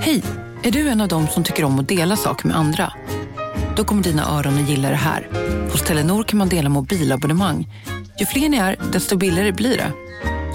Hej! 0.00 0.22
Är 0.62 0.70
du 0.70 0.88
en 0.88 1.00
av 1.00 1.08
dem 1.08 1.26
som 1.26 1.44
tycker 1.44 1.64
om 1.64 1.78
att 1.78 1.88
dela 1.88 2.16
saker 2.16 2.46
med 2.46 2.56
andra? 2.56 2.92
Då 3.76 3.84
kommer 3.84 4.02
dina 4.02 4.38
öron 4.38 4.58
att 4.58 4.68
gilla 4.68 4.90
det 4.90 4.96
här. 4.96 5.28
Hos 5.72 5.82
Telenor 5.82 6.24
kan 6.24 6.38
man 6.38 6.48
dela 6.48 6.68
mobilabonnemang. 6.68 7.68
Ju 8.20 8.26
fler 8.26 8.48
ni 8.48 8.56
är, 8.56 8.76
desto 8.92 9.16
billigare 9.16 9.52
blir 9.52 9.76
det. 9.76 9.92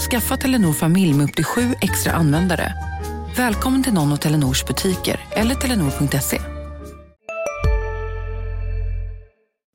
Skaffa 0.10 0.38
Telenor 0.38 0.74
familj 0.74 1.14
med 1.14 1.24
upp 1.24 1.36
till 1.36 1.46
sju 1.46 1.76
extra 1.82 2.14
användare. 2.14 2.74
Välkommen 3.38 3.84
till 3.84 3.94
någon 3.94 4.12
av 4.12 4.18
Telenors 4.18 4.66
butiker 4.66 5.20
eller 5.32 5.56
telenor.se. 5.56 6.40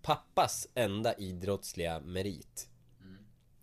Pappas 0.03 0.67
enda 0.75 1.15
idrottsliga 1.15 2.01
merit. 2.01 2.70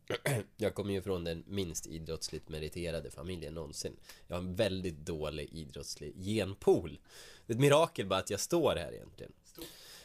Jag 0.58 0.76
kommer 0.76 0.94
ju 0.94 1.02
från 1.02 1.24
den 1.24 1.44
minst 1.48 1.88
idrottsligt 1.88 2.50
meriterade 2.50 3.12
familjen 3.12 3.54
någonsin. 3.54 3.96
Jag 4.28 4.36
har 4.36 4.44
en 4.44 4.56
väldigt 4.56 4.98
dålig 4.98 5.50
idrottslig 5.52 6.16
genpool. 6.24 7.00
Det 7.46 7.54
är 7.54 7.56
ett 7.56 7.62
mirakel 7.62 8.06
bara 8.06 8.20
att 8.20 8.30
jag 8.30 8.40
står 8.40 8.76
här 8.76 8.94
egentligen. 8.94 9.34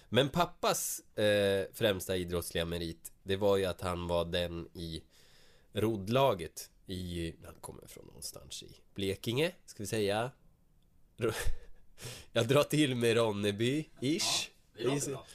Men 0.09 0.29
pappas 0.29 1.01
eh, 1.19 1.67
främsta 1.73 2.17
idrottsliga 2.17 2.65
merit, 2.65 3.13
det 3.23 3.37
var 3.37 3.57
ju 3.57 3.65
att 3.65 3.81
han 3.81 4.07
var 4.07 4.25
den 4.25 4.69
i 4.75 5.03
roddlaget 5.73 6.71
i, 6.87 7.35
han 7.45 7.55
kommer 7.61 7.87
från 7.87 8.07
någonstans 8.07 8.63
i 8.63 8.77
Blekinge, 8.95 9.53
ska 9.67 9.83
vi 9.83 9.87
säga. 9.87 10.31
Jag 12.33 12.49
drar 12.49 12.63
till 12.63 12.95
med 12.95 13.17
Ronneby-ish. 13.17 14.49
bra. 15.09 15.27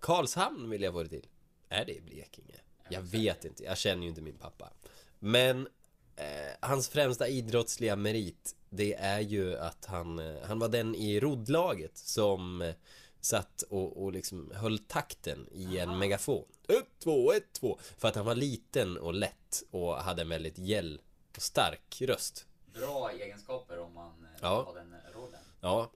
Karlshamn 0.00 0.70
vill 0.70 0.82
jag 0.82 0.92
det 0.92 1.08
till. 1.08 1.26
Är 1.68 1.84
det 1.84 1.96
i 1.96 2.00
Blekinge? 2.00 2.60
Jag 2.90 3.02
vet 3.02 3.44
inte, 3.44 3.64
jag 3.64 3.78
känner 3.78 4.02
ju 4.02 4.08
inte 4.08 4.20
min 4.20 4.38
pappa. 4.38 4.70
Men 5.18 5.68
eh, 6.16 6.24
hans 6.60 6.88
främsta 6.88 7.28
idrottsliga 7.28 7.96
merit 7.96 8.56
Det 8.70 8.94
är 8.94 9.20
ju 9.20 9.58
att 9.58 9.84
han, 9.84 10.18
eh, 10.18 10.36
han 10.44 10.58
var 10.58 10.68
den 10.68 10.94
i 10.94 11.20
roddlaget 11.20 11.98
som 11.98 12.62
eh, 12.62 12.74
Satt 13.20 13.62
och, 13.62 14.02
och 14.04 14.12
liksom 14.12 14.52
höll 14.54 14.78
takten 14.78 15.48
i 15.52 15.78
en 15.78 15.98
megafon 15.98 16.44
Ett, 16.68 16.86
två, 16.98 17.32
ett, 17.32 17.52
två 17.52 17.78
För 17.98 18.08
att 18.08 18.14
han 18.14 18.24
var 18.26 18.34
liten 18.34 18.98
och 18.98 19.14
lätt 19.14 19.62
och 19.70 19.94
hade 19.96 20.22
en 20.22 20.28
väldigt 20.28 20.58
gäll 20.58 21.00
och 21.36 21.42
stark 21.42 22.02
röst 22.02 22.46
Bra 22.74 23.10
egenskaper 23.10 23.78
om 23.78 23.94
man 23.94 24.10
eh, 24.24 24.38
Ja. 24.42 24.64
har 24.66 24.74
den 24.74 24.94
rollen. 25.14 25.40
Ja 25.60 25.90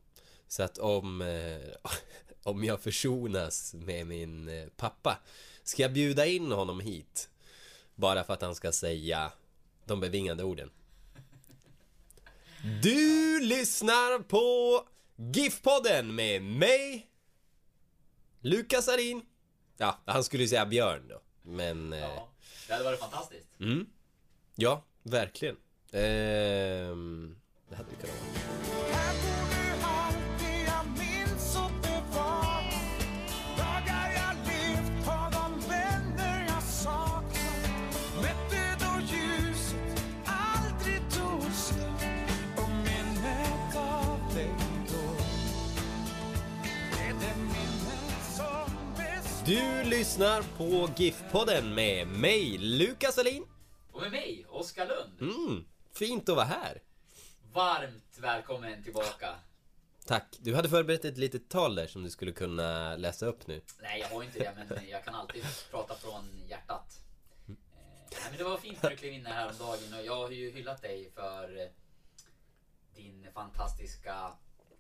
Så 0.48 0.62
att 0.62 0.78
om 0.78 1.22
eh, 1.22 1.90
Om 2.44 2.64
jag 2.64 2.80
försonas 2.80 3.74
med 3.74 4.06
min 4.06 4.48
eh, 4.48 4.68
pappa 4.76 5.18
Ska 5.64 5.82
jag 5.82 5.92
bjuda 5.92 6.26
in 6.26 6.52
honom 6.52 6.80
hit? 6.80 7.28
Bara 7.94 8.24
för 8.24 8.32
att 8.32 8.42
han 8.42 8.54
ska 8.54 8.72
säga 8.72 9.32
De 9.84 10.00
bevingade 10.00 10.44
orden 10.44 10.70
Du 12.82 13.40
lyssnar 13.40 14.18
på 14.22 14.42
GIF-podden 15.16 16.02
med 16.12 16.42
mig 16.42 17.06
Lukas 18.40 18.88
Arin 18.88 19.22
Ja, 19.76 19.98
han 20.04 20.24
skulle 20.24 20.42
ju 20.42 20.48
säga 20.48 20.66
Björn 20.66 21.08
då 21.08 21.20
Men 21.42 21.92
eh, 21.92 21.98
Ja, 22.00 22.28
det 22.66 22.72
hade 22.72 22.84
varit 22.84 23.00
fantastiskt. 23.00 23.48
Mm. 23.60 23.86
Ja, 24.54 24.84
verkligen. 25.02 25.56
Ehm, 25.92 27.36
det 27.68 27.76
hade 27.76 27.88
vi 27.90 27.96
kunnat 27.96 28.16
vara. 28.16 29.51
Du 49.46 49.84
lyssnar 49.84 50.42
på 50.42 50.88
GIF-podden 50.96 51.74
med 51.74 52.06
mig, 52.06 52.58
Lukas 52.58 53.18
Alin. 53.18 53.46
Och 53.92 54.00
med 54.00 54.10
mig, 54.10 54.46
Oskar 54.48 54.86
Lund. 54.86 55.20
Mm, 55.20 55.64
fint 55.94 56.28
att 56.28 56.36
vara 56.36 56.46
här. 56.46 56.82
Varmt 57.52 58.18
välkommen 58.20 58.82
tillbaka. 58.82 59.34
Tack. 60.06 60.38
Du 60.40 60.54
hade 60.54 60.68
förberett 60.68 61.04
ett 61.04 61.18
litet 61.18 61.48
tal 61.48 61.74
där 61.74 61.86
som 61.86 62.02
du 62.02 62.10
skulle 62.10 62.32
kunna 62.32 62.96
läsa 62.96 63.26
upp 63.26 63.46
nu. 63.46 63.62
Nej, 63.82 64.00
jag 64.00 64.08
har 64.08 64.22
inte 64.22 64.38
det, 64.38 64.52
men 64.56 64.88
jag 64.88 65.04
kan 65.04 65.14
alltid 65.14 65.44
prata 65.70 65.94
från 65.94 66.24
hjärtat. 66.48 67.00
Eh, 67.48 67.54
nej, 68.10 68.20
men 68.28 68.38
det 68.38 68.44
var 68.44 68.56
fint 68.56 68.82
när 68.82 68.90
du 68.90 68.96
klev 68.96 69.12
in 69.12 69.26
här 69.26 69.34
häromdagen 69.34 69.94
och 69.98 70.06
jag 70.06 70.16
har 70.16 70.30
ju 70.30 70.50
hyllat 70.50 70.82
dig 70.82 71.10
för 71.14 71.60
eh, 71.60 71.68
din 72.94 73.26
fantastiska 73.34 74.32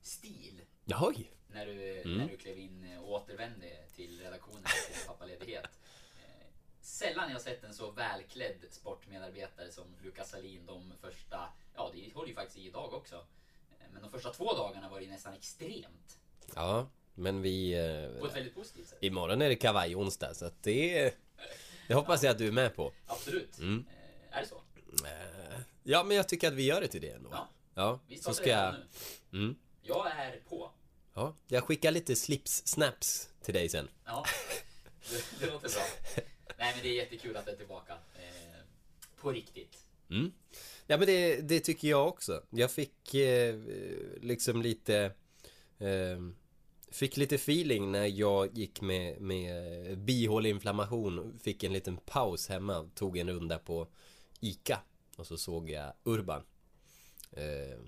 stil 0.02 0.60
Oj! 1.00 1.32
När 1.54 1.66
du, 1.66 2.00
Mm. 2.00 2.18
när 2.18 2.28
du 2.28 2.36
klev 2.36 2.58
in 2.58 2.98
och 2.98 3.10
återvände 3.12 3.66
till 3.96 4.20
redaktionen 4.20 4.62
till 4.64 5.06
pappaledighet. 5.06 5.64
Eh, 5.64 6.46
Sällan 6.80 7.30
jag 7.30 7.40
sett 7.40 7.64
en 7.64 7.74
så 7.74 7.90
välklädd 7.90 8.64
sportmedarbetare 8.70 9.70
som 9.72 9.84
Lukas 10.02 10.30
Salin 10.30 10.66
de 10.66 10.92
första, 11.00 11.48
ja 11.74 11.90
det 11.94 12.14
håller 12.14 12.28
ju 12.28 12.34
faktiskt 12.34 12.58
i 12.58 12.66
idag 12.66 12.94
också. 12.94 13.16
Eh, 13.70 13.86
Men 13.92 14.02
de 14.02 14.10
första 14.10 14.32
två 14.32 14.52
dagarna 14.54 14.88
var 14.88 15.00
det 15.00 15.06
nästan 15.06 15.34
extremt. 15.34 16.18
Ja, 16.54 16.86
men 17.14 17.42
vi... 17.42 17.72
På 18.20 18.26
ett 18.26 18.30
Eh, 18.32 18.34
väldigt 18.34 18.54
positivt 18.54 18.88
sätt. 18.88 18.98
imorgon 19.02 19.42
är 19.42 19.48
det 19.48 19.56
kavaj-onsdag, 19.56 20.34
så 20.34 20.44
att 20.44 20.62
det... 20.62 21.14
Det 21.88 21.94
hoppas 21.94 22.22
jag 22.22 22.30
att 22.30 22.38
du 22.38 22.48
är 22.48 22.52
med 22.52 22.74
på. 22.76 22.92
Absolut. 23.06 23.58
Mm. 23.58 23.84
Eh, 24.30 24.36
Är 24.38 24.42
det 24.42 24.48
så? 24.48 24.62
Eh, 25.06 25.60
ja, 25.82 26.04
men 26.04 26.16
jag 26.16 26.28
tycker 26.28 26.48
att 26.48 26.54
vi 26.54 26.62
gör 26.66 26.80
det 26.80 26.88
till 26.88 27.00
det 27.00 27.10
ändå. 27.10 27.28
Ja. 27.32 27.48
Ja, 27.74 28.00
Vi 28.08 28.16
så 28.16 28.22
startar 28.22 28.34
ska 28.34 28.50
jag... 28.50 28.58
redan 28.74 28.86
nu. 29.30 29.38
Mm. 29.38 29.56
Jag 29.82 30.06
är 30.10 30.40
på. 30.48 30.70
Ja, 31.14 31.36
jag 31.48 31.64
skickar 31.64 31.90
lite 31.90 32.14
slips-snaps 32.16 33.28
till 33.42 33.54
dig 33.54 33.68
sen. 33.68 33.88
Ja, 34.04 34.24
det, 35.10 35.40
det 35.40 35.52
låter 35.52 35.68
bra. 35.68 35.82
Nej 36.58 36.72
men 36.74 36.82
det 36.82 36.88
är 36.88 36.94
jättekul 36.94 37.36
att 37.36 37.46
du 37.46 37.52
är 37.52 37.56
tillbaka. 37.56 37.92
Eh, 37.92 38.60
på 39.20 39.32
riktigt. 39.32 39.78
Mm. 40.10 40.32
Ja 40.86 40.96
men 40.96 41.06
det, 41.06 41.40
det 41.40 41.60
tycker 41.60 41.88
jag 41.88 42.08
också. 42.08 42.42
Jag 42.50 42.70
fick 42.70 43.14
eh, 43.14 43.56
liksom 44.20 44.62
lite 44.62 45.12
eh, 45.78 46.18
Fick 46.90 47.16
lite 47.16 47.34
feeling 47.34 47.92
när 47.92 48.06
jag 48.06 48.58
gick 48.58 48.80
med, 48.80 49.20
med 49.20 49.98
bihåleinflammation 49.98 51.38
Fick 51.42 51.64
en 51.64 51.72
liten 51.72 51.96
paus 51.96 52.48
hemma 52.48 52.90
Tog 52.94 53.18
en 53.18 53.30
runda 53.30 53.58
på 53.58 53.88
Ica 54.40 54.80
Och 55.16 55.26
så 55.26 55.36
såg 55.36 55.70
jag 55.70 55.92
Urban 56.04 56.42
eh, 57.30 57.78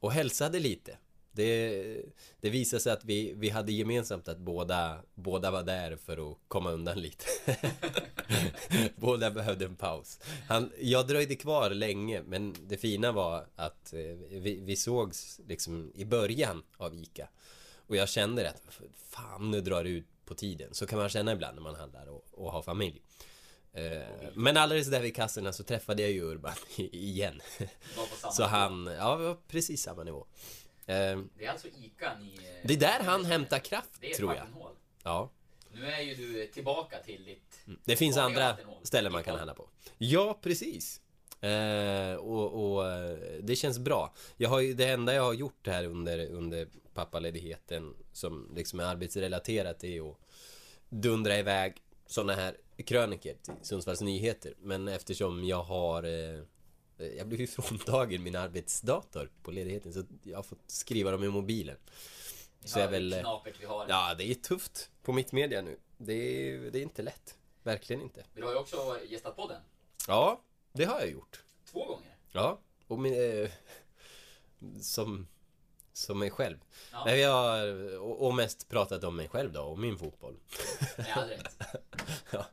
Och 0.00 0.12
hälsade 0.12 0.58
lite 0.60 0.98
det, 1.32 2.04
det 2.40 2.50
visade 2.50 2.80
sig 2.82 2.92
att 2.92 3.04
vi, 3.04 3.32
vi 3.36 3.48
hade 3.50 3.72
gemensamt 3.72 4.28
att 4.28 4.38
båda, 4.38 5.02
båda 5.14 5.50
var 5.50 5.62
där 5.62 5.96
för 5.96 6.30
att 6.32 6.38
komma 6.48 6.70
undan 6.70 7.00
lite. 7.00 7.24
Båda 8.96 9.30
behövde 9.30 9.64
en 9.64 9.76
paus. 9.76 10.20
Han, 10.48 10.72
Jag 10.80 11.06
dröjde 11.06 11.34
kvar 11.34 11.70
länge 11.70 12.22
men 12.22 12.54
det 12.68 12.76
fina 12.76 13.12
var 13.12 13.46
att 13.56 13.92
eh, 13.92 13.98
vi, 14.30 14.60
vi 14.62 14.76
sågs 14.76 15.40
liksom 15.48 15.92
i 15.94 16.04
början 16.04 16.62
av 16.76 16.94
ICA. 16.94 17.28
Och 17.86 17.96
jag 17.96 18.08
kände 18.08 18.50
att 18.50 18.62
fan 19.10 19.50
nu 19.50 19.60
drar 19.60 19.84
det 19.84 19.90
ut 19.90 20.06
på 20.24 20.34
tiden. 20.34 20.74
Så 20.74 20.86
kan 20.86 20.98
man 20.98 21.08
känna 21.08 21.32
ibland 21.32 21.54
när 21.54 21.62
man 21.62 21.74
handlar 21.74 22.06
och, 22.06 22.24
och 22.30 22.52
har 22.52 22.62
familj. 22.62 23.02
Eh, 23.72 24.02
Men 24.34 24.56
alldeles 24.56 24.86
där 24.90 25.00
vid 25.00 25.16
kassorna 25.16 25.52
så 25.52 25.62
träffade 25.64 26.02
jag 26.02 26.10
ju 26.10 26.22
Urban 26.22 26.54
igen. 26.76 27.40
Så 28.32 28.42
han, 28.44 28.86
ja 28.98 29.16
vi 29.16 29.24
var 29.24 29.36
precis 29.48 29.82
samma 29.82 30.04
nivå 30.04 30.26
Det 30.86 31.44
är 31.44 31.48
alltså 31.50 31.68
ICA 31.68 32.18
ni... 32.20 32.34
eh, 32.34 32.66
Det 32.68 32.74
är 32.74 32.78
där 32.78 33.00
han 33.04 33.24
hämtar 33.24 33.58
kraft 33.58 33.90
Det 34.00 34.10
är 34.10 34.14
tror 34.14 34.34
jag. 34.34 34.40
Vattenhål. 34.40 34.72
Ja. 35.02 35.30
Nu 35.74 35.86
är 35.86 36.00
ju 36.00 36.14
du 36.14 36.46
tillbaka 36.46 36.98
till 36.98 37.24
ditt... 37.24 37.78
Det 37.84 37.96
finns 37.96 38.16
andra 38.16 38.48
vattenhål. 38.48 38.76
ställen 38.82 39.12
man 39.12 39.24
kan 39.24 39.36
handla 39.36 39.54
på. 39.54 39.68
Ja, 39.98 40.38
precis. 40.42 41.00
Eh, 41.40 42.14
och, 42.14 42.72
och 42.74 42.90
eh, 42.90 43.18
det 43.42 43.56
känns 43.56 43.78
bra. 43.78 44.14
Jag 44.36 44.48
har 44.48 44.60
ju, 44.60 44.74
det 44.74 44.86
enda 44.88 45.14
jag 45.14 45.22
har 45.22 45.32
gjort 45.32 45.66
här 45.66 45.84
under, 45.84 46.30
under 46.30 46.68
pappaledigheten 46.94 47.94
Som 48.12 48.52
liksom 48.56 48.80
är 48.80 48.84
arbetsrelaterat 48.84 49.84
är 49.84 50.10
att 50.10 50.16
Dundra 50.88 51.38
iväg 51.38 51.74
såna 52.06 52.32
här 52.34 52.56
kröniker 52.86 53.34
till 53.42 53.54
Sundsvalls 53.62 54.00
Nyheter. 54.00 54.54
Men 54.58 54.88
eftersom 54.88 55.44
jag 55.44 55.62
har 55.62 56.02
eh, 56.02 56.42
Jag 57.06 57.28
blev 57.28 57.40
ju 57.40 57.46
fråntagen 57.62 58.22
min 58.22 58.36
arbetsdator 58.36 59.30
på 59.42 59.50
ledigheten 59.50 59.92
Så 59.92 60.02
jag 60.22 60.38
har 60.38 60.42
fått 60.42 60.70
skriva 60.70 61.10
dem 61.10 61.24
i 61.24 61.28
mobilen 61.28 61.76
Så 62.64 62.78
jag 62.78 62.84
hör 62.84 62.92
väl 62.92 63.12
eh, 63.12 63.20
knapert 63.20 63.54
vi 63.60 63.66
har. 63.66 63.86
Ja, 63.88 64.14
det 64.18 64.24
är 64.24 64.34
tufft 64.34 64.90
på 65.02 65.12
mitt 65.12 65.32
media 65.32 65.62
nu. 65.62 65.78
Det 65.98 66.12
är, 66.12 66.70
det 66.70 66.78
är 66.78 66.82
inte 66.82 67.02
lätt. 67.02 67.36
Verkligen 67.62 68.02
inte. 68.02 68.24
Du 68.34 68.42
har 68.42 68.52
ju 68.52 68.58
också 68.58 68.98
gästat 69.08 69.36
podden. 69.36 69.62
Ja, 70.08 70.40
det 70.72 70.84
har 70.84 71.00
jag 71.00 71.10
gjort. 71.10 71.42
Två 71.64 71.84
gånger. 71.84 72.16
Ja, 72.30 72.58
och 72.86 72.98
min, 72.98 73.42
eh, 73.42 73.50
som, 74.80 75.26
som 75.92 76.18
mig 76.18 76.30
själv. 76.30 76.58
Ja. 76.92 77.02
Nej, 77.06 77.20
jag 77.20 77.32
har, 77.32 77.98
och, 77.98 78.34
mest 78.34 78.68
pratat 78.68 79.04
om 79.04 79.16
mig 79.16 79.28
själv 79.28 79.52
då, 79.52 79.62
och 79.62 79.78
min 79.78 79.98
fotboll. 79.98 80.36
All 81.14 81.28
rätt. 81.28 81.58
ja, 82.30 82.46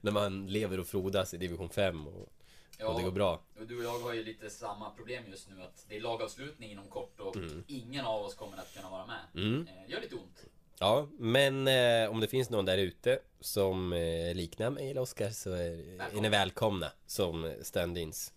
när 0.00 0.12
man 0.12 0.46
lever 0.46 0.80
och 0.80 0.86
frodas 0.86 1.34
i 1.34 1.36
division 1.36 1.68
5 1.68 2.06
och 2.08 2.32
Ja. 2.78 2.88
Och 2.88 2.98
det 2.98 3.04
går 3.04 3.12
bra. 3.12 3.40
Och 3.60 3.66
du 3.66 3.78
och 3.78 3.84
jag 3.84 3.98
har 3.98 4.14
ju 4.14 4.24
lite 4.24 4.50
samma 4.50 4.90
problem 4.90 5.24
just 5.30 5.48
nu 5.50 5.62
att 5.62 5.84
det 5.88 5.96
är 5.96 6.00
lagavslutning 6.00 6.70
inom 6.72 6.88
kort 6.88 7.20
och 7.20 7.36
ingen 7.66 8.04
av 8.04 8.22
oss 8.22 8.34
kommer 8.34 8.56
att 8.56 8.74
kunna 8.74 8.90
vara 8.90 9.06
med. 9.06 9.44
Mm. 9.44 9.60
Eh, 9.60 9.74
Det 9.86 9.92
gör 9.92 10.00
lite 10.00 10.14
ont. 10.14 10.44
Ja, 10.78 11.08
men 11.18 11.68
eh, 11.68 12.10
om 12.10 12.20
det 12.20 12.28
finns 12.28 12.50
någon 12.50 12.64
där 12.64 12.78
ute 12.78 13.18
som 13.40 13.92
eh, 13.92 14.34
liknar 14.34 14.70
mig 14.70 14.90
eller 14.90 15.00
Oskar 15.00 15.30
så 15.30 15.52
är, 15.52 16.00
är 16.16 16.20
ni 16.20 16.28
välkomna 16.28 16.92
som 17.06 17.54
stand-ins. 17.62 18.32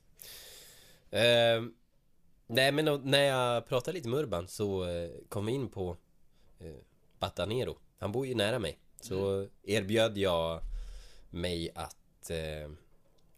Eh, 1.11 1.63
nej, 2.47 2.71
men 2.71 2.85
då, 2.85 2.97
när 3.03 3.23
jag 3.23 3.67
pratade 3.67 3.95
lite 3.97 4.09
med 4.09 4.19
Urban 4.19 4.47
så 4.47 4.85
eh, 4.89 5.09
kom 5.29 5.45
vi 5.45 5.51
in 5.51 5.69
på 5.69 5.97
eh, 6.59 6.75
Batanero. 7.19 7.77
Han 7.99 8.11
bor 8.11 8.25
ju 8.27 8.35
nära 8.35 8.59
mig. 8.59 8.79
Så 9.01 9.47
erbjöd 9.63 10.17
jag 10.17 10.61
mig 11.29 11.71
att 11.75 12.29
eh, 12.29 12.71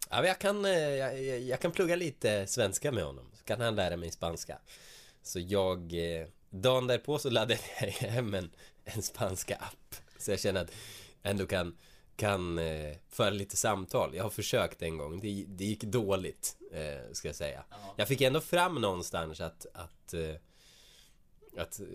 ja, 0.10 0.26
jag, 0.26 0.40
kan, 0.40 0.66
eh, 0.66 0.72
jag, 0.72 1.22
jag- 1.42 1.60
kan 1.60 1.72
plugga 1.72 1.96
lite 1.96 2.48
svenska 2.48 2.92
med 2.92 3.04
honom. 3.04 3.32
Så 3.34 3.44
kan 3.44 3.62
han 3.62 3.76
lära 3.76 3.98
mig 3.98 4.12
spanska. 4.12 4.58
Så 5.24 5.40
jag 5.40 5.94
eh, 5.94 6.28
Dagen 6.50 6.88
därpå 6.88 7.20
så 7.20 7.30
laddade 7.30 7.60
jag 7.82 7.88
hem 7.88 8.34
en, 8.34 8.52
en 8.84 9.02
spanska 9.02 9.56
app 9.56 9.96
Så 10.20 10.32
jag 10.32 10.40
känner 10.40 10.62
att 10.62 10.72
jag 11.22 11.32
ändå 11.32 11.46
kan 11.46 11.78
Kan 12.16 12.58
eh, 12.60 12.96
föra 13.10 13.30
lite 13.30 13.58
samtal 13.58 14.16
Jag 14.16 14.24
har 14.24 14.30
försökt 14.30 14.82
en 14.82 14.98
gång 14.98 15.20
Det, 15.20 15.46
det 15.48 15.66
gick 15.66 15.84
dåligt 15.84 16.56
Ska 17.12 17.28
jag 17.28 17.36
säga 17.36 17.64
Ja. 17.70 17.94
Jag 17.98 18.08
fick 18.08 18.22
ändå 18.22 18.42
fram 18.42 18.76
någonstans 18.76 19.42
att 19.42 19.66
Att 19.74 20.14
Att 21.58 21.80
eh, 21.80 21.86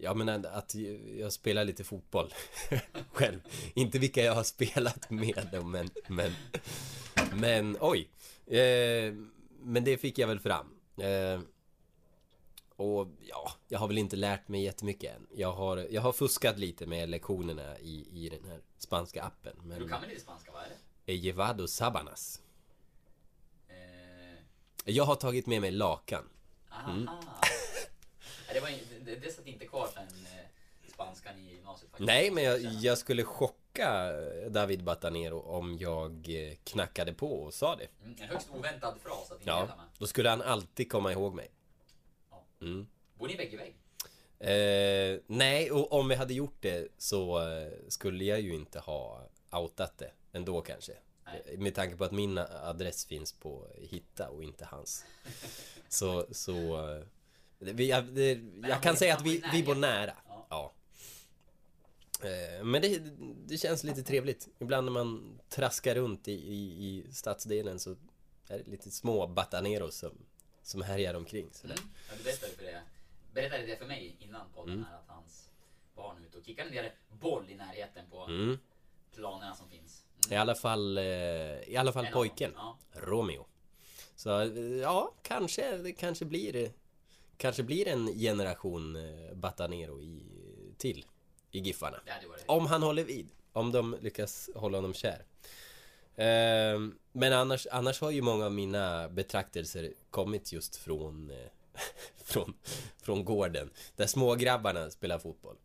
Ja 0.00 0.14
men 0.14 0.28
att- 0.46 0.74
jag 1.18 1.32
spelar 1.32 1.64
lite 1.64 1.84
fotboll 1.84 2.34
Själv 3.12 3.40
Inte 3.74 3.98
vilka 3.98 4.22
jag 4.24 4.34
har 4.34 4.42
spelat 4.42 5.10
med 5.10 5.62
men 5.64 5.90
Men 6.08 6.32
Men 7.40 7.76
oj 7.80 8.08
eh, 8.46 9.14
Men 9.60 9.84
det 9.84 9.98
fick 9.98 10.18
jag 10.18 10.28
väl 10.28 10.40
fram 10.40 10.66
eh, 11.00 11.40
och 12.76 13.08
ja, 13.20 13.52
jag 13.68 13.78
har 13.78 13.88
väl 13.88 13.98
inte 13.98 14.16
lärt 14.16 14.48
mig 14.48 14.62
jättemycket 14.62 15.16
än. 15.16 15.26
Jag 15.34 15.52
har, 15.52 15.76
jag 15.90 16.02
har 16.02 16.12
fuskat 16.12 16.58
lite 16.58 16.86
med 16.86 17.08
lektionerna 17.08 17.78
i, 17.78 18.06
i 18.24 18.28
den 18.28 18.50
här 18.50 18.60
spanska 18.78 19.22
appen. 19.22 19.56
Men 19.62 19.78
Du 19.82 19.88
kan 19.88 20.00
väl 20.00 20.10
lite 20.10 20.20
spanska, 20.22 20.52
vad 20.52 20.62
är 20.62 20.68
det? 20.68 21.12
He 21.12 21.18
llevado 21.18 21.66
sabanas. 21.68 22.40
Eh, 23.68 24.38
Jag 24.84 25.04
har 25.04 25.14
tagit 25.16 25.46
med 25.46 25.60
mig 25.60 25.70
lakan. 25.70 26.28
aha. 26.72 26.92
Mm. 26.92 27.08
Det, 28.52 28.60
var, 28.60 28.68
in- 28.68 28.95
det, 29.06 29.34
satt 29.34 29.46
inte 29.46 29.66
kvar 29.66 29.88
sen 29.94 30.02
eh, 30.02 30.90
spanskan 30.92 31.38
i 31.38 31.52
gymnasiet 31.54 31.90
faktiskt. 31.90 32.06
Nej, 32.06 32.30
men 32.30 32.44
jag, 32.44 32.60
jag 32.62 32.98
skulle 32.98 33.24
chocka 33.24 34.12
David 34.48 34.84
Batanero 34.84 35.40
om 35.40 35.78
jag 35.78 36.28
eh, 36.28 36.54
knackade 36.64 37.12
på 37.12 37.32
och 37.32 37.54
sa 37.54 37.76
det. 37.76 37.86
Mm, 38.04 38.16
en 38.20 38.28
högst 38.28 38.48
oväntad 38.54 38.94
fras 39.02 39.30
att 39.30 39.38
Ja, 39.44 39.54
inleda 39.60 39.76
med. 39.76 39.84
då 39.98 40.06
skulle 40.06 40.28
han 40.28 40.42
alltid 40.42 40.90
komma 40.90 41.12
ihåg 41.12 41.34
mig. 41.34 41.50
Ja. 42.30 42.44
Mm. 42.60 42.86
Bor 43.18 43.28
ni 43.28 43.36
vägg 43.36 43.54
i 43.54 43.56
vägg? 43.56 43.76
Eh, 44.38 45.20
nej, 45.26 45.70
och 45.70 45.92
om 45.92 46.08
vi 46.08 46.14
hade 46.14 46.34
gjort 46.34 46.56
det 46.60 46.88
så 46.98 47.48
eh, 47.48 47.72
skulle 47.88 48.24
jag 48.24 48.40
ju 48.40 48.54
inte 48.54 48.78
ha 48.78 49.28
outat 49.52 49.98
det 49.98 50.10
ändå 50.32 50.60
kanske. 50.60 50.92
Nej. 51.24 51.56
Med 51.58 51.74
tanke 51.74 51.96
på 51.96 52.04
att 52.04 52.12
min 52.12 52.38
adress 52.38 53.06
finns 53.06 53.32
på 53.32 53.66
Hitta 53.78 54.28
och 54.28 54.42
inte 54.44 54.64
hans. 54.64 55.04
Så, 55.88 56.26
så... 56.34 56.78
Vi, 57.58 57.88
jag, 57.90 58.04
det, 58.04 58.40
jag 58.68 58.82
kan 58.82 58.96
säga 58.96 59.14
att 59.14 59.22
vi, 59.26 59.42
vi 59.52 59.62
bor 59.62 59.74
nära. 59.74 60.16
Ja. 60.48 60.72
Eh, 62.22 62.64
Men 62.64 62.82
det, 62.82 62.98
det 63.46 63.58
känns 63.58 63.84
lite 63.84 64.02
trevligt. 64.02 64.48
Ibland 64.58 64.84
när 64.84 64.92
man 64.92 65.40
traskar 65.48 65.94
runt 65.94 66.28
i, 66.28 66.32
i, 66.32 66.86
i 66.86 67.12
stadsdelen 67.12 67.78
så 67.78 67.90
är 68.48 68.58
det 68.58 68.66
lite 68.70 68.90
små 68.90 69.26
bataneros 69.26 69.96
som, 69.96 70.12
som 70.62 70.82
härjar 70.82 71.14
omkring. 71.14 71.48
Sådär. 71.52 71.74
Mm. 71.78 71.88
Ja, 72.08 72.14
du 72.18 72.24
berättade 72.24 72.52
för 72.52 72.64
det. 72.64 72.82
Berättade 73.34 73.66
det 73.66 73.76
för 73.76 73.86
mig 73.86 74.16
innan 74.18 74.40
podden 74.54 74.74
Mm. 74.74 74.84
här 74.90 74.96
att 74.98 75.04
hans 75.08 75.48
barn 75.96 76.16
är 76.22 76.26
ute 76.26 76.38
och 76.38 76.44
kickar 76.44 76.64
ner 76.70 76.94
boll 77.20 77.50
i 77.50 77.54
närheten 77.54 78.04
på 78.10 78.24
Mm. 78.24 78.58
planerna 79.14 79.54
som 79.54 79.68
finns. 79.70 80.02
I 80.30 80.34
alla 80.34 80.54
fall, 80.54 80.98
eh, 80.98 81.04
i 81.68 81.76
alla 81.78 81.92
fall 81.92 82.06
En 82.06 82.12
pojken. 82.12 82.52
ja. 82.56 82.78
Romeo. 82.92 83.46
Så 84.16 84.40
eh, 84.40 84.62
ja, 84.62 85.14
kanske, 85.22 85.76
det 85.76 85.92
kanske 85.92 86.24
blir 86.24 86.72
Kanske 87.36 87.62
blir 87.62 87.88
en 87.88 88.06
generation 88.18 88.96
eh, 88.96 89.34
Batanero 89.34 90.02
i, 90.02 90.22
till 90.78 91.06
i 91.50 91.58
Giffarna. 91.58 92.00
Det 92.04 92.12
hade 92.12 92.26
varit... 92.26 92.44
Om 92.46 92.66
han 92.66 92.82
håller 92.82 93.04
vid. 93.04 93.28
Om 93.52 93.72
de 93.72 93.96
lyckas 94.00 94.50
hålla 94.54 94.78
honom 94.78 94.94
kär. 94.94 95.24
Ehm, 96.16 96.94
Men 97.12 97.32
annars, 97.32 97.66
annars 97.70 98.00
har 98.00 98.10
ju 98.10 98.22
många 98.22 98.44
av 98.44 98.52
mina 98.52 99.08
betraktelser 99.08 99.92
kommit 100.10 100.52
just 100.52 100.76
från 100.76 101.30
eh, 101.30 101.36
från, 102.24 102.54
från 103.02 103.24
gården 103.24 103.70
Där 103.96 104.06
smågrabbarna 104.06 104.90
spelar 104.90 105.18
fotboll 105.18 105.56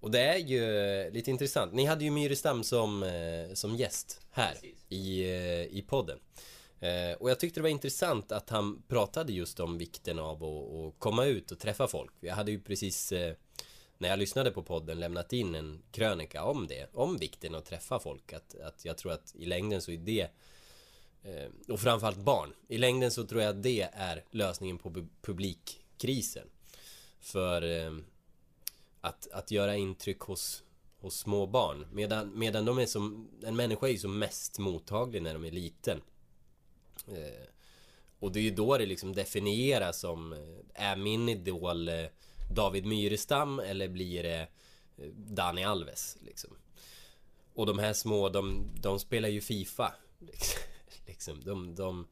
Och 0.00 0.10
det 0.10 0.20
är 0.20 0.36
ju 0.36 0.78
eh, 0.78 1.12
lite 1.12 1.30
intressant 1.30 1.72
Ni 1.72 1.84
hade 1.84 2.04
ju 2.04 2.10
Myrestam 2.10 2.64
som, 2.64 3.02
eh, 3.02 3.54
som 3.54 3.76
gäst 3.76 4.20
här 4.30 4.52
Precis. 4.52 4.84
i, 4.88 5.24
i 5.70 5.84
podden 5.88 6.18
Eh, 6.80 7.12
Och 7.20 7.30
jag 7.30 7.40
tyckte 7.40 7.60
det 7.60 7.62
var 7.62 7.68
intressant 7.68 8.32
att 8.32 8.50
han 8.50 8.82
pratade 8.88 9.32
just 9.32 9.60
om 9.60 9.78
vikten 9.78 10.18
av 10.18 10.44
att, 10.44 10.74
att 10.74 10.98
komma 10.98 11.24
ut 11.24 11.50
och 11.50 11.58
träffa 11.58 11.88
folk. 11.88 12.12
Jag 12.20 12.34
hade 12.34 12.50
ju 12.50 12.60
precis 12.60 13.12
eh, 13.12 13.34
när 13.98 14.08
jag 14.08 14.18
lyssnade 14.18 14.50
på 14.50 14.62
podden 14.62 15.00
lämnat 15.00 15.32
in 15.32 15.54
en 15.54 15.82
krönika 15.92 16.44
om 16.44 16.66
det 16.66 16.86
Om 16.92 17.16
vikten 17.16 17.54
att 17.54 17.64
träffa 17.66 17.98
folk. 17.98 18.32
Att, 18.32 18.60
att 18.60 18.84
jag 18.84 18.98
tror 18.98 19.12
att 19.12 19.34
i 19.34 19.44
längden 19.46 19.82
så 19.82 19.90
är 19.90 19.96
det 19.96 20.30
eh, 21.22 21.50
Och 21.68 21.80
framförallt 21.80 22.18
barn. 22.18 22.54
I 22.68 22.78
längden 22.78 23.10
så 23.10 23.26
tror 23.26 23.42
jag 23.42 23.50
att 23.56 23.62
det 23.62 23.82
är 23.92 24.24
lösningen 24.30 24.78
på 24.78 25.06
publikkrisen. 25.22 26.48
För 27.20 27.62
eh, 27.62 27.92
att, 29.00 29.28
att 29.32 29.50
göra 29.50 29.76
intryck 29.76 30.20
hos, 30.20 30.62
hos 30.98 31.18
små 31.18 31.46
barn. 31.46 31.86
Medan, 31.92 32.38
medan 32.38 32.64
de 32.64 32.78
är 32.78 32.86
som 32.86 33.30
En 33.42 33.56
människa 33.56 33.86
är 33.86 33.92
ju 33.92 33.98
som 33.98 34.18
mest 34.18 34.58
mottaglig 34.58 35.22
när 35.22 35.34
de 35.34 35.44
är 35.44 35.50
liten. 35.50 36.00
Eh, 37.08 37.46
och 38.18 38.32
det 38.32 38.38
är 38.38 38.42
ju 38.42 38.50
då 38.50 38.78
det 38.78 38.86
liksom 38.86 39.12
definieras 39.12 40.00
som 40.00 40.32
eh, 40.32 40.38
Är 40.74 40.96
min 40.96 41.28
idol 41.28 41.88
eh, 41.88 42.04
David 42.50 42.86
Myrestam 42.86 43.58
eller 43.58 43.88
blir 43.88 44.22
det 44.22 44.48
Dani 45.14 45.64
Alves 45.64 46.16
liksom? 46.20 46.50
Och 47.54 47.66
de 47.66 47.78
här 47.78 47.92
små, 47.92 48.28
de, 48.28 48.70
de 48.80 48.98
spelar 48.98 49.28
ju 49.28 49.40
Fifa 49.40 49.94
liksom, 51.06 51.44
de, 51.44 51.74
de 51.74 52.08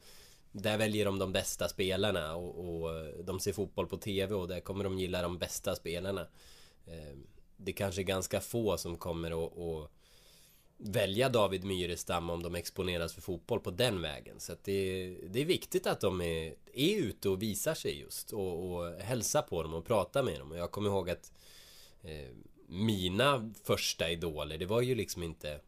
Där 0.53 0.79
väljer 0.79 1.05
de 1.05 1.19
de 1.19 1.33
bästa 1.33 1.69
spelarna 1.69 2.35
och, 2.35 2.83
och 2.83 3.25
de 3.25 3.41
ser 3.41 3.53
fotboll 3.53 3.87
på 3.87 3.97
TV 3.97 4.35
och 4.35 4.49
där 4.49 4.61
kommer 4.61 4.85
de 4.85 4.99
gilla 4.99 5.23
de 5.23 5.39
bästa 5.39 5.77
spelarna. 5.77 6.27
Eh, 6.87 7.17
Det 7.57 7.73
kanske 7.73 8.01
är 8.01 8.05
ganska 8.05 8.41
få 8.41 8.77
som 8.79 8.97
kommer 8.97 9.31
att 9.31 9.91
välja 10.79 11.29
David 11.29 11.65
Myrestam 11.65 12.31
om 12.31 12.43
de 12.43 12.55
exponeras 12.55 13.15
för 13.15 13.21
fotboll 13.21 13.61
på 13.61 13.71
den 13.71 14.03
vägen. 14.03 14.41
Så 14.41 14.53
att 14.53 14.65
det, 14.65 15.15
det 15.29 15.41
är 15.41 15.45
viktigt 15.45 15.87
att 15.87 16.01
de 16.01 16.21
är, 16.21 16.55
är 16.73 16.97
ute 16.97 17.29
och 17.29 17.43
visar 17.43 17.75
sig 17.75 18.01
just 18.01 18.33
och, 18.33 18.73
och 18.73 18.93
hälsar 18.93 19.43
på 19.43 19.63
dem 19.63 19.75
och 19.75 19.85
pratar 19.85 20.23
med 20.23 20.41
dem. 20.41 20.51
Och 20.51 20.59
jag 20.59 20.71
kommer 20.71 20.91
ihåg 20.91 21.11
att 21.11 21.33
eh, 22.03 22.29
mina 22.67 23.53
första 23.65 24.11
idoler, 24.11 24.59
det 24.59 24.67
var 24.67 24.81
ju 24.81 24.95
liksom 24.95 25.23
inte 25.23 25.61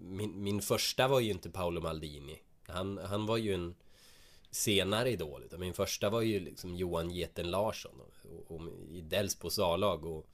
min, 0.00 0.42
min 0.42 0.62
första 0.62 1.08
var 1.08 1.20
ju 1.20 1.30
inte 1.30 1.50
Paolo 1.50 1.80
Maldini. 1.80 2.38
Han, 2.66 2.98
han 2.98 3.26
var 3.26 3.36
ju 3.36 3.54
en 3.54 3.74
senare 4.50 5.10
idol. 5.10 5.42
Utan 5.42 5.60
min 5.60 5.74
första 5.74 6.10
var 6.10 6.20
ju 6.20 6.40
liksom 6.40 6.76
Johan 6.76 7.10
Geten 7.10 7.50
Larsson 7.50 8.00
och, 8.00 8.30
och, 8.30 8.56
och 8.56 8.68
i 8.90 9.00
Delsbos 9.00 9.58
A-lag 9.58 10.04
och 10.04 10.26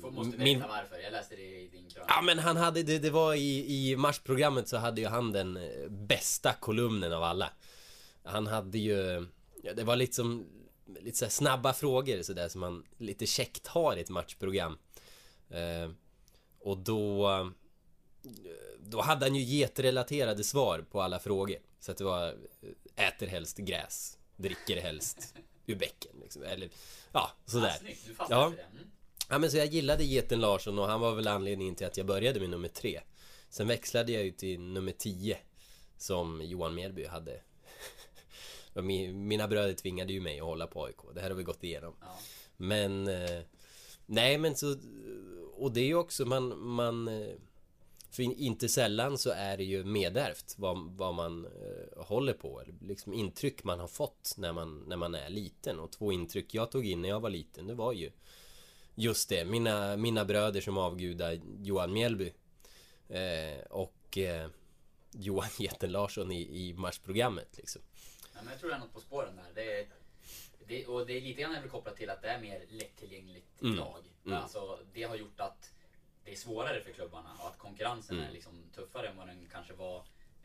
får- 0.00 0.10
måste 0.10 0.38
berätta 0.38 0.68
varför. 0.68 0.98
Jag 0.98 1.12
läste 1.12 1.36
det 1.36 1.42
i 1.42 1.68
din 1.68 1.88
krönika. 1.88 2.04
Ja 2.08 2.22
men 2.22 2.38
han 2.38 2.56
hade, 2.56 2.82
det, 2.82 2.98
det 2.98 3.10
var 3.10 3.34
i, 3.34 3.64
i 3.90 3.96
marsprogrammet 3.96 4.68
så 4.68 4.76
hade 4.76 5.00
ju 5.00 5.06
han 5.06 5.32
den 5.32 5.56
eh, 5.56 5.88
bästa 5.88 6.52
kolumnen 6.52 7.12
av 7.12 7.22
alla 7.22 7.50
Han 8.24 8.46
hade 8.46 8.78
ju 8.78 9.26
ja, 9.62 9.72
Det 9.74 9.84
var 9.84 9.96
lite 9.96 10.12
som 10.16 10.46
Lite 11.00 11.18
så 11.18 11.28
snabba 11.28 11.72
frågor 11.72 12.22
sådär 12.22 12.48
som 12.48 12.60
man 12.60 12.84
lite 12.98 13.26
käckt 13.26 13.66
har 13.66 13.96
i 13.96 14.00
ett 14.00 14.10
matchprogram 14.10 14.78
eh, 15.50 15.90
Och 16.60 16.78
då 16.78 17.30
eh, 17.30 17.46
Då 18.80 19.00
hade 19.00 19.26
han 19.26 19.34
ju 19.34 19.42
getrelaterade 19.58 20.44
svar 20.44 20.84
på 20.90 21.02
alla 21.02 21.18
frågor 21.18 21.56
Så 21.80 21.90
att 21.92 21.98
det 21.98 22.04
var 22.04 22.28
eh, 22.96 23.06
Äter 23.08 23.26
helst 23.26 23.56
gräs 23.58 24.18
Dricker 24.36 24.80
helst 24.80 25.34
ur 25.66 25.74
bäcken 25.76 26.12
liksom, 26.22 26.42
eller 26.42 26.68
Ja, 27.12 27.30
sådär 27.46 27.66
Ah, 27.68 27.78
snyggt, 27.80 28.06
du 28.06 28.14
fastnade 28.14 28.42
Ja. 28.42 28.52
det. 28.56 28.78
Ja 29.28 29.38
men 29.38 29.50
så 29.50 29.56
jag 29.56 29.66
gillade 29.66 30.04
Geten 30.04 30.40
Larsson 30.40 30.78
och 30.78 30.86
han 30.86 31.00
var 31.00 31.14
väl 31.14 31.28
anledningen 31.28 31.74
till 31.74 31.86
att 31.86 31.96
jag 31.96 32.06
började 32.06 32.40
med 32.40 32.50
nummer 32.50 32.68
tre 32.68 33.00
Sen 33.48 33.68
växlade 33.68 34.12
jag 34.12 34.24
ju 34.24 34.30
till 34.30 34.60
nummer 34.60 34.92
10 34.92 35.38
Som 35.96 36.42
Johan 36.44 36.74
Mjällby 36.74 37.04
hade 37.04 37.40
Mina 39.12 39.48
bröder 39.48 39.74
tvingade 39.74 40.12
ju 40.12 40.20
mig 40.20 40.40
att 40.40 40.46
hålla 40.46 40.66
på 40.66 40.84
AIK 40.84 40.96
Det 41.14 41.20
här 41.20 41.30
har 41.30 41.36
vi 41.36 41.42
gått 41.42 41.64
igenom 41.64 41.94
Ja. 42.00 42.18
Men 42.56 43.08
eh, 43.08 43.42
Nej 44.06 44.38
men 44.38 44.56
så 44.56 44.76
Och 45.52 45.72
det 45.72 45.80
är 45.80 45.86
ju 45.86 45.94
också 45.94 46.24
man, 46.24 46.58
man 46.58 47.08
eh, 47.08 47.34
För 48.10 48.22
inte 48.22 48.68
sällan 48.68 49.18
så 49.18 49.30
är 49.30 49.56
det 49.56 49.64
ju 49.64 49.84
medärvt 49.84 50.54
vad, 50.58 50.78
vad 50.96 51.14
man 51.14 51.44
eh, 51.44 52.04
håller 52.04 52.32
på. 52.32 52.60
Eller 52.60 52.74
liksom 52.80 53.14
intryck 53.14 53.64
man 53.64 53.80
har 53.80 53.88
fått 53.88 54.34
när 54.36 54.52
man, 54.52 54.84
när 54.86 54.96
man 54.96 55.14
är 55.14 55.30
liten. 55.30 55.78
Och 55.78 55.92
två 55.92 56.12
intryck 56.12 56.54
jag 56.54 56.70
tog 56.70 56.86
in 56.86 57.02
när 57.02 57.08
jag 57.08 57.20
var 57.20 57.30
liten, 57.30 57.66
det 57.66 57.74
var 57.74 57.92
ju 57.92 58.10
just 58.94 59.28
det. 59.28 59.44
Mina, 59.44 59.96
mina 59.96 60.24
bröder 60.24 60.60
som 60.60 60.78
avgudar 60.78 61.40
Johan 61.60 61.92
Mjällby. 61.92 62.32
Eh, 63.08 63.60
och 63.70 64.18
eh, 64.18 64.48
Johan 65.12 65.48
Geten 65.58 65.92
Larsson 65.92 66.32
i, 66.32 66.40
i 66.68 66.74
matchprogrammet 66.74 67.56
liksom. 67.56 67.82
Ja, 68.34 68.40
men 68.42 68.50
jag 68.52 68.60
tror 68.60 68.70
det 68.70 68.76
är 68.76 68.80
något 68.80 68.92
på 68.94 69.00
spåren 69.00 69.36
där. 69.36 69.44
Det 69.54 69.80
är, 69.80 69.86
det, 70.66 70.86
och 70.86 71.06
det 71.06 71.12
är 71.16 71.20
lite 71.20 71.42
grann 71.42 71.68
kopplat 71.68 71.96
till 71.96 72.10
att 72.10 72.22
det 72.22 72.28
är 72.28 72.40
mer 72.40 72.64
lättillgängligt 72.68 73.60
Mm. 73.62 73.74
idag. 73.74 74.04
Mm. 74.26 74.38
Alltså, 74.38 74.78
det 74.92 75.02
har 75.02 75.16
gjort 75.16 75.40
att 75.40 75.70
det 76.24 76.32
är 76.32 76.36
svårare 76.36 76.80
för 76.80 76.92
klubbarna 76.92 77.30
och 77.40 77.46
att 77.48 77.58
konkurrensen 77.58 78.16
Mm. 78.16 78.28
är 78.28 78.32
liksom 78.32 78.62
tuffare 78.74 79.08
än 79.08 79.16
vad 79.16 79.26
den 79.26 79.48
kanske 79.52 79.72
var 79.72 79.96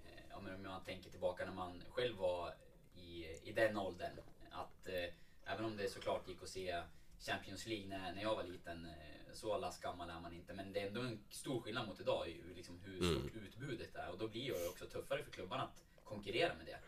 eh, 0.05 0.37
om 0.37 0.63
man 0.63 0.83
tänker 0.83 1.09
tillbaka 1.09 1.45
när 1.45 1.53
man 1.53 1.83
själv 1.89 2.17
var 2.17 2.53
i, 2.95 3.25
i 3.43 3.51
den 3.55 3.77
åldern. 3.77 4.11
Att 4.51 4.87
eh, 4.87 5.53
även 5.53 5.65
om 5.65 5.77
det 5.77 5.89
såklart 5.89 6.27
gick 6.27 6.43
att 6.43 6.49
se 6.49 6.81
Champions 7.19 7.65
League 7.65 7.87
när, 7.87 8.13
när 8.13 8.21
jag 8.21 8.35
var 8.35 8.43
liten, 8.43 8.85
eh, 8.85 9.33
så 9.33 9.57
last 9.57 9.81
gammal 9.81 10.09
är 10.09 10.19
man 10.19 10.33
inte. 10.33 10.53
Men 10.53 10.73
det 10.73 10.79
är 10.79 10.87
ändå 10.87 11.01
en 11.01 11.19
stor 11.29 11.61
skillnad 11.61 11.87
mot 11.87 11.99
idag, 11.99 12.29
ju, 12.29 12.53
liksom 12.55 12.79
hur 12.85 12.97
Mm. 13.03 13.19
stort 13.19 13.35
utbudet 13.35 13.95
är. 13.95 14.09
Och 14.11 14.17
då 14.17 14.27
blir 14.27 14.41
det 14.53 14.59
ju 14.59 14.67
också 14.67 14.85
tuffare 14.85 15.23
för 15.23 15.31
klubbarna 15.31 15.63
att 15.63 15.83
konkurrera 16.03 16.53
med 16.55 16.65
det. 16.65 16.79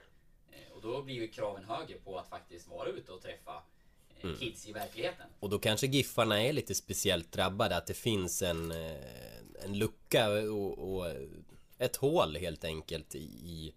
Eh, 0.58 0.72
Och 0.72 0.82
då 0.82 1.02
blir 1.04 1.16
ju 1.16 1.28
kraven 1.28 1.64
högre 1.66 1.98
på 1.98 2.20
att 2.20 2.30
faktiskt 2.30 2.68
vara 2.68 2.90
ute 2.90 3.12
och 3.12 3.22
träffa 3.22 3.64
eh, 4.10 4.24
Mm. 4.26 4.38
kids 4.38 4.68
i 4.68 4.72
verkligheten. 4.74 5.28
Och 5.40 5.50
då 5.50 5.60
kanske 5.60 5.88
Giffarna 5.88 6.42
är 6.44 6.54
lite 6.54 6.76
speciellt 6.76 7.32
drabbade, 7.32 7.78
att 7.78 7.88
det 7.88 7.94
finns 7.94 8.42
en, 8.42 8.72
en 9.64 9.78
lucka 9.78 10.30
och, 10.30 10.96
och 10.96 11.08
ett 11.78 11.96
hål 11.96 12.36
helt 12.36 12.64
enkelt 12.64 13.16
i, 13.16 13.20
i 13.24 13.74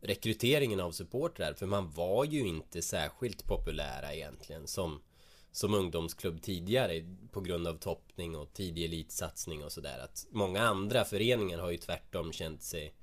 rekryteringen 0.00 0.80
av 0.80 0.92
supportrar. 0.92 1.52
För 1.54 1.66
man 1.66 1.90
var 1.90 2.24
ju 2.24 2.40
inte 2.46 2.82
särskilt 2.82 3.44
populära 3.44 4.14
egentligen 4.14 4.66
som, 4.66 5.00
som 5.52 5.74
ungdomsklubb 5.74 6.42
tidigare 6.42 7.16
på 7.32 7.40
grund 7.40 7.66
av 7.66 7.74
toppning 7.78 8.36
och 8.36 8.52
tidig 8.52 8.84
elitsatsning 8.84 9.64
och 9.64 9.72
sådär. 9.72 9.98
Att 9.98 10.26
många 10.30 10.60
andra 10.62 11.04
föreningar 11.04 11.58
har 11.58 11.70
ju 11.70 11.76
tvärtom 11.76 12.32
känt 12.32 12.62
sig 12.62 12.94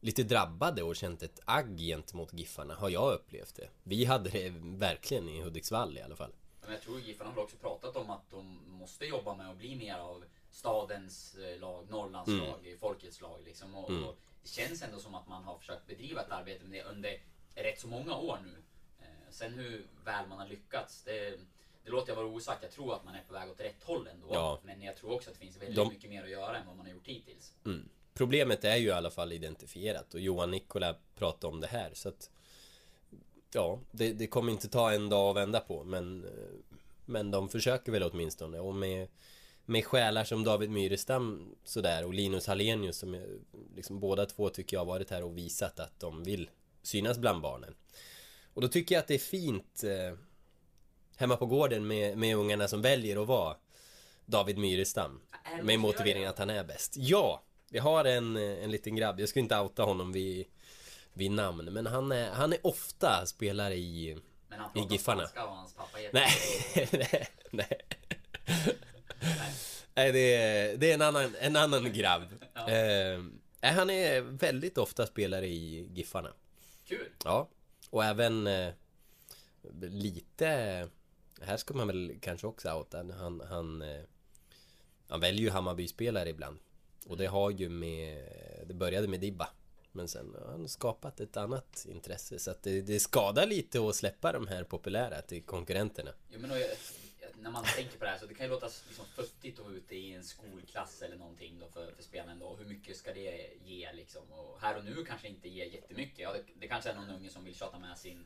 lite 0.00 0.22
drabbade 0.22 0.82
och 0.82 0.96
känt 0.96 1.22
ett 1.22 1.40
agg 1.44 1.78
gentemot 1.78 2.32
Giffarna, 2.32 2.74
har 2.74 2.88
jag 2.90 3.12
upplevt 3.14 3.54
det. 3.54 3.68
Vi 3.82 4.04
hade 4.04 4.30
det 4.30 4.52
verkligen 4.62 5.28
i 5.28 5.42
Hudiksvall 5.42 5.98
i 5.98 6.02
alla 6.02 6.16
fall. 6.16 6.32
Men 6.62 6.72
jag 6.72 6.82
tror 6.82 7.00
Giffarna 7.00 7.30
har 7.30 7.42
också 7.42 7.56
pratat 7.56 7.96
om 7.96 8.10
att 8.10 8.30
de 8.30 8.58
måste 8.66 9.04
jobba 9.06 9.34
med 9.34 9.50
att 9.50 9.56
bli 9.58 9.76
mer 9.76 9.94
av 9.98 10.24
stadens 10.50 11.34
eh, 11.34 11.60
lag, 11.60 11.86
Norrlands 11.90 12.28
Mm. 12.28 12.40
lag, 12.44 12.76
folkets 12.80 13.20
lag 13.20 13.40
liksom. 13.44 13.74
Och, 13.74 13.90
Mm. 13.90 14.04
och 14.04 14.16
det 14.42 14.48
känns 14.48 14.82
ändå 14.82 14.98
som 14.98 15.14
att 15.14 15.28
man 15.28 15.44
har 15.44 15.58
försökt 15.58 15.86
bedriva 15.86 16.20
ett 16.22 16.30
arbete 16.30 16.64
med 16.64 16.78
det 16.84 16.90
under 16.90 17.20
rätt 17.54 17.80
så 17.80 17.88
många 17.88 18.16
år 18.16 18.38
nu. 18.44 18.62
Eh, 19.00 19.30
sen 19.30 19.52
hur 19.54 19.86
väl 20.04 20.28
man 20.28 20.38
har 20.38 20.48
lyckats, 20.48 21.02
det, 21.02 21.38
det 21.84 21.90
låter 21.90 22.08
jag 22.08 22.16
vara 22.16 22.26
osagt. 22.26 22.62
Jag 22.62 22.70
tror 22.72 22.94
att 22.94 23.04
man 23.04 23.14
är 23.14 23.22
på 23.28 23.32
väg 23.34 23.50
åt 23.50 23.60
rätt 23.60 23.82
håll 23.84 24.06
ändå. 24.06 24.26
Ja. 24.30 24.60
Men 24.64 24.82
jag 24.82 24.96
tror 24.96 25.12
också 25.12 25.30
att 25.30 25.34
det 25.38 25.44
finns 25.44 25.56
väldigt 25.56 25.76
De- 25.76 25.88
mycket 25.88 26.10
mer 26.10 26.22
att 26.22 26.30
göra 26.30 26.56
än 26.58 26.66
vad 26.66 26.76
man 26.76 26.86
har 26.86 26.92
gjort 26.92 27.06
hittills. 27.06 27.52
Mm. 27.64 27.88
Problemet 28.14 28.64
är 28.64 28.76
ju 28.76 28.86
i 28.86 28.90
alla 28.90 29.10
fall 29.10 29.32
identifierat 29.32 30.14
och 30.14 30.20
Johan 30.20 30.50
Nikola 30.50 30.96
pratade 31.14 31.52
om 31.54 31.60
det 31.60 31.66
här 31.66 31.90
så 31.94 32.08
att 32.08 32.30
Ja, 33.52 33.80
det, 33.90 34.12
det 34.12 34.26
kommer 34.26 34.52
inte 34.52 34.68
ta 34.68 34.92
en 34.92 35.08
dag 35.08 35.30
att 35.30 35.36
vända 35.36 35.60
på 35.60 35.84
men 35.84 36.26
Men 37.06 37.30
de 37.30 37.48
försöker 37.48 37.92
väl 37.92 38.02
åtminstone 38.02 38.58
och 38.58 38.74
med 38.74 39.08
Med 39.64 39.84
själar 39.84 40.24
som 40.24 40.44
David 40.44 40.70
Myrestam 40.70 41.54
sådär 41.64 42.04
och 42.04 42.14
Linus 42.14 42.46
Hallenius 42.46 42.96
som 42.96 43.38
liksom 43.76 44.00
båda 44.00 44.26
två 44.26 44.48
tycker 44.48 44.76
jag 44.76 44.80
har 44.80 44.86
varit 44.86 45.10
här 45.10 45.24
och 45.24 45.38
visat 45.38 45.80
att 45.80 46.00
de 46.00 46.24
vill 46.24 46.50
synas 46.82 47.18
bland 47.18 47.42
barnen 47.42 47.74
Och 48.54 48.62
då 48.62 48.68
tycker 48.68 48.94
jag 48.94 49.00
att 49.02 49.08
det 49.08 49.14
är 49.14 49.18
fint 49.18 49.84
eh, 49.84 50.18
Hemma 51.16 51.36
på 51.36 51.46
gården 51.46 51.86
med, 51.86 52.18
med 52.18 52.36
ungarna 52.36 52.68
som 52.68 52.82
väljer 52.82 53.22
att 53.22 53.28
vara 53.28 53.56
David 54.26 54.58
Myrestam 54.58 55.20
det 55.56 55.62
med 55.62 55.78
motiveringen 55.78 56.28
att 56.28 56.38
han 56.38 56.50
är 56.50 56.64
bäst. 56.64 56.96
Ja! 56.96 57.42
Vi 57.70 57.78
har 57.78 58.04
en, 58.04 58.36
en 58.36 58.70
liten 58.70 58.96
grabb, 58.96 59.20
jag 59.20 59.28
ska 59.28 59.40
inte 59.40 59.58
outa 59.58 59.82
honom 59.82 60.12
vid, 60.12 60.46
vid 61.12 61.30
namn, 61.30 61.64
men 61.72 61.86
han 61.86 62.12
är, 62.12 62.30
han 62.30 62.52
är 62.52 62.66
ofta 62.66 63.26
spelare 63.26 63.74
i... 63.74 64.18
Men 64.48 64.60
han 64.60 64.70
I 64.70 64.80
pratar 64.80 64.92
Giffarna. 64.92 65.26
spanska 65.26 65.44
och 65.44 65.56
hans 65.56 65.74
pappa 65.74 65.98
heter... 65.98 66.14
Nej, 66.92 67.28
nej, 67.50 67.78
nej. 69.94 70.12
Det 70.12 70.34
är, 70.34 70.76
det 70.76 70.90
är 70.90 70.94
en 70.94 71.02
annan, 71.02 71.34
en 71.40 71.56
annan 71.56 71.92
grabb. 71.92 72.22
Ja. 72.54 72.68
Eh, 72.70 73.20
han 73.60 73.90
är 73.90 74.20
väldigt 74.20 74.78
ofta 74.78 75.06
spelare 75.06 75.46
i 75.46 75.88
Giffarna. 75.94 76.32
Kul! 76.84 77.08
Ja, 77.24 77.48
och 77.90 78.04
även 78.04 78.46
eh, 78.46 78.72
lite... 79.80 80.88
Här 81.44 81.56
ska 81.56 81.74
man 81.74 81.86
väl 81.86 82.18
kanske 82.20 82.46
också 82.46 82.72
outa. 82.72 82.96
Han, 82.98 83.40
han, 83.40 83.82
eh, 83.82 84.02
han 85.08 85.20
väljer 85.20 85.42
ju 85.42 85.50
Hammarby-spelare 85.50 86.28
ibland. 86.28 86.58
Och 87.06 87.16
det 87.16 87.26
har 87.26 87.50
ju 87.50 87.68
med... 87.68 88.28
Det 88.66 88.74
började 88.74 89.08
med 89.08 89.20
Dibba. 89.20 89.48
Men 89.92 90.08
sen 90.08 90.34
har 90.40 90.50
han 90.50 90.68
skapat 90.68 91.20
ett 91.20 91.36
annat 91.36 91.86
intresse. 91.88 92.38
Så 92.38 92.50
att 92.50 92.62
det, 92.62 92.80
det 92.80 93.00
skadar 93.00 93.46
lite 93.46 93.88
att 93.88 93.96
släppa 93.96 94.32
de 94.32 94.48
här 94.48 94.64
populära 94.64 95.22
till 95.22 95.42
konkurrenterna. 95.42 96.10
Jo, 96.30 96.40
men 96.40 96.50
jag, 96.50 96.60
när 97.44 97.50
man 97.50 97.64
tänker 97.64 97.98
på 97.98 98.04
det 98.04 98.10
här 98.10 98.18
så 98.18 98.26
det 98.26 98.34
kan 98.34 98.46
ju 98.46 98.52
låta 98.52 98.68
liksom 98.86 99.06
futtigt 99.06 99.58
att 99.58 99.64
vara 99.64 99.74
ute 99.74 99.96
i 99.96 100.14
en 100.14 100.24
skolklass 100.24 101.02
eller 101.02 101.16
någonting 101.16 101.58
då 101.58 101.68
för, 101.68 101.92
för 101.92 102.02
spelaren 102.02 102.38
då. 102.38 102.56
Hur 102.56 102.64
mycket 102.64 102.96
ska 102.96 103.14
det 103.14 103.50
ge 103.64 103.92
liksom? 103.92 104.32
Och 104.32 104.60
här 104.60 104.78
och 104.78 104.84
nu 104.84 105.04
kanske 105.04 105.28
inte 105.28 105.48
ger 105.48 105.66
jättemycket. 105.66 106.18
Ja, 106.18 106.32
det, 106.32 106.42
det 106.60 106.68
kanske 106.68 106.90
är 106.90 106.94
någon 106.94 107.10
unge 107.10 107.30
som 107.30 107.44
vill 107.44 107.54
tjata 107.54 107.78
med 107.78 107.98
sin, 107.98 108.24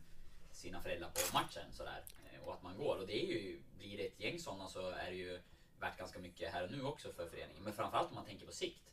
sina 0.58 0.80
föräldrar 0.82 1.10
på 1.10 1.36
matchen 1.36 1.72
sådär. 1.72 2.04
eh, 2.32 2.40
Och 2.44 2.54
att 2.54 2.62
man 2.62 2.76
går. 2.76 2.96
Och 2.96 3.06
det 3.06 3.24
är 3.24 3.26
ju, 3.26 3.60
blir 3.78 3.96
det 3.96 4.06
ett 4.06 4.20
gäng 4.20 4.38
sådana 4.38 4.68
så 4.68 4.90
är 4.90 5.10
det 5.10 5.16
ju 5.16 5.40
värt 5.80 5.98
ganska 5.98 6.18
mycket 6.18 6.52
här 6.52 6.64
och 6.64 6.70
nu 6.70 6.82
också 6.82 7.12
för 7.12 7.28
föreningen. 7.28 7.62
Men 7.62 7.72
framförallt 7.72 8.08
om 8.08 8.14
man 8.14 8.24
tänker 8.24 8.46
på 8.46 8.52
sikt. 8.52 8.92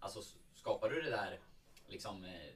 Alltså 0.00 0.22
skapar 0.54 0.90
du 0.90 1.02
det 1.02 1.10
där 1.10 1.40
liksom 1.88 2.24
eh, 2.24 2.52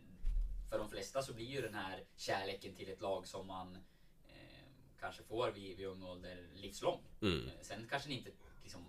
för 0.70 0.78
de 0.78 0.90
flesta 0.90 1.22
så 1.22 1.32
blir 1.34 1.46
ju 1.46 1.62
den 1.62 1.74
här 1.74 2.04
kärleken 2.16 2.74
till 2.74 2.88
ett 2.88 3.00
lag 3.00 3.26
som 3.26 3.46
man 3.46 3.74
eh, 4.28 4.64
kanske 5.00 5.22
får 5.22 5.50
vid, 5.50 5.76
vid 5.76 5.86
ung 5.86 6.02
ålder 6.02 6.46
livslång. 6.54 7.00
Mm. 7.22 7.48
Eh, 7.48 7.52
Sen 7.62 7.88
kanske 7.90 8.08
den 8.08 8.18
inte 8.18 8.30
liksom 8.62 8.86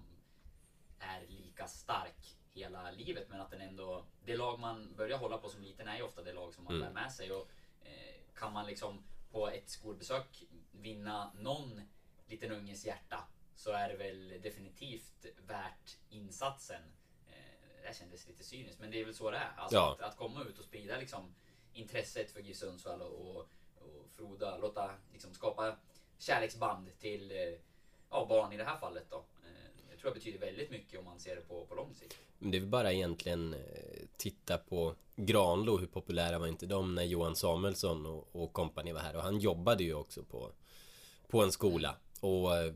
är 0.99 1.25
lika 1.27 1.67
stark 1.67 2.37
hela 2.53 2.91
livet 2.91 3.29
men 3.29 3.41
att 3.41 3.51
den 3.51 3.61
ändå, 3.61 4.05
det 4.25 4.37
lag 4.37 4.59
man 4.59 4.95
börjar 4.95 5.17
hålla 5.17 5.37
på 5.37 5.49
som 5.49 5.61
liten 5.61 5.87
är 5.87 5.97
ju 5.97 6.03
ofta 6.03 6.23
det 6.23 6.33
lag 6.33 6.53
som 6.53 6.63
man 6.63 6.75
Mm. 6.75 6.85
bär 6.93 7.01
med 7.01 7.11
sig 7.11 7.31
och 7.31 7.49
eh, 7.81 8.15
kan 8.35 8.53
man 8.53 8.65
liksom 8.65 9.03
på 9.31 9.49
ett 9.49 9.69
skolbesök 9.69 10.43
vinna 10.71 11.31
någon 11.39 11.81
liten 12.27 12.51
unges 12.51 12.85
hjärta 12.85 13.27
så 13.55 13.71
är 13.71 13.89
det 13.89 13.95
väl 13.95 14.41
definitivt 14.41 15.25
värt 15.47 15.97
insatsen. 16.09 16.81
Eh, 17.27 17.81
det 17.81 17.87
här 17.87 17.93
kändes 17.93 18.27
lite 18.27 18.43
cyniskt 18.43 18.79
men 18.79 18.91
det 18.91 19.01
är 19.01 19.05
väl 19.05 19.15
så 19.15 19.31
det 19.31 19.37
är. 19.37 19.51
Alltså 19.57 19.75
Ja. 19.77 19.93
att, 19.93 20.01
att 20.01 20.17
komma 20.17 20.43
ut 20.43 20.57
och 20.59 20.65
sprida 20.65 20.97
liksom 20.97 21.35
intresset 21.73 22.31
för 22.31 22.39
GIF 22.39 22.57
Sundsvall 22.57 23.01
och, 23.01 23.29
och, 23.29 23.49
och 23.81 24.09
froda, 24.11 24.57
låta 24.57 24.91
liksom 25.13 25.33
skapa 25.33 25.77
kärleksband 26.17 26.99
till 26.99 27.31
eh, 27.31 27.37
ja, 28.09 28.25
barn 28.29 28.51
i 28.53 28.57
det 28.57 28.63
här 28.63 28.77
fallet 28.77 29.09
då. 29.09 29.25
Eh, 29.97 30.01
Jag 30.01 30.01
tror 30.01 30.11
det 30.11 30.19
betyder 30.19 30.39
väldigt 30.39 30.71
mycket 30.71 30.99
om 30.99 31.05
man 31.05 31.19
ser 31.19 31.35
det 31.35 31.41
på, 31.41 31.65
på 31.65 31.75
lång 31.75 31.93
sikt. 31.95 32.17
Men 32.39 32.51
det 32.51 32.57
är 32.57 32.59
väl 32.59 32.69
bara 32.69 32.93
egentligen 32.93 33.53
eh, 33.53 33.59
titta 34.17 34.57
på 34.57 34.95
Granlo, 35.15 35.77
hur 35.77 35.87
populära 35.87 36.39
var 36.39 36.47
inte 36.47 36.65
de 36.65 36.95
när 36.95 37.03
Johan 37.03 37.35
Samuelsson 37.35 38.05
och, 38.05 38.35
och 38.35 38.53
kompani 38.53 38.91
var 38.93 38.99
här? 39.01 39.15
Och 39.15 39.23
han 39.23 39.39
jobbade 39.39 39.83
ju 39.83 39.93
också 39.93 40.23
på, 40.23 40.51
på 41.27 41.43
en 41.43 41.51
skola. 41.51 41.95
Och 42.21 42.55
eh, 42.57 42.73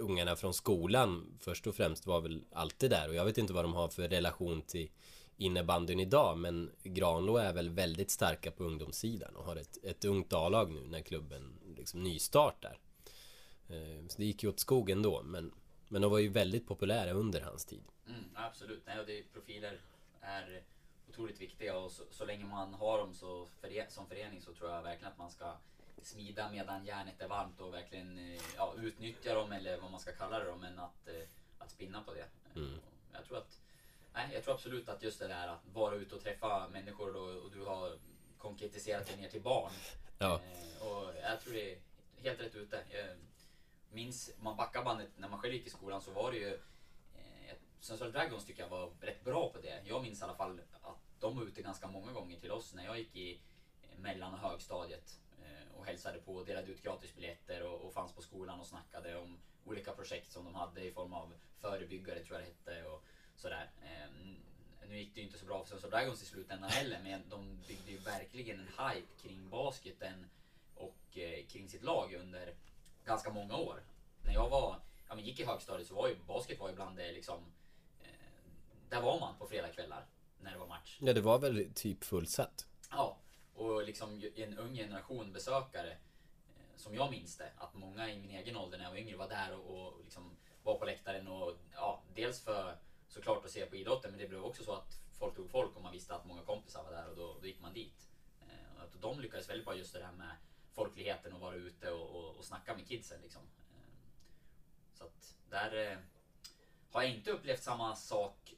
ungarna 0.00 0.36
från 0.36 0.54
skolan 0.54 1.38
först 1.40 1.66
och 1.66 1.74
främst 1.74 2.06
var 2.06 2.20
väl 2.20 2.44
alltid 2.52 2.90
där. 2.90 3.08
Och 3.08 3.14
jag 3.14 3.24
vet 3.24 3.38
inte 3.38 3.52
vad 3.52 3.64
de 3.64 3.74
har 3.74 3.88
för 3.88 4.08
relation 4.08 4.62
till 4.62 4.90
innebandyn 5.36 6.00
idag. 6.00 6.38
Men 6.38 6.70
Granlo 6.82 7.36
är 7.36 7.52
väl 7.52 7.70
väldigt 7.70 8.10
starka 8.10 8.50
på 8.50 8.64
ungdomssidan 8.64 9.36
och 9.36 9.44
har 9.44 9.56
ett, 9.56 9.78
ett 9.84 10.04
ungt 10.04 10.32
A-lag 10.32 10.70
nu 10.72 10.80
när 10.88 11.00
klubben 11.00 11.58
liksom 11.76 12.02
nystartar. 12.02 12.78
Eh, 13.68 14.06
så 14.08 14.18
det 14.18 14.24
gick 14.24 14.42
ju 14.42 14.48
åt 14.48 14.60
skogen 14.60 15.02
då, 15.02 15.22
men, 15.22 15.52
men 15.88 16.02
de 16.02 16.10
var 16.10 16.18
ju 16.18 16.28
väldigt 16.28 16.66
populära 16.66 17.10
under 17.10 17.40
hans 17.40 17.64
tid. 17.64 17.84
Mm, 18.06 18.24
absolut, 18.34 18.82
nej, 18.86 19.00
och 19.00 19.06
det, 19.06 19.32
profiler 19.32 19.80
är 20.20 20.62
otroligt 21.08 21.40
viktiga 21.40 21.78
och 21.78 21.92
så, 21.92 22.02
så 22.10 22.24
länge 22.24 22.44
man 22.44 22.74
har 22.74 22.98
dem 22.98 23.14
så 23.14 23.46
före, 23.60 23.86
som 23.88 24.06
förening 24.06 24.40
så 24.40 24.52
tror 24.52 24.70
jag 24.70 24.82
verkligen 24.82 25.12
att 25.12 25.18
man 25.18 25.30
ska 25.30 25.56
smida 26.02 26.50
medan 26.50 26.84
järnet 26.84 27.20
är 27.20 27.28
varmt 27.28 27.60
och 27.60 27.74
verkligen 27.74 28.18
eh, 28.18 28.40
ja, 28.56 28.74
utnyttja 28.78 29.34
dem 29.34 29.52
eller 29.52 29.80
vad 29.80 29.90
man 29.90 30.00
ska 30.00 30.12
kalla 30.12 30.38
det 30.38 30.44
då, 30.44 30.56
men 30.56 30.78
att, 30.78 31.08
eh, 31.08 31.28
att 31.58 31.70
spinna 31.70 32.02
på 32.02 32.14
det. 32.14 32.26
Mm. 32.60 32.74
Och 32.74 32.80
Jag 33.12 33.24
tror 33.24 33.38
att 33.38 33.60
Nej, 34.14 34.30
jag 34.32 34.44
tror 34.44 34.54
absolut 34.54 34.88
att 34.88 35.02
just 35.02 35.18
det 35.18 35.28
där 35.28 35.48
att 35.48 35.66
vara 35.72 35.94
ute 35.94 36.14
och 36.14 36.22
träffa 36.22 36.68
människor 36.68 37.12
då, 37.12 37.20
och 37.20 37.50
du 37.50 37.64
har 37.64 37.98
konkretiserat 38.38 39.06
det 39.06 39.16
ner 39.16 39.28
till 39.28 39.42
barn. 39.42 39.72
Ja. 40.18 40.34
Eh, 40.34 40.86
och 40.86 41.14
jag 41.22 41.40
tror 41.40 41.52
det 41.52 41.72
är 41.72 41.78
helt 42.22 42.40
rätt 42.40 42.54
ute. 42.54 42.84
Jag 42.90 43.16
minns, 43.94 44.30
om 44.38 44.44
man 44.44 44.56
backar 44.56 44.84
bandet, 44.84 45.08
när 45.16 45.28
man 45.28 45.38
själv 45.38 45.54
gick 45.54 45.66
i 45.66 45.70
skolan 45.70 46.02
så 46.02 46.10
var 46.10 46.32
det 46.32 46.38
ju 46.38 46.54
eh, 47.14 47.56
Sundsvall 47.80 48.12
Dragons 48.12 48.44
tycker 48.44 48.62
jag 48.62 48.68
var 48.68 48.90
rätt 49.00 49.24
bra 49.24 49.52
på 49.52 49.58
det. 49.58 49.82
Jag 49.84 50.02
minns 50.02 50.20
i 50.20 50.24
alla 50.24 50.34
fall 50.34 50.60
att 50.82 50.98
de 51.20 51.36
var 51.36 51.44
ute 51.44 51.62
ganska 51.62 51.86
många 51.88 52.12
gånger 52.12 52.40
till 52.40 52.52
oss 52.52 52.74
när 52.74 52.84
jag 52.84 52.98
gick 52.98 53.16
i 53.16 53.40
eh, 53.82 53.98
mellan 53.98 54.34
och 54.34 54.38
högstadiet 54.38 55.20
eh, 55.42 55.78
och 55.78 55.86
hälsade 55.86 56.18
på 56.18 56.34
och 56.34 56.46
delade 56.46 56.72
ut 56.72 56.82
gratisbiljetter 56.82 57.62
och, 57.62 57.80
och 57.80 57.92
fanns 57.92 58.12
på 58.12 58.22
skolan 58.22 58.60
och 58.60 58.66
snackade 58.66 59.16
om 59.16 59.38
olika 59.64 59.92
projekt 59.92 60.32
som 60.32 60.44
de 60.44 60.54
hade 60.54 60.84
i 60.84 60.92
form 60.92 61.12
av 61.12 61.34
förebyggare 61.60 62.24
tror 62.24 62.40
jag 62.40 62.48
det 62.48 62.72
hette 62.72 62.88
och 62.88 63.04
sådär. 63.36 63.70
Eh, 63.82 64.10
nu 64.88 64.98
gick 64.98 65.14
det 65.14 65.20
ju 65.20 65.26
inte 65.26 65.38
så 65.38 65.46
bra 65.46 65.62
för 65.62 65.68
Sundsvall 65.68 65.90
Dragons 65.90 66.22
i 66.22 66.26
slutändan 66.26 66.70
heller 66.70 67.00
men 67.02 67.22
de 67.30 67.58
byggde 67.68 67.90
ju 67.90 67.98
verkligen 67.98 68.60
en 68.60 68.68
hype 68.68 69.22
kring 69.22 69.48
basketen 69.50 70.26
och 70.74 71.18
eh, 71.18 71.46
kring 71.46 71.68
sitt 71.68 71.82
lag 71.82 72.14
under 72.14 72.54
ganska 73.04 73.32
många 73.32 73.56
år. 73.56 73.82
När 74.22 74.32
jag 74.32 74.48
var, 74.48 74.80
ja, 75.08 75.14
men 75.14 75.24
gick 75.24 75.40
i 75.40 75.44
högstadiet 75.44 75.88
så 75.88 75.94
var 75.94 76.08
ju 76.08 76.16
basket 76.26 76.60
var 76.60 76.68
ju 76.68 76.74
bland 76.74 76.96
det 76.96 77.12
liksom 77.12 77.38
eh, 78.00 78.08
Där 78.88 79.00
var 79.00 79.20
man 79.20 79.38
på 79.38 79.46
fredagkvällar 79.46 80.06
när 80.40 80.52
det 80.52 80.58
var 80.58 80.66
match. 80.66 80.98
Ja, 81.00 81.12
det 81.12 81.20
var 81.20 81.38
väl 81.38 81.74
typ 81.74 82.04
fullsatt. 82.04 82.66
Ja, 82.90 83.18
och 83.54 83.84
liksom 83.84 84.22
en 84.36 84.58
ung 84.58 84.74
generation 84.74 85.32
besökare 85.32 85.90
eh, 85.90 86.76
som 86.76 86.94
jag 86.94 87.10
minns 87.10 87.36
det, 87.36 87.52
att 87.56 87.74
många 87.74 88.10
i 88.10 88.18
min 88.18 88.30
egen 88.30 88.56
ålder 88.56 88.78
när 88.78 88.84
jag 88.84 88.90
var 88.90 88.98
yngre 88.98 89.16
var 89.16 89.28
där 89.28 89.54
och, 89.54 89.86
och 89.86 90.00
liksom 90.04 90.36
var 90.62 90.78
på 90.78 90.84
läktaren 90.84 91.28
och 91.28 91.56
ja, 91.72 92.02
dels 92.14 92.44
för 92.44 92.78
såklart 93.08 93.44
att 93.44 93.50
se 93.50 93.66
på 93.66 93.76
idrotten 93.76 94.10
men 94.10 94.20
det 94.20 94.28
blev 94.28 94.44
också 94.44 94.64
så 94.64 94.72
att 94.72 95.00
folk 95.18 95.36
tog 95.36 95.50
folk 95.50 95.76
och 95.76 95.82
man 95.82 95.92
visste 95.92 96.14
att 96.14 96.26
många 96.26 96.42
kompisar 96.42 96.84
var 96.84 96.90
där 96.90 97.10
och 97.10 97.16
då, 97.16 97.36
då 97.40 97.46
gick 97.46 97.60
man 97.60 97.74
dit. 97.74 98.08
Eh, 98.40 98.82
att 98.82 99.00
de 99.00 99.20
lyckades 99.20 99.48
väldigt 99.48 99.64
bra 99.64 99.76
just 99.76 99.92
det 99.92 99.98
där 99.98 100.12
med 100.12 100.36
folkligheten 100.74 101.32
och 101.32 101.40
vara 101.40 101.54
ute 101.54 101.90
och, 101.90 102.16
och, 102.16 102.36
och 102.36 102.44
snacka 102.44 102.74
med 102.74 102.88
kidsen 102.88 103.20
liksom. 103.22 103.42
Eh, 103.42 103.94
så 104.94 105.04
att 105.04 105.36
där 105.50 105.92
eh, 105.92 105.98
har 106.90 107.02
jag 107.02 107.10
inte 107.10 107.30
upplevt 107.30 107.62
samma 107.62 107.96
sak 107.96 108.54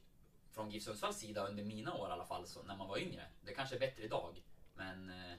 från 0.50 0.70
GIF 0.70 0.82
Sundsvalls 0.82 1.18
sida 1.18 1.46
under 1.46 1.64
mina 1.64 1.94
år 1.94 2.08
i 2.08 2.12
alla 2.12 2.24
fall, 2.24 2.46
så 2.46 2.62
när 2.62 2.76
man 2.76 2.88
var 2.88 2.98
yngre. 2.98 3.26
Det 3.44 3.54
kanske 3.54 3.76
är 3.76 3.80
bättre 3.80 4.02
idag, 4.02 4.42
men 4.74 5.10
eh, 5.10 5.36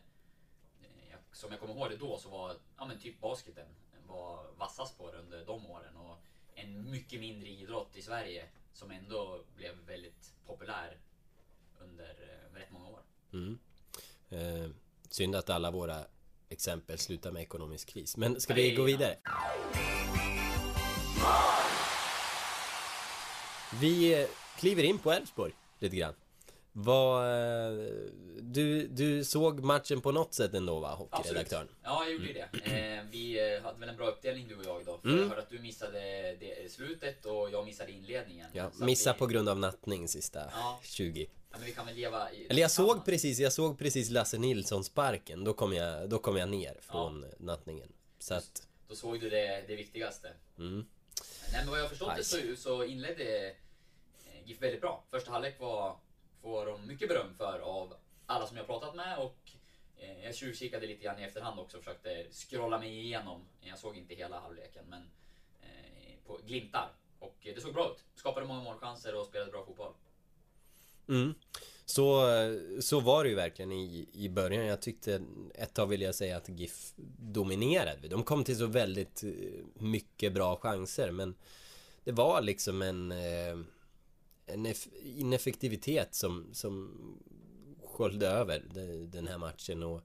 som 1.31 1.51
jag 1.51 1.60
kommer 1.60 1.74
ihåg 1.74 1.89
det 1.89 1.98
då 1.98 2.17
så 2.17 2.29
var 2.29 2.55
ja, 2.77 2.86
men 2.86 3.00
typ 3.00 3.22
basketen 3.22 3.67
var 4.07 4.51
vassast 4.57 4.98
på 4.98 5.12
det 5.12 5.17
under 5.17 5.46
de 5.46 5.65
åren 5.65 5.98
och 5.98 6.17
en 6.55 6.91
mycket 6.91 7.19
mindre 7.19 7.50
idrott 7.50 7.96
i 7.96 8.01
Sverige 8.01 8.50
som 8.74 8.91
ändå 8.91 9.43
blev 9.55 9.77
väldigt 9.86 10.34
populär 10.46 10.98
under 11.79 12.15
rätt 12.53 12.72
många 12.72 12.89
år. 12.89 13.01
Mm. 13.34 13.60
Eh, 14.29 14.69
synd 15.10 15.36
att 15.36 15.50
alla 15.50 15.72
våra 15.72 16.05
exempel 16.50 16.98
slutar 16.98 17.32
med 17.32 17.42
ekonomisk 17.42 17.88
kris. 17.88 18.18
Men 18.18 18.42
ska 18.42 18.54
vi 18.54 18.75
gå 18.75 18.84
vidare? 18.84 19.16
Vi 23.82 24.22
eh, 24.22 24.27
kliver 24.60 24.84
in 24.84 25.00
på 25.00 25.12
Elfsborg 25.12 25.54
lite 25.80 25.96
grann. 25.96 26.13
Vad, 26.79 27.25
eh, 27.25 27.88
du, 28.41 28.88
du 28.88 29.24
såg 29.24 29.63
matchen 29.63 30.01
på 30.01 30.12
något 30.12 30.34
sätt 30.34 30.53
ändå 30.53 30.79
va, 30.79 30.96
hockeyredaktören? 30.96 31.67
Ja, 31.84 32.03
jag 32.03 32.13
gjorde 32.13 32.34
det. 32.34 32.50
Eh, 32.63 33.03
vi 33.12 33.53
eh, 33.55 33.63
hade 33.63 33.79
väl 33.79 33.89
en 33.89 33.98
bra 33.98 34.07
uppdelning 34.07 34.48
du 34.48 34.55
och 34.55 34.65
jag 34.65 34.86
då. 34.86 34.98
För 34.98 35.10
mm. 35.10 35.22
Jag 35.22 35.29
hörde 35.29 35.41
att 35.41 35.50
du 35.50 35.60
missade 35.60 36.00
det 36.39 36.72
slutet 36.72 37.25
och 37.25 37.51
jag 37.51 37.65
missade 37.65 37.91
inledningen. 37.91 38.48
Ja, 38.53 38.72
missa 38.79 39.13
vi... 39.13 39.19
på 39.19 39.27
grund 39.27 39.50
av 39.50 39.60
nattning 39.60 40.07
sista 40.07 40.39
ja. 40.51 40.79
20. 40.84 41.29
Ja, 41.51 41.57
men 41.57 41.65
vi 41.65 41.72
kan 41.72 41.86
väl 41.86 41.96
leva 41.96 42.31
i... 42.31 42.48
Eller 42.50 42.62
jag 42.62 42.72
såg 42.72 43.05
precis, 43.05 43.39
jag 43.39 43.53
såg 43.53 43.79
precis 43.79 44.10
Lasse 44.10 44.38
Nilsson 44.38 44.84
sparken. 44.84 45.43
Då 45.43 45.53
kom 45.53 45.74
jag, 45.74 46.10
då 46.10 46.19
kom 46.19 46.38
jag 46.38 46.50
ner 46.50 46.77
från 46.81 47.25
ja. 47.29 47.36
nattningen. 47.39 47.93
Så 48.19 48.34
att... 48.34 48.67
Då 48.88 48.96
såg 48.96 49.19
du 49.19 49.29
det, 49.29 49.63
det 49.67 49.75
viktigaste. 49.75 50.27
Mm. 50.57 50.86
Nej 51.51 51.62
men 51.62 51.69
vad 51.69 51.79
jag 51.79 51.89
förstått 51.89 52.15
det 52.17 52.24
så, 52.24 52.38
så 52.57 52.84
inledde 52.84 53.55
GIF 54.46 54.62
väldigt 54.62 54.81
bra. 54.81 55.03
Första 55.12 55.31
halvlek 55.31 55.60
var 55.60 55.98
får 56.41 56.65
de 56.65 56.88
mycket 56.88 57.10
beröm 57.10 57.34
för 57.34 57.60
av 57.60 57.94
alla 58.25 58.48
som 58.48 58.58
jag 58.58 58.65
pratat 58.65 58.96
med 58.96 59.17
och 59.17 59.51
eh, 59.98 60.24
jag 60.24 60.36
tjuvkikade 60.36 60.88
lite 60.88 61.03
grann 61.03 61.20
i 61.20 61.24
efterhand 61.24 61.60
också 61.60 61.77
och 61.77 61.84
försökte 61.84 62.25
scrolla 62.32 62.79
mig 62.79 63.00
igenom. 63.00 63.41
Jag 63.62 63.79
såg 63.79 63.98
inte 63.98 64.15
hela 64.15 64.39
halvleken 64.39 64.86
men 64.89 65.01
eh, 65.62 66.28
på 66.28 66.39
glimtar. 66.45 66.89
Och 67.19 67.38
det 67.41 67.62
såg 67.62 67.73
bra 67.73 67.91
ut. 67.91 68.04
Skapade 68.15 68.45
många 68.45 68.63
målchanser 68.63 69.15
och 69.15 69.26
spelade 69.26 69.52
bra 69.52 69.65
fotboll. 69.65 69.93
Mm. 71.10 71.34
Så, 71.86 72.23
så 72.82 73.00
var 73.00 73.23
det 73.23 73.30
ju 73.30 73.36
verkligen 73.36 73.71
i, 73.71 74.10
i 74.13 74.30
början. 74.30 74.65
Jag 74.65 74.82
tyckte 74.82 75.21
ett 75.56 75.73
tag 75.73 75.88
vill 75.88 76.02
jag 76.02 76.15
säga 76.15 76.38
att 76.38 76.50
GIF 76.50 76.93
dominerade. 77.17 78.08
De 78.08 78.23
kom 78.23 78.43
till 78.43 78.58
så 78.58 78.65
väldigt 78.65 79.23
eh, 79.23 79.32
mycket 79.73 80.34
bra 80.34 80.58
chanser 80.58 81.12
men 81.12 81.36
det 82.04 82.12
var 82.12 82.41
liksom 82.41 82.82
en 82.82 83.12
eh, 83.12 83.58
en 84.47 84.73
ineffektivitet 85.03 86.15
som, 86.15 86.49
som 86.53 86.95
sköljde 87.86 88.27
över 88.27 88.63
den 89.12 89.27
här 89.27 89.38
matchen 89.38 89.83
och 89.83 90.01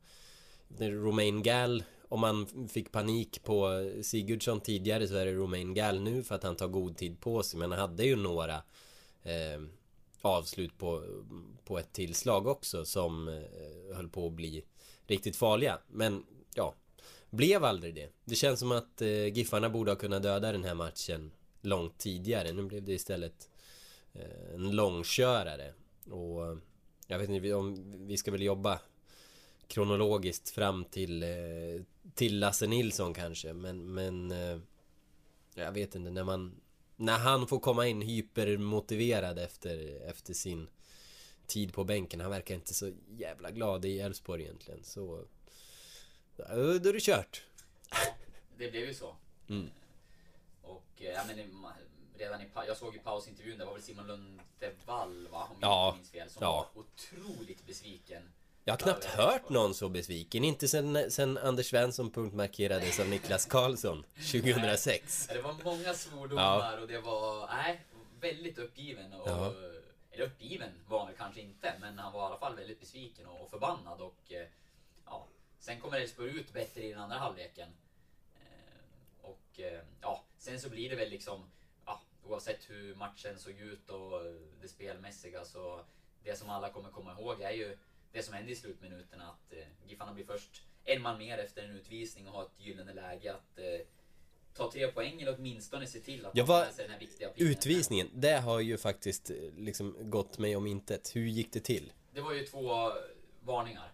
Romain 0.79 1.43
Gall 1.43 1.85
om 2.09 2.21
man 2.21 2.69
fick 2.69 2.93
panik 2.93 3.43
på 3.43 3.91
Sigurdsson 4.03 4.61
tidigare 4.61 5.09
så 5.09 5.15
är 5.15 5.27
det 5.27 5.33
Romain 5.33 5.75
Gall 5.75 6.01
nu 6.01 6.23
för 6.23 6.35
att 6.35 6.43
han 6.43 6.57
tar 6.57 6.69
god 6.69 6.97
tid 6.97 7.21
på 7.21 7.43
sig 7.43 7.59
men 7.59 7.71
han 7.71 7.81
hade 7.81 8.05
ju 8.05 8.17
några 8.17 8.55
eh, 9.23 9.63
avslut 10.21 10.79
på, 10.79 11.05
på 11.65 11.79
ett 11.79 11.93
tillslag 11.93 12.47
också 12.47 12.85
som 12.85 13.29
eh, 13.29 13.97
höll 13.97 14.09
på 14.09 14.27
att 14.27 14.33
bli 14.33 14.65
riktigt 15.07 15.37
farliga 15.37 15.79
men 15.89 16.25
ja 16.55 16.75
blev 17.31 17.65
aldrig 17.65 17.95
det. 17.95 18.09
Det 18.25 18.35
känns 18.35 18.61
som 18.61 18.73
att 18.73 19.03
eh, 19.03 19.27
Giffarna 19.27 19.71
borde 19.71 19.91
ha 19.91 19.97
kunnat 19.97 20.23
döda 20.23 20.53
den 20.53 20.65
här 20.65 20.75
matchen 20.75 21.31
långt 21.61 21.99
tidigare. 21.99 22.53
Nu 22.53 22.63
blev 22.63 22.85
det 22.85 22.93
istället 22.93 23.49
en 24.55 24.71
långkörare. 24.71 25.75
Och 26.11 26.47
eh, 26.47 26.57
jag 27.07 27.19
vet 27.19 27.31
inte 27.31 27.55
om 27.55 27.93
vi 28.07 28.17
ska 28.17 28.31
väl 28.31 28.43
jobba 28.43 28.81
kronologiskt 29.67 30.51
fram 30.51 30.85
till, 30.85 31.23
eh, 31.23 31.83
till 32.15 32.39
Lasse 32.39 32.67
Nilsson 32.67 33.15
kanske. 33.15 33.53
Men, 33.53 33.95
men 33.95 34.31
jag 35.55 35.73
vet 35.73 35.95
inte 35.95 36.11
när 36.11 36.25
man 36.25 36.63
när 36.97 37.19
han 37.19 37.47
får 37.47 37.61
komma 37.61 37.87
in 37.87 38.03
hypermotiverad 38.03 39.39
efter, 39.39 40.03
efter 40.09 40.35
sin 40.35 40.69
tid 41.47 41.73
på 41.73 41.85
bänken. 41.85 42.21
Han 42.21 42.31
verkar 42.31 42.55
inte 42.55 42.75
så 42.75 42.93
jävla 43.09 43.51
glad 43.51 43.85
i 43.85 44.01
Elfsborg 44.01 44.43
egentligen. 44.43 44.85
Så... 44.85 45.25
Då 46.37 46.45
är 46.89 46.93
det 46.93 47.01
kört. 47.01 47.43
Det 48.59 48.71
blev 48.71 48.85
ju 48.85 48.95
så. 48.95 49.17
Mm. 49.49 49.71
Och 50.63 50.87
ja, 50.97 51.25
men 51.27 51.39
redan 52.23 52.41
i, 52.41 52.49
jag 52.67 52.77
såg 52.77 52.97
i 52.97 52.99
pausintervjun, 52.99 53.59
det 53.59 53.65
var 53.65 53.73
väl 53.73 53.83
Simon 53.83 54.07
Lundevall 54.07 55.29
va? 55.29 55.49
Om 55.51 55.57
jag 55.61 55.89
inte 55.89 55.99
minns 55.99 56.11
fel. 56.11 56.31
Som 56.31 56.43
ja. 56.43 56.71
var 56.75 56.83
otroligt 56.83 57.67
besviken. 57.67 58.23
Jag 58.65 58.73
har 58.73 58.79
knappt 58.79 59.05
hört 59.05 59.49
någon 59.49 59.75
så 59.75 59.89
besviken. 59.89 60.45
Inte 60.45 60.69
sen, 60.69 61.11
sen 61.11 61.39
Anders 61.39 61.71
Svensson 61.71 62.11
punktmarkerades 62.11 63.01
av 63.01 63.09
Niklas 63.09 63.47
Karlsson 63.47 64.05
2006. 64.15 65.27
det 65.27 65.43
var 65.43 65.55
många 65.65 65.95
svordomar 65.95 66.73
ja. 66.73 66.81
och 66.81 66.89
det 66.89 67.01
var, 67.01 67.47
nej, 67.47 67.81
väldigt 68.21 68.59
uppgiven. 68.59 69.13
Och, 69.13 69.29
ja. 69.29 69.55
Eller 70.11 70.25
uppgiven 70.25 70.71
var 70.89 70.99
han 70.99 71.09
väl 71.09 71.17
kanske 71.17 71.41
inte, 71.41 71.75
men 71.81 71.99
han 71.99 72.13
var 72.13 72.23
i 72.23 72.27
alla 72.27 72.39
fall 72.39 72.57
väldigt 72.57 72.81
besviken 72.81 73.27
och, 73.27 73.43
och 73.43 73.51
förbannad. 73.51 74.01
Och, 74.01 74.33
eh, 74.33 74.47
ja, 75.07 75.27
sen 75.59 75.81
kommer 75.81 76.01
Elfsborg 76.01 76.31
ut 76.31 76.53
bättre 76.53 76.83
i 76.83 76.91
den 76.91 77.01
andra 77.01 77.19
halvleken. 77.19 77.69
Eh, 78.35 79.31
och 79.31 79.61
eh, 79.61 79.81
ja, 80.01 80.25
sen 80.39 80.61
så 80.61 80.69
blir 80.69 80.91
det 80.91 80.97
väl 80.97 81.11
liksom 81.11 81.51
oavsett 82.25 82.71
hur 82.71 82.95
matchen 82.95 83.39
såg 83.39 83.61
ut 83.61 83.91
och 83.91 84.21
det 84.61 84.69
spelmässiga 84.69 85.45
så 85.45 85.85
det 86.25 86.39
som 86.39 86.51
alla 86.51 86.73
kommer 86.73 86.91
komma 86.91 87.13
ihåg 87.13 87.41
är 87.41 87.51
ju 87.51 87.79
det 88.13 88.23
som 88.23 88.35
hände 88.35 88.53
i 88.53 88.57
slutminuterna 88.57 89.31
att 89.31 89.53
eh, 89.53 89.65
Giffarna 89.87 90.15
blir 90.15 90.25
först 90.25 90.63
en 90.85 91.03
man 91.03 91.19
mer 91.19 91.39
efter 91.39 91.65
en 91.65 91.71
utvisning 91.71 92.29
och 92.29 92.33
har 92.33 92.43
ett 92.43 92.61
gyllene 92.61 92.95
läge 92.95 93.35
att 93.35 93.59
eh, 93.59 93.87
ta 94.55 94.73
tre 94.73 94.89
poäng 94.89 95.23
eller 95.23 95.37
åtminstone 95.39 95.87
se 95.87 96.01
till 96.01 96.27
att 96.27 96.37
ja, 96.37 96.45
var, 96.45 96.67
den 96.77 96.91
här 96.91 96.99
viktiga 96.99 97.31
Utvisningen, 97.37 98.09
det 98.15 98.39
har 98.39 98.61
ju 98.61 98.79
faktiskt 98.79 99.31
eh, 99.31 99.37
liksom 99.57 100.11
gått 100.11 100.39
mig 100.39 100.57
om 100.57 100.67
intet. 100.67 101.17
Hur 101.17 101.27
gick 101.27 101.53
det 101.53 101.61
till? 101.61 101.93
Det 102.13 102.21
var 102.21 102.33
ju 102.33 102.47
två 102.47 102.93
varningar. 103.41 103.93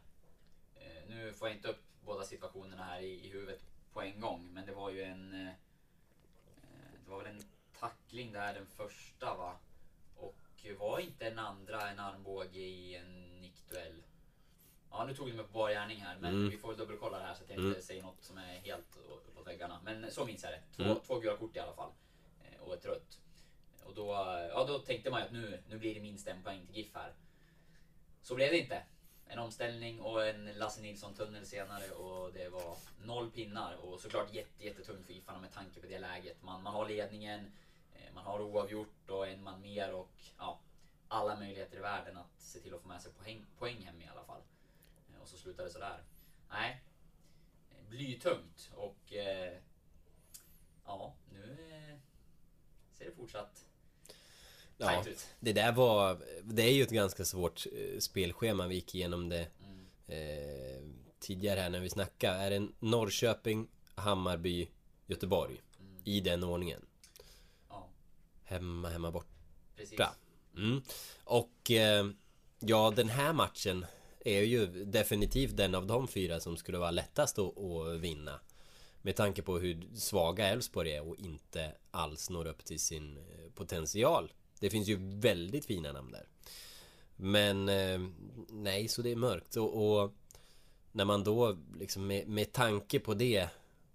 Eh, 0.76 1.08
nu 1.08 1.32
får 1.32 1.48
jag 1.48 1.56
inte 1.56 1.68
upp 1.68 1.82
båda 2.04 2.24
situationerna 2.24 2.84
här 2.84 3.00
i, 3.00 3.26
i 3.26 3.28
huvudet 3.28 3.60
på 3.92 4.02
en 4.02 4.20
gång, 4.20 4.48
men 4.52 4.66
det 4.66 4.72
var 4.72 4.90
ju 4.90 5.02
en... 5.02 5.46
Eh, 5.46 5.52
det 7.04 7.10
var 7.10 7.18
väl 7.18 7.26
en 7.26 7.42
tackling 7.80 8.32
där 8.32 8.54
den 8.54 8.66
första 8.66 9.34
va? 9.34 9.56
Och 10.16 10.36
var 10.78 10.98
inte 10.98 11.26
en 11.26 11.38
andra 11.38 11.90
en 11.90 11.98
armbåge 11.98 12.60
i 12.60 12.96
en 12.96 13.40
nickduell? 13.40 14.02
Ja, 14.90 15.04
nu 15.04 15.14
tog 15.14 15.28
du 15.28 15.32
mig 15.32 15.44
på 15.44 15.52
bar 15.52 15.70
gärning 15.70 16.00
här, 16.00 16.16
men 16.20 16.34
mm. 16.34 16.50
vi 16.50 16.56
får 16.56 16.74
dubbelkolla 16.74 17.18
det 17.18 17.24
här 17.24 17.34
så 17.34 17.44
att 17.44 17.50
jag 17.50 17.58
inte 17.58 17.68
mm. 17.68 17.82
säger 17.82 18.02
något 18.02 18.22
som 18.22 18.38
är 18.38 18.58
helt 18.58 18.96
uppåt 18.96 19.46
väggarna. 19.46 19.80
Men 19.84 20.10
så 20.10 20.24
minns 20.24 20.42
jag 20.42 20.52
det. 20.52 20.62
Två, 20.76 20.82
mm. 20.82 20.98
två 21.06 21.18
gula 21.18 21.36
kort 21.36 21.56
i 21.56 21.58
alla 21.58 21.74
fall. 21.74 21.90
Eh, 22.44 22.60
och 22.60 22.74
ett 22.74 22.86
rött. 22.86 23.18
Och 23.84 23.94
då, 23.94 24.06
ja, 24.50 24.64
då 24.68 24.78
tänkte 24.78 25.10
man 25.10 25.20
ju 25.20 25.26
att 25.26 25.32
nu, 25.32 25.62
nu 25.68 25.78
blir 25.78 25.94
det 25.94 26.00
minst 26.00 26.28
en 26.28 26.42
poäng 26.42 26.66
till 26.66 26.76
GIF 26.76 26.94
här. 26.94 27.12
Så 28.22 28.34
blev 28.34 28.50
det 28.50 28.58
inte. 28.58 28.82
En 29.26 29.38
omställning 29.38 30.00
och 30.00 30.26
en 30.26 30.52
Lasse 30.58 30.80
Nilsson-tunnel 30.80 31.46
senare 31.46 31.90
och 31.90 32.32
det 32.32 32.48
var 32.48 32.76
noll 33.04 33.30
pinnar 33.30 33.74
och 33.74 34.00
såklart 34.00 34.34
jätte, 34.34 34.64
jättetungt 34.64 35.06
för 35.06 35.12
Giffarna 35.12 35.40
med 35.40 35.52
tanke 35.52 35.80
på 35.80 35.86
det 35.86 35.98
läget. 35.98 36.42
Man, 36.42 36.62
man 36.62 36.74
har 36.74 36.88
ledningen, 36.88 37.52
man 38.14 38.24
har 38.24 38.40
oavgjort 38.40 39.10
och 39.10 39.28
en 39.28 39.42
man 39.42 39.60
mer 39.60 39.94
och 39.94 40.10
ja, 40.38 40.60
alla 41.08 41.36
möjligheter 41.36 41.76
i 41.76 41.80
världen 41.80 42.16
att 42.16 42.30
se 42.38 42.58
till 42.60 42.74
att 42.74 42.82
få 42.82 42.88
med 42.88 43.02
sig 43.02 43.12
poäng, 43.12 43.46
poäng 43.58 43.82
hem 43.82 44.00
i 44.02 44.06
alla 44.12 44.24
fall. 44.24 44.40
Eh, 45.14 45.22
och 45.22 45.28
så 45.28 45.36
slutar 45.36 45.64
det 45.64 45.70
sådär. 45.70 46.02
Nej, 46.50 46.82
eh, 47.70 47.88
blytungt 47.88 48.70
och 48.74 49.12
eh, 49.12 49.52
ja, 50.84 51.14
nu 51.32 51.56
eh, 51.70 51.98
ser 52.92 53.04
det 53.04 53.12
fortsatt 53.16 53.64
Ja, 54.80 55.04
ut. 55.06 55.28
det 55.40 55.52
där 55.52 55.72
var... 55.72 56.22
Det 56.42 56.62
är 56.62 56.72
ju 56.72 56.82
ett 56.82 56.90
ganska 56.90 57.24
svårt 57.24 57.66
eh, 57.72 57.98
spelschema. 57.98 58.66
Vi 58.66 58.74
gick 58.74 58.94
igenom 58.94 59.28
det 59.28 59.48
Mm. 59.62 59.86
eh, 60.06 60.82
tidigare 61.18 61.60
här 61.60 61.70
när 61.70 61.80
vi 61.80 61.88
snackade. 61.90 62.38
Är 62.38 62.50
det 62.50 62.68
Norrköping, 62.78 63.68
Hammarby, 63.94 64.68
Göteborg? 65.06 65.60
Mm. 65.80 66.02
I 66.04 66.20
den 66.20 66.44
ordningen. 66.44 66.86
Hemma, 68.48 68.88
hemma, 68.88 69.10
borta. 69.10 69.28
precis. 69.76 70.00
Mm. 70.56 70.82
Och 71.24 71.70
eh, 71.70 72.06
ja, 72.58 72.92
den 72.96 73.08
här 73.08 73.32
matchen 73.32 73.86
är 74.24 74.42
ju 74.42 74.66
definitivt 74.84 75.56
den 75.56 75.74
av 75.74 75.86
de 75.86 76.08
fyra 76.08 76.40
som 76.40 76.56
skulle 76.56 76.78
vara 76.78 76.90
lättast 76.90 77.38
att, 77.38 77.58
att 77.58 78.00
vinna. 78.00 78.40
Med 79.02 79.16
tanke 79.16 79.42
på 79.42 79.58
hur 79.58 79.88
svaga 79.94 80.46
Elfsborg 80.46 80.92
är 80.92 81.08
och 81.08 81.16
inte 81.16 81.72
alls 81.90 82.30
når 82.30 82.46
upp 82.46 82.64
till 82.64 82.80
sin 82.80 83.16
eh, 83.16 83.50
potential. 83.54 84.32
Det 84.60 84.70
finns 84.70 84.88
ju 84.88 84.96
väldigt 85.20 85.64
fina 85.66 85.92
namn 85.92 86.12
där. 86.12 86.26
Men 87.16 87.68
eh, 87.68 88.00
nej, 88.48 88.88
så 88.88 89.02
det 89.02 89.10
är 89.10 89.16
mörkt. 89.16 89.56
Och, 89.56 90.00
och 90.02 90.12
när 90.92 91.04
man 91.04 91.24
då 91.24 91.58
liksom 91.78 92.06
med, 92.06 92.28
med 92.28 92.52
tanke 92.52 93.00
på 93.00 93.14
det 93.14 93.38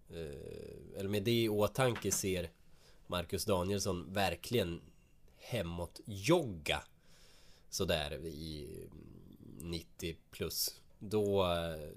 eh, 0.10 1.00
eller 1.00 1.10
med 1.10 1.24
det 1.24 1.44
i 1.44 1.50
åtanke 1.50 2.12
ser 2.12 2.50
Marcus 3.14 3.46
Danielsson 3.46 4.14
verkligen 4.14 4.82
hemåt 5.38 6.00
jogga 6.06 6.84
sådär 7.70 8.26
i 8.26 8.68
90 9.60 10.18
plus 10.32 10.82
då 11.00 11.44
eh, 11.44 11.90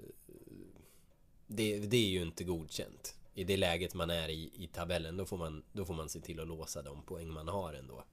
det, 1.47 1.79
det 1.79 1.97
är 1.97 2.09
ju 2.09 2.21
inte 2.21 2.43
godkänt 2.43 3.15
i 3.33 3.43
det 3.43 3.57
läget 3.57 3.93
man 3.93 4.09
är 4.09 4.29
i, 4.29 4.51
i 4.53 4.67
tabellen 4.67 5.17
då 5.17 5.25
får 5.25 5.37
man 5.37 5.63
då 5.73 5.85
får 5.85 5.93
man 5.93 6.09
se 6.09 6.19
till 6.19 6.39
att 6.39 6.47
låsa 6.47 6.81
de 6.81 7.01
poäng 7.01 7.33
man 7.33 7.47
har 7.47 7.73
ändå 7.73 8.03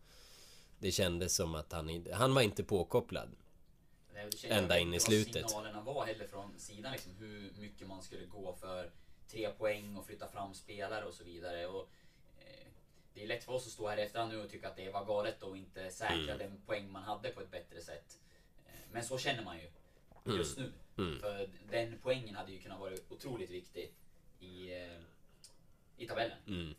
det 0.78 0.92
kändes 0.92 1.36
som 1.36 1.54
att 1.54 1.72
han 1.72 2.06
han 2.12 2.34
var 2.34 2.42
inte 2.42 2.64
påkopplad 2.64 3.36
Nej, 4.14 4.30
Ända 4.44 4.78
in 4.78 4.94
i 4.94 5.00
slutet. 5.00 5.42
Vad 5.42 5.50
signalerna 5.50 5.82
var 5.82 6.06
heller 6.06 6.26
från 6.26 6.58
sidan 6.58 6.92
liksom, 6.92 7.12
hur 7.18 7.52
mycket 7.58 7.88
man 7.88 8.02
skulle 8.02 8.26
gå 8.26 8.54
för 8.54 8.90
tre 9.28 9.50
poäng 9.50 9.96
och 9.96 10.06
flytta 10.06 10.28
fram 10.28 10.54
spelare 10.54 11.04
och 11.04 11.14
så 11.14 11.24
vidare. 11.24 11.66
Och, 11.66 11.90
det 13.14 13.22
är 13.22 13.26
lätt 13.26 13.44
för 13.44 13.52
oss 13.52 13.66
att 13.66 13.72
stå 13.72 13.88
här 13.88 13.96
efterhand 13.96 14.32
nu 14.32 14.40
och 14.42 14.50
tycka 14.50 14.68
att 14.68 14.76
det 14.76 14.90
var 14.90 15.04
galet 15.04 15.42
och 15.42 15.56
inte 15.56 15.90
säkra 15.90 16.14
Mm. 16.34 16.38
den 16.38 16.60
poäng 16.66 16.90
man 16.92 17.02
hade 17.02 17.28
på 17.30 17.40
ett 17.40 17.50
bättre 17.50 17.80
sätt. 17.80 18.18
Eh, 18.66 18.72
men 18.92 19.04
så 19.04 19.18
känner 19.18 19.44
man 19.44 19.56
ju 19.58 19.68
Mm. 20.26 20.38
just 20.38 20.58
nu. 20.58 20.72
För 21.20 21.48
den 21.70 21.98
poängen 22.02 22.34
hade 22.34 22.52
ju 22.52 22.58
kunnat 22.58 22.80
vara 22.80 22.92
otroligt 23.08 23.50
viktig 23.50 23.92
i, 24.40 24.72
eh, 24.72 24.98
i 25.96 26.06
tabellen. 26.06 26.38
Mm. 26.46 26.74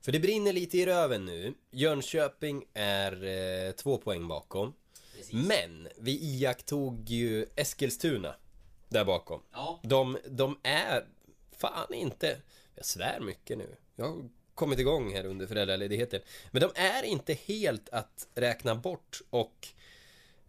För 0.00 0.12
det 0.12 0.20
brinner 0.20 0.52
lite 0.52 0.78
i 0.78 0.86
röven 0.86 1.24
nu 1.24 1.54
Jönköping 1.70 2.64
är 2.74 3.24
eh, 3.24 3.72
två 3.72 3.98
poäng 3.98 4.28
bakom 4.28 4.74
Precis. 5.16 5.32
Men 5.32 5.88
vi 5.98 6.18
iakttog 6.22 7.08
ju 7.10 7.46
Eskilstuna 7.56 8.34
Där 8.88 9.04
bakom 9.04 9.42
Ja, 9.52 9.80
De, 9.82 10.18
de 10.28 10.58
är 10.62 11.06
fan 11.52 11.94
inte 11.94 12.40
Jag 12.74 12.84
svär 12.84 13.20
mycket 13.20 13.58
nu 13.58 13.76
Jag 13.96 14.30
kommit 14.54 14.78
igång 14.78 15.12
här 15.12 15.26
under 15.26 15.46
föräldraledigheten. 15.46 16.20
Men 16.50 16.62
de 16.62 16.70
är 16.74 17.02
inte 17.02 17.34
helt 17.34 17.88
att 17.88 18.28
räkna 18.34 18.74
bort 18.74 19.20
och 19.30 19.68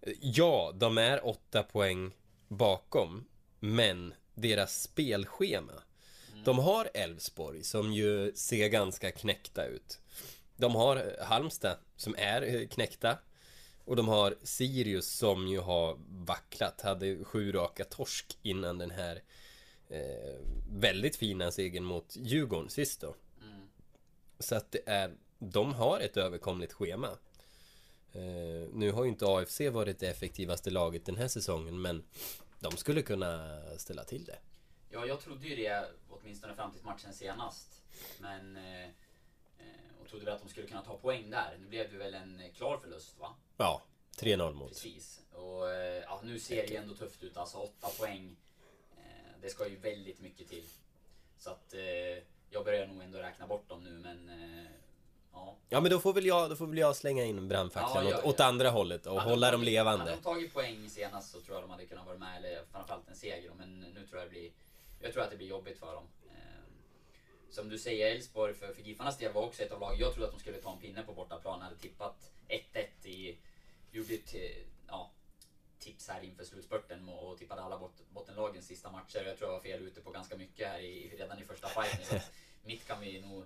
eh, 0.01 0.13
Ja, 0.21 0.71
de 0.75 0.97
är 0.97 1.27
åtta 1.27 1.63
poäng 1.63 2.11
bakom 2.47 3.25
Men 3.59 4.13
deras 4.33 4.81
spelschema. 4.81 5.73
De 6.45 6.59
har 6.59 6.89
Elfsborg 6.93 7.63
som 7.63 7.93
ju 7.93 8.31
ser 8.35 8.67
ganska 8.67 9.11
knäckta 9.11 9.65
ut. 9.65 9.99
De 10.55 10.75
har 10.75 10.97
eh, 10.97 11.25
Halmstad 11.25 11.77
som 11.95 12.15
är 12.17 12.41
eh, 12.41 12.67
knäckta. 12.67 13.17
Och 13.85 13.95
de 13.95 14.07
har 14.07 14.35
Sirius 14.43 15.07
som 15.07 15.47
ju 15.47 15.59
har 15.59 15.97
vacklat, 16.09 16.81
hade 16.81 17.23
sju 17.23 17.51
raka 17.51 17.83
torsk 17.83 18.37
innan 18.41 18.77
den 18.77 18.91
här 18.91 19.21
eh, 19.89 20.39
väldigt 20.71 21.15
fina 21.15 21.51
segern 21.51 21.83
mot 21.83 22.15
Djurgården 22.15 22.69
sist 22.69 23.01
då. 23.01 23.15
Så 24.39 24.55
att 24.55 24.71
det 24.71 24.81
är, 24.85 25.13
de 25.39 25.73
har 25.73 25.99
ett 25.99 26.17
överkomligt 26.17 26.73
schema. 26.73 27.09
Eh, 28.13 28.69
nu 28.73 28.91
har 28.91 29.03
ju 29.03 29.09
inte 29.09 29.25
AFC 29.27 29.61
varit 29.71 29.99
det 29.99 30.07
effektivaste 30.07 30.69
laget 30.69 31.05
den 31.05 31.15
här 31.15 31.27
säsongen 31.27 31.81
men 31.81 32.03
de 32.59 32.71
skulle 32.71 33.01
kunna 33.01 33.61
ställa 33.77 34.03
till 34.03 34.25
det. 34.25 34.37
Ja, 34.89 35.05
jag 35.05 35.21
trodde 35.21 35.47
ju 35.47 35.55
det 35.55 35.85
åtminstone 36.09 36.55
fram 36.55 36.71
till 36.71 36.83
matchen 36.83 37.13
senast. 37.13 37.81
Men... 38.19 38.57
Eh, 38.57 38.89
och 40.01 40.09
trodde 40.09 40.25
väl 40.25 40.33
att 40.33 40.41
de 40.41 40.49
skulle 40.49 40.67
kunna 40.67 40.81
ta 40.81 40.97
poäng 40.97 41.29
där. 41.29 41.57
Nu 41.59 41.67
blev 41.67 41.91
det 41.91 41.97
väl 41.97 42.13
en 42.13 42.41
klar 42.55 42.77
förlust 42.77 43.19
va? 43.19 43.35
Ja, 43.57 43.83
3-0 44.17 44.53
mot. 44.53 44.69
Precis. 44.69 45.21
Och 45.31 45.69
ja, 46.03 46.21
nu 46.23 46.39
ser 46.39 46.67
det 46.67 46.73
ju 46.73 46.75
ändå 46.75 46.95
tufft 46.95 47.23
ut. 47.23 47.37
Alltså 47.37 47.57
åtta 47.57 47.87
poäng. 47.99 48.35
Det 49.41 49.49
ska 49.49 49.67
ju 49.67 49.75
väldigt 49.75 50.19
mycket 50.19 50.49
till. 50.49 50.65
Så 51.37 51.49
att 51.49 51.73
jag 52.53 52.65
börjar 52.65 52.87
nog 52.87 53.01
ändå 53.03 53.17
räkna 53.17 53.47
bort 53.47 53.69
dem 53.69 53.83
nu 53.83 53.89
men... 53.89 54.29
Eh, 54.29 54.65
ja. 55.33 55.55
Ja 55.69 55.81
men 55.81 55.91
då 55.91 55.99
får 55.99 56.13
väl 56.13 56.25
jag, 56.25 56.49
då 56.49 56.55
får 56.55 56.67
väl 56.67 56.77
jag 56.77 56.95
slänga 56.95 57.23
in 57.23 57.47
brandfacklan 57.47 58.05
Ja, 58.05 58.11
gör 58.11 58.17
åt, 58.19 58.25
åt 58.25 58.39
andra 58.39 58.69
hållet 58.69 59.05
och 59.05 59.19
Hade 59.19 59.29
hålla 59.31 59.47
de 59.47 59.51
dem 59.51 59.61
tagit- 59.61 59.73
levande. 59.73 59.99
Hade 60.05 60.15
de 60.15 60.21
tagit 60.21 60.53
poäng 60.53 60.89
senast 60.89 61.31
så 61.31 61.41
tror 61.41 61.55
jag 61.57 61.63
de 61.63 61.69
hade 61.71 61.85
kunnat 61.85 62.05
vara 62.05 62.17
med, 62.17 62.37
eller 62.37 62.63
framförallt 62.71 63.07
en 63.09 63.15
seger. 63.15 63.51
Men 63.57 63.79
nu 63.81 64.07
tror 64.07 64.19
jag 64.21 64.27
det 64.27 64.31
blir... 64.31 64.51
Jag 65.01 65.13
tror 65.13 65.23
att 65.23 65.31
det 65.31 65.37
blir 65.37 65.47
jobbigt 65.47 65.79
för 65.79 65.93
dem. 65.93 66.03
Eh, 66.29 66.63
Som 67.49 67.69
du 67.69 67.79
säger, 67.79 68.11
Elfsborg 68.15 68.53
för, 68.53 68.73
för 68.73 68.81
Giffarnas 68.81 69.17
del 69.17 69.33
var 69.33 69.41
också 69.41 69.63
ett 69.63 69.71
av 69.71 69.79
lagen. 69.79 69.99
Jag 69.99 70.13
trodde 70.13 70.27
att 70.27 70.33
de 70.33 70.39
skulle 70.39 70.57
ta 70.57 70.71
en 70.71 70.79
pinne 70.79 71.03
på 71.03 71.13
bortaplan. 71.13 71.61
Hade 71.61 71.75
tippat 71.75 72.31
1-1 73.03 73.07
i... 73.07 73.37
Gjorde 73.91 74.13
ett 74.13 74.35
eh, 74.35 74.41
ja, 74.87 75.11
tips 75.83 76.07
här 76.07 76.21
inför 76.23 76.43
slutspurten 76.43 77.09
och 77.09 77.37
tippade 77.37 77.61
alla 77.61 77.79
bot, 77.79 78.03
bottenlagens 78.09 78.67
sista 78.67 78.91
matcher. 78.91 79.23
Jag 79.25 79.37
tror 79.37 79.49
jag 79.49 79.57
var 79.57 79.63
fel 79.63 79.81
ute 79.81 80.01
på 80.01 80.11
ganska 80.11 80.37
mycket 80.37 80.67
här 80.67 80.79
i, 80.79 81.15
redan 81.17 81.39
i 81.39 81.43
första 81.43 81.67
fighten. 81.67 82.05
Så 82.05 82.25
mitt 82.63 82.87
kan 82.87 83.01
vi 83.01 83.21
nog... 83.21 83.45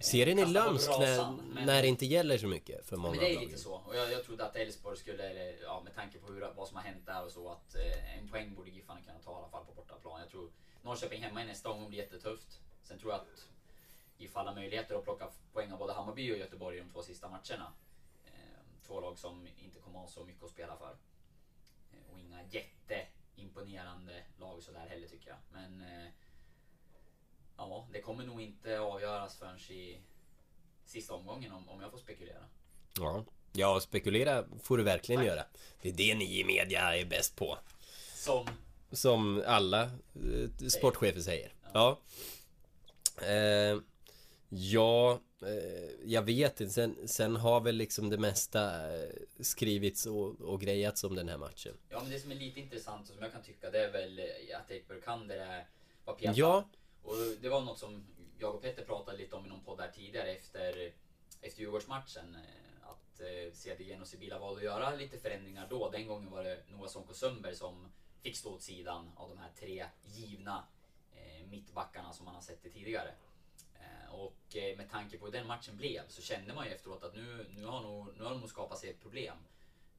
Serien 0.00 0.38
är 0.38 0.46
lömsk 0.46 0.88
när, 0.88 1.32
men- 1.32 1.66
när 1.66 1.82
det 1.82 1.88
inte 1.88 2.06
gäller 2.06 2.38
så 2.38 2.46
mycket 2.46 2.86
för 2.86 2.96
många 2.96 3.10
Men 3.14 3.20
det 3.20 3.34
är 3.34 3.40
lite 3.40 3.58
så. 3.58 3.74
Och 3.74 3.96
jag, 3.96 4.12
jag 4.12 4.24
trodde 4.24 4.44
att 4.44 4.56
Elfsborg 4.56 4.96
skulle, 4.96 5.52
ja, 5.62 5.80
med 5.84 5.94
tanke 5.94 6.18
på 6.18 6.32
hur, 6.32 6.52
vad 6.56 6.68
som 6.68 6.76
har 6.76 6.84
hänt 6.84 7.06
där 7.06 7.24
och 7.24 7.30
så, 7.32 7.48
att 7.48 7.74
eh, 7.74 8.18
en 8.18 8.28
poäng 8.28 8.54
borde 8.54 8.70
Giffarna 8.70 9.00
kunna 9.00 9.18
ta 9.18 9.32
i 9.32 9.34
alla 9.34 9.48
fall 9.48 9.64
på 9.64 9.72
bortaplan. 9.72 10.20
Jag 10.20 10.30
tror 10.30 10.50
Norrköping 10.82 11.22
hemma 11.22 11.42
i 11.42 11.46
nästa 11.46 11.70
omgång 11.70 11.88
blir 11.88 11.98
jättetufft. 11.98 12.60
Sen 12.82 12.98
tror 12.98 13.12
jag 13.12 13.20
att 13.20 13.48
GIF 14.18 14.34
har 14.34 14.40
alla 14.40 14.54
möjligheter 14.54 14.94
att 14.94 15.04
plocka 15.04 15.28
poäng 15.52 15.72
av 15.72 15.78
både 15.78 15.92
Hammarby 15.92 16.32
och 16.32 16.38
Göteborg 16.38 16.76
i 16.76 16.80
de 16.80 16.90
två 16.90 17.02
sista 17.02 17.28
matcherna. 17.28 17.72
Två 18.86 19.00
lag 19.00 19.18
som 19.18 19.48
inte 19.56 19.78
kommer 19.80 19.98
ha 19.98 20.06
så 20.06 20.24
mycket 20.24 20.42
att 20.42 20.50
spela 20.50 20.76
för. 20.76 20.96
Eh, 21.92 22.12
och 22.12 22.20
inga 22.20 22.42
jätteimponerande 22.42 24.22
lag 24.38 24.62
sådär 24.62 24.86
heller 24.88 25.08
tycker 25.08 25.28
jag. 25.28 25.38
Men 25.52 25.80
eh, 25.80 26.08
ja, 27.56 27.88
det 27.92 28.00
kommer 28.00 28.24
nog 28.24 28.40
inte 28.40 28.78
avgöras 28.80 29.36
förrän 29.36 29.58
i 29.58 30.00
sista 30.84 31.14
omgången 31.14 31.52
om, 31.52 31.68
om 31.68 31.80
jag 31.80 31.90
får 31.90 31.98
spekulera. 31.98 32.44
Ja. 32.98 33.24
ja, 33.52 33.80
spekulera 33.80 34.44
får 34.62 34.76
du 34.78 34.82
verkligen 34.82 35.20
Tack. 35.20 35.28
göra. 35.28 35.44
Det 35.82 35.88
är 35.88 35.92
det 35.92 36.14
ni 36.14 36.40
i 36.40 36.44
media 36.44 36.96
är 36.96 37.04
bäst 37.04 37.36
på. 37.36 37.58
Som 38.14 38.46
Som 38.92 39.42
alla 39.46 39.82
eh, 39.82 40.68
sportchefer 40.68 41.20
säger. 41.20 41.54
Ja. 41.72 42.00
Eh, 43.22 43.80
ja, 44.48 45.12
eh, 45.12 45.18
jag 46.04 46.22
vet 46.22 46.60
inte. 46.60 46.72
Sen, 46.72 47.08
sen 47.08 47.36
har 47.36 47.60
väl 47.60 47.76
liksom 47.76 48.10
det 48.10 48.18
mesta 48.18 48.94
eh, 48.96 49.10
skrivits 49.40 50.06
och, 50.06 50.40
och 50.40 50.60
grejats 50.60 51.04
om 51.04 51.14
den 51.14 51.28
här 51.28 51.38
matchen. 51.38 51.76
Ja 51.88 52.02
men 52.02 52.10
det 52.10 52.20
som 52.20 52.30
är 52.30 52.34
lite 52.34 52.60
intressant 52.60 53.08
och 53.08 53.14
som 53.14 53.22
jag 53.22 53.32
kan 53.32 53.42
tycka 53.42 53.70
det 53.70 53.84
är 53.84 53.92
väl 53.92 54.18
eh, 54.18 54.58
att 54.60 54.70
Erik 54.70 54.88
Burkander 54.88 55.66
var 56.04 56.14
petad. 56.14 56.32
Ja, 56.36 56.68
Och 57.02 57.16
det 57.40 57.48
var 57.48 57.60
något 57.60 57.78
som 57.78 58.06
jag 58.38 58.54
och 58.54 58.62
Petter 58.62 58.84
pratade 58.84 59.18
lite 59.18 59.36
om 59.36 59.46
i 59.46 59.48
någon 59.48 59.64
podd 59.64 59.78
där 59.78 59.90
tidigare 59.94 60.30
efter, 60.30 60.92
efter 61.40 61.60
Djurgårdsmatchen. 61.60 62.34
eh, 62.34 62.88
Att 62.88 63.20
eh, 63.20 63.52
CDG 63.52 63.98
och 64.00 64.06
Sibila 64.08 64.38
valde 64.38 64.58
att 64.58 64.64
göra 64.64 64.94
lite 64.94 65.18
förändringar 65.18 65.66
då. 65.70 65.90
Den 65.90 66.06
gången 66.06 66.30
var 66.30 66.44
det 66.44 66.58
Noah 66.70 66.88
Sonko 66.88 67.14
Sundberg 67.14 67.54
som 67.54 67.88
fick 68.22 68.36
stå 68.36 68.54
åt 68.54 68.62
sidan 68.62 69.10
av 69.16 69.28
de 69.28 69.38
här 69.38 69.50
tre 69.60 69.86
givna 70.04 70.64
eh, 71.14 71.46
mittbackarna 71.50 72.12
som 72.12 72.24
man 72.24 72.34
har 72.34 72.42
sett 72.42 72.62
det 72.62 72.70
tidigare. 72.70 73.10
Och 74.10 74.56
eh, 74.56 74.76
med 74.76 74.90
tanke 74.90 75.18
på 75.18 75.24
hur 75.24 75.32
den 75.32 75.46
matchen 75.46 75.76
blev 75.76 76.08
så 76.08 76.22
kände 76.22 76.54
man 76.54 76.66
ju 76.66 76.72
efteråt 76.72 77.02
att 77.02 77.14
nu, 77.14 77.46
nu, 77.56 77.64
har, 77.64 77.82
nog, 77.82 78.16
nu 78.16 78.22
har 78.24 78.30
de 78.30 78.40
nog 78.40 78.48
skapat 78.48 78.78
sig 78.78 78.90
ett 78.90 79.00
problem. 79.00 79.36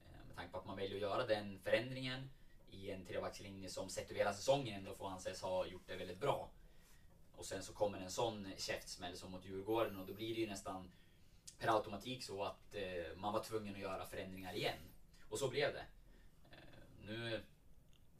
Eh, 0.05 0.27
med 0.27 0.35
tanke 0.35 0.51
på 0.51 0.57
att 0.57 0.65
man 0.65 0.77
väljer 0.77 0.95
att 0.95 1.01
göra 1.01 1.27
den 1.27 1.59
förändringen 1.59 2.29
i 2.71 2.91
en 2.91 3.05
trebackslinje 3.05 3.69
som 3.69 3.89
sett 3.89 4.11
över 4.11 4.19
hela 4.19 4.33
säsongen 4.33 4.75
ändå 4.75 4.95
får 4.95 5.09
anses 5.09 5.41
ha 5.41 5.65
gjort 5.65 5.87
det 5.87 5.95
väldigt 5.95 6.19
bra. 6.19 6.49
Och 7.35 7.45
sen 7.45 7.63
så 7.63 7.73
kommer 7.73 7.99
en 7.99 8.11
sån 8.11 8.53
käftsmäll 8.57 9.17
som 9.17 9.31
mot 9.31 9.45
Djurgården 9.45 9.99
och 9.99 10.07
då 10.07 10.13
blir 10.13 10.35
det 10.35 10.41
ju 10.41 10.47
nästan 10.47 10.91
per 11.59 11.75
automatik 11.75 12.23
så 12.23 12.43
att 12.43 12.75
eh, 12.75 13.17
man 13.17 13.33
var 13.33 13.43
tvungen 13.43 13.75
att 13.75 13.81
göra 13.81 14.05
förändringar 14.05 14.53
igen. 14.53 14.79
Och 15.29 15.39
så 15.39 15.49
blev 15.49 15.73
det. 15.73 15.85
Nu 17.01 17.41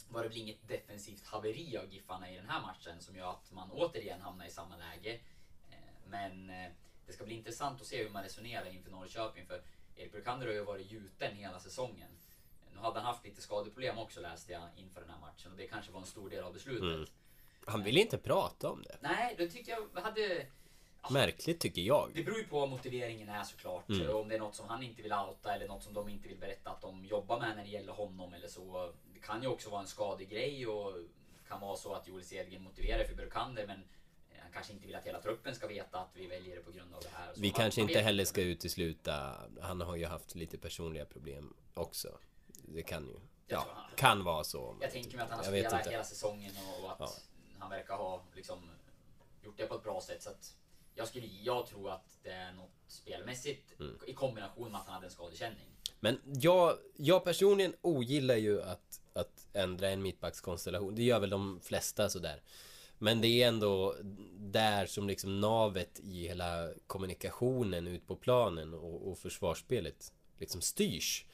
var 0.09 0.23
det 0.23 0.29
väl 0.29 0.37
inget 0.37 0.67
defensivt 0.67 1.25
haveri 1.25 1.77
av 1.77 1.93
Giffarna 1.93 2.31
i 2.31 2.35
den 2.35 2.49
här 2.49 2.61
matchen 2.61 3.01
som 3.01 3.15
gör 3.15 3.31
att 3.31 3.51
man 3.51 3.71
återigen 3.71 4.21
hamnar 4.21 4.45
i 4.45 4.51
samma 4.51 4.77
läge. 4.77 5.19
Men 6.09 6.49
eh, 6.49 6.71
det 7.07 7.13
ska 7.13 7.23
bli 7.23 7.35
intressant 7.35 7.81
att 7.81 7.87
se 7.87 8.03
hur 8.03 8.09
man 8.09 8.23
resonerar 8.23 8.73
inför 8.73 8.91
Norrköping 8.91 9.45
för 9.45 9.61
Erik 9.95 10.11
Brukander 10.11 10.47
har 10.47 10.53
ju 10.53 10.63
varit 10.63 10.91
gjuten 10.91 11.35
hela 11.35 11.59
säsongen. 11.59 12.07
Nu 12.73 12.79
hade 12.79 12.99
han 12.99 13.05
haft 13.05 13.25
lite 13.25 13.41
skadeproblem 13.41 13.97
också 13.97 14.21
läste 14.21 14.51
jag 14.51 14.61
inför 14.75 15.01
den 15.01 15.09
här 15.09 15.19
matchen 15.19 15.51
och 15.51 15.57
det 15.57 15.67
kanske 15.67 15.91
var 15.91 15.99
en 15.99 16.05
stor 16.05 16.29
del 16.29 16.43
av 16.43 16.53
beslutet. 16.53 16.83
Mm. 16.83 17.05
Han 17.65 17.83
ville 17.83 18.01
inte 18.01 18.17
prata 18.17 18.69
om 18.69 18.81
det. 18.81 18.97
Nej, 18.99 19.35
det 19.37 19.47
tyckte 19.47 19.71
jag 19.71 20.01
hade... 20.01 20.45
Märkligt 21.11 21.59
tycker 21.59 21.81
jag. 21.81 22.11
Det 22.13 22.23
beror 22.23 22.37
ju 22.37 22.43
på 22.43 22.59
vad 22.59 22.69
motiveringen 22.69 23.29
är 23.29 23.43
såklart. 23.43 23.89
Mm. 23.89 24.15
Om 24.15 24.29
det 24.29 24.35
är 24.35 24.39
något 24.39 24.55
som 24.55 24.67
han 24.67 24.83
inte 24.83 25.01
vill 25.01 25.13
outa 25.13 25.55
eller 25.55 25.67
något 25.67 25.83
som 25.83 25.93
de 25.93 26.09
inte 26.09 26.27
vill 26.27 26.37
berätta 26.37 26.69
att 26.69 26.81
de 26.81 27.05
jobbar 27.05 27.39
med 27.39 27.55
när 27.55 27.63
det 27.63 27.69
gäller 27.69 27.93
honom 27.93 28.33
eller 28.33 28.47
så. 28.47 28.93
Det 29.13 29.19
kan 29.19 29.41
ju 29.41 29.47
också 29.47 29.69
vara 29.69 29.81
en 29.81 29.87
skadegrej 29.87 30.67
och 30.67 30.93
kan 31.47 31.61
vara 31.61 31.77
så 31.77 31.93
att 31.93 32.07
Joel 32.07 32.23
Cedergren 32.23 32.63
motiverar 32.63 33.03
för 33.03 33.15
Brukander 33.15 33.67
men 33.67 33.83
han 34.47 34.53
kanske 34.53 34.73
inte 34.73 34.87
vill 34.87 34.95
att 34.95 35.05
hela 35.05 35.21
truppen 35.21 35.55
ska 35.55 35.67
veta 35.67 35.99
att 35.99 36.11
vi 36.13 36.27
väljer 36.27 36.55
det 36.55 36.61
på 36.61 36.71
grund 36.71 36.93
av 36.93 37.01
det 37.01 37.09
här. 37.09 37.33
vi 37.37 37.49
kanske 37.49 37.81
inte 37.81 37.99
heller 37.99 38.25
ska 38.25 38.41
utesluta, 38.41 39.35
han 39.61 39.81
har 39.81 39.95
ju 39.95 40.05
haft 40.05 40.35
lite 40.35 40.57
personliga 40.57 41.05
problem 41.05 41.53
också. 41.73 42.19
Det 42.47 42.83
kan 42.83 43.07
ju, 43.07 43.19
ja, 43.47 43.67
kan 43.95 44.23
vara 44.23 44.43
så. 44.43 44.77
Jag 44.81 44.91
tänker 44.91 45.17
mig 45.17 45.23
att 45.23 45.29
han 45.29 45.39
har 45.39 45.45
spelat 45.45 45.87
hela 45.87 46.03
säsongen 46.03 46.51
och, 46.57 46.85
och 46.85 46.91
att 46.91 46.99
ja. 46.99 47.09
han 47.59 47.69
verkar 47.69 47.95
ha 47.95 48.23
liksom 48.35 48.69
gjort 49.41 49.57
det 49.57 49.65
på 49.65 49.75
ett 49.75 49.83
bra 49.83 50.01
sätt. 50.01 50.23
Så 50.23 50.29
att 50.29 50.55
jag, 50.95 51.07
skulle, 51.07 51.25
jag 51.25 51.67
tror 51.67 51.91
att 51.91 52.19
det 52.23 52.31
är 52.31 52.53
något 52.53 52.71
spelmässigt 52.87 53.79
mm. 53.79 53.97
i 54.07 54.13
kombination 54.13 54.71
med 54.71 54.81
att 54.81 54.85
han 54.85 54.93
hade 54.93 55.07
en 55.07 55.11
skadekänning. 55.11 55.65
Men 55.99 56.19
jag, 56.25 56.77
jag 56.95 57.23
personligen 57.23 57.73
ogillar 57.81 58.35
ju 58.35 58.61
att, 58.61 59.01
att 59.13 59.47
ändra 59.53 59.89
en 59.89 60.01
mittbackskonstellation. 60.01 60.95
Det 60.95 61.03
gör 61.03 61.19
väl 61.19 61.29
de 61.29 61.59
flesta 61.63 62.09
sådär. 62.09 62.41
Men 62.97 63.21
det 63.21 63.27
är 63.27 63.47
ändå 63.47 63.95
där 64.39 64.85
som 64.85 65.07
liksom 65.07 65.41
navet 65.41 65.99
i 65.99 66.27
hela 66.27 66.69
kommunikationen 66.87 67.87
ut 67.87 68.07
på 68.07 68.15
planen 68.15 68.73
och, 68.73 69.07
och 69.11 69.17
försvarsspelet 69.17 70.13
liksom 70.39 70.61
styrs. 70.61 71.25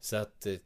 Så 0.00 0.16
att 0.16 0.46
eh, 0.46 0.58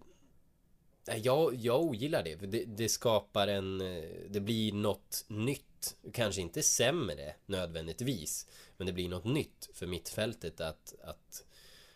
jag, 1.17 1.55
jag 1.55 1.81
ogillar 1.81 2.23
det, 2.23 2.35
det, 2.35 2.65
det, 2.65 2.89
skapar 2.89 3.49
en... 3.49 3.81
Eh, 3.81 4.05
det 4.29 4.41
blir 4.41 4.73
något 4.73 5.25
nytt. 5.29 5.97
Kanske 6.13 6.41
inte 6.41 6.63
sämre 6.63 7.35
nödvändigtvis. 7.47 8.47
Men 8.77 8.87
det 8.87 8.93
blir 8.93 9.09
något 9.09 9.25
nytt 9.25 9.71
för 9.75 9.87
mittfältet 9.87 10.61
att, 10.61 10.95
att 11.05 11.45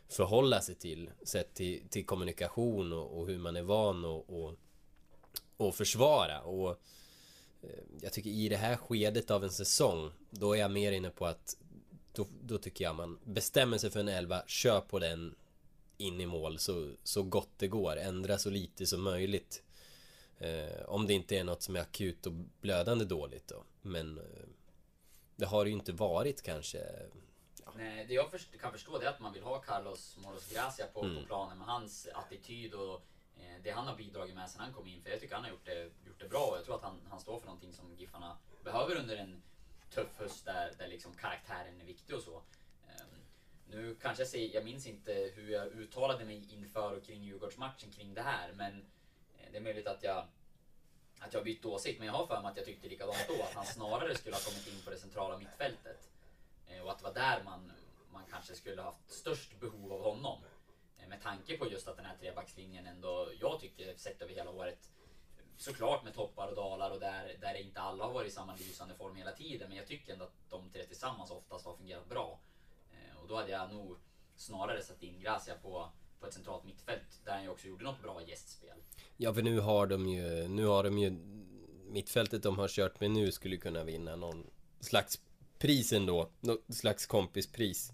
förhålla 0.09 0.61
sig 0.61 0.75
till. 0.75 1.11
Sett 1.23 1.55
till, 1.55 1.89
till 1.89 2.07
kommunikation 2.07 2.93
och, 2.93 3.19
och 3.19 3.27
hur 3.27 3.39
man 3.39 3.57
är 3.57 3.63
van 3.63 4.05
och, 4.05 4.45
och, 4.45 4.55
och 5.57 5.75
försvara. 5.75 6.43
Och 6.43 6.83
jag 8.01 8.13
tycker 8.13 8.31
i 8.31 8.49
det 8.49 8.57
här 8.57 8.77
skedet 8.77 9.31
av 9.31 9.45
en 9.45 9.51
säsong, 9.51 10.11
då 10.31 10.53
är 10.53 10.61
jag 10.61 10.71
mer 10.71 10.93
inne 10.93 11.11
på 11.11 11.27
att 11.27 11.57
då, 12.13 12.27
då 12.43 12.59
tycker 12.59 12.85
jag 12.85 12.97
man 12.97 13.19
bestämmer 13.25 13.79
sig 13.79 13.91
för 13.91 14.01
en 14.01 14.09
elva, 14.09 14.43
kör 14.47 14.81
på 14.81 14.99
den 14.99 15.35
in 15.99 16.21
i 16.21 16.27
mål 16.27 16.59
så, 16.59 16.93
så 17.03 17.23
gott 17.23 17.51
det 17.57 17.69
går. 17.69 17.97
Ändra 17.97 18.39
så 18.39 18.51
lite 18.51 18.87
som 18.87 19.03
möjligt. 19.03 19.63
Eh, 20.39 20.83
om 20.87 21.07
det 21.07 21.15
inte 21.15 21.37
är 21.37 21.45
något 21.45 21.63
som 21.63 21.77
är 21.77 21.81
akut 21.81 22.27
och 22.27 22.33
blödande 22.61 23.05
dåligt 23.05 23.49
då. 23.49 23.65
Men 23.83 24.19
eh, 24.19 24.25
det 25.37 25.47
har 25.47 25.65
det 25.65 25.71
ju 25.71 25.77
inte 25.77 25.93
varit 25.93 26.43
kanske. 26.43 26.79
Ja. 27.65 27.73
Nej, 27.77 28.07
det 28.09 28.15
jag 28.15 28.31
först, 28.31 28.61
kan 28.61 28.73
förstå 28.73 28.99
det 28.99 29.07
är 29.07 29.11
att 29.11 29.21
man 29.21 29.33
vill 29.33 29.43
ha 29.43 29.59
Carlos 29.59 30.17
Moros 30.25 30.53
Gracia 30.53 30.87
på, 30.87 31.05
mm. 31.05 31.17
på 31.17 31.27
planen 31.27 31.59
med 31.59 31.67
hans 31.67 32.09
attityd 32.15 32.75
och 32.75 32.95
eh, 32.95 33.01
Eh, 33.37 33.63
det 33.63 33.71
han 33.71 33.87
har 33.87 33.97
bidragit 33.97 34.35
med 34.35 34.51
sen 34.51 34.61
han 34.61 34.73
kom 34.73 34.87
in. 34.87 35.03
För 35.03 35.11
jag 35.11 35.21
tycker 35.21 35.35
han 35.35 35.45
har 35.45 35.51
gjort 35.51 35.65
det, 35.67 35.83
gjort 36.07 36.19
det 36.21 36.29
bra 36.29 36.47
och 36.47 36.57
jag 36.57 36.65
tror 36.65 36.77
att 36.77 36.83
han, 36.83 37.01
han 37.11 37.21
står 37.21 37.39
för 37.39 37.47
någonting 37.47 37.73
som 37.73 37.95
Giffarna 37.95 38.37
behöver 38.65 38.97
under 38.97 39.17
en 39.17 39.43
tuff 39.91 40.19
höst 40.19 40.45
där, 40.45 40.75
där 40.79 40.89
liksom 40.89 41.15
karaktären 41.15 41.81
är 41.81 41.85
viktig 41.85 42.17
och 42.17 42.23
så. 42.23 42.43
Ehm, 42.89 43.21
nu 43.71 43.97
kanske 44.03 44.23
jag 44.23 44.29
säger, 44.29 44.55
jag 44.55 44.65
minns 44.65 44.87
inte 44.87 45.33
hur 45.35 45.51
jag 45.51 45.67
uttalade 45.67 46.25
mig 46.25 46.55
inför 46.55 46.97
och 46.97 47.05
kring 47.05 47.23
Djurgårdsmatchen 47.23 47.91
kring 47.91 48.15
det 48.15 48.23
här, 48.23 48.53
men 48.53 48.87
eh, 49.39 49.53
det 49.53 49.57
är 49.57 49.63
möjligt 49.63 49.87
att 49.87 50.03
jag 50.03 50.27
att 51.19 51.35
jag 51.35 51.45
bytt 51.45 51.65
åsikt, 51.65 51.99
men 51.99 52.07
jag 52.07 52.15
har 52.15 52.27
för 52.27 52.43
mig 52.43 52.51
att 52.51 52.57
jag 52.57 52.67
tyckte 52.67 52.89
likadant 52.89 53.27
då. 53.29 53.43
Att 53.43 53.55
han 53.55 53.67
snarare 53.67 54.15
skulle 54.15 54.37
ha 54.37 54.43
kommit 54.43 54.67
in 54.67 54.83
på 54.85 54.91
det 54.91 54.99
centrala 54.99 55.39
mittfältet. 55.39 56.09
Eh, 56.69 56.81
och 56.81 56.91
att 56.91 56.99
det 56.99 57.05
var 57.05 57.15
där 57.15 57.43
man, 57.45 57.73
man 58.13 58.23
kanske 58.31 58.55
skulle 58.55 58.83
haft 58.83 59.11
störst 59.11 59.61
behov 59.61 59.93
av 59.93 60.03
honom. 60.03 60.39
Med 61.09 61.23
tanke 61.23 61.59
på 61.59 61.71
just 61.71 61.89
att 61.89 61.97
den 61.97 62.07
här 62.07 62.17
trebackslinjen 62.17 62.87
ändå, 62.87 63.29
jag 63.41 63.61
tycker, 63.61 63.97
sett 63.97 64.23
över 64.23 64.35
hela 64.35 64.51
året, 64.51 64.91
såklart 65.57 66.05
med 66.05 66.15
toppar 66.15 66.49
och 66.49 66.57
dalar 66.57 66.91
och 66.91 67.01
där, 67.01 67.37
där 67.41 67.55
inte 67.55 67.81
alla 67.81 68.05
har 68.05 68.13
varit 68.13 68.29
i 68.29 68.35
samma 68.35 68.57
lysande 68.57 68.95
form 68.95 69.17
hela 69.17 69.33
tiden. 69.33 69.69
Men 69.69 69.77
jag 69.77 69.87
tycker 69.87 70.13
ändå 70.13 70.25
att 70.25 70.51
de 70.51 70.71
tre 70.71 70.85
tillsammans 70.85 71.31
oftast 71.31 71.67
har 71.67 71.77
fungerat 71.77 72.09
bra. 72.09 72.41
Eh, 72.91 73.23
och 73.23 73.29
då 73.29 73.37
hade 73.37 73.51
jag 73.51 73.73
nog 73.73 73.97
snarare 74.37 74.83
satt 74.83 75.03
in 75.03 75.21
Gracia 75.21 75.55
på, 75.63 75.89
på 76.21 76.27
ett 76.27 76.35
centralt 76.35 76.65
mittfält 76.65 77.21
där 77.25 77.33
han 77.33 77.43
ju 77.43 77.49
också 77.49 77.67
gjorde 77.67 77.85
något 77.85 78.03
bra 78.03 78.23
gästspel. 78.23 78.77
Ja, 79.17 79.35
för 79.35 79.43
nu 79.43 79.61
har 79.61 79.87
de 79.87 80.09
ju, 80.09 80.49
nu 80.49 80.67
har 80.67 80.85
de 80.85 80.99
ju 80.99 81.11
mittfältet 81.89 82.43
de 82.43 82.59
har 82.59 82.69
kört 82.69 83.01
med 83.01 83.11
nu 83.11 83.33
skulle 83.33 83.57
kunna 83.57 83.85
vinna 83.85 84.17
någon 84.17 84.47
slags 84.81 85.21
pris 85.59 85.93
ändå. 85.93 86.31
Något 86.41 86.75
slags 86.75 87.07
kompispris. 87.07 87.93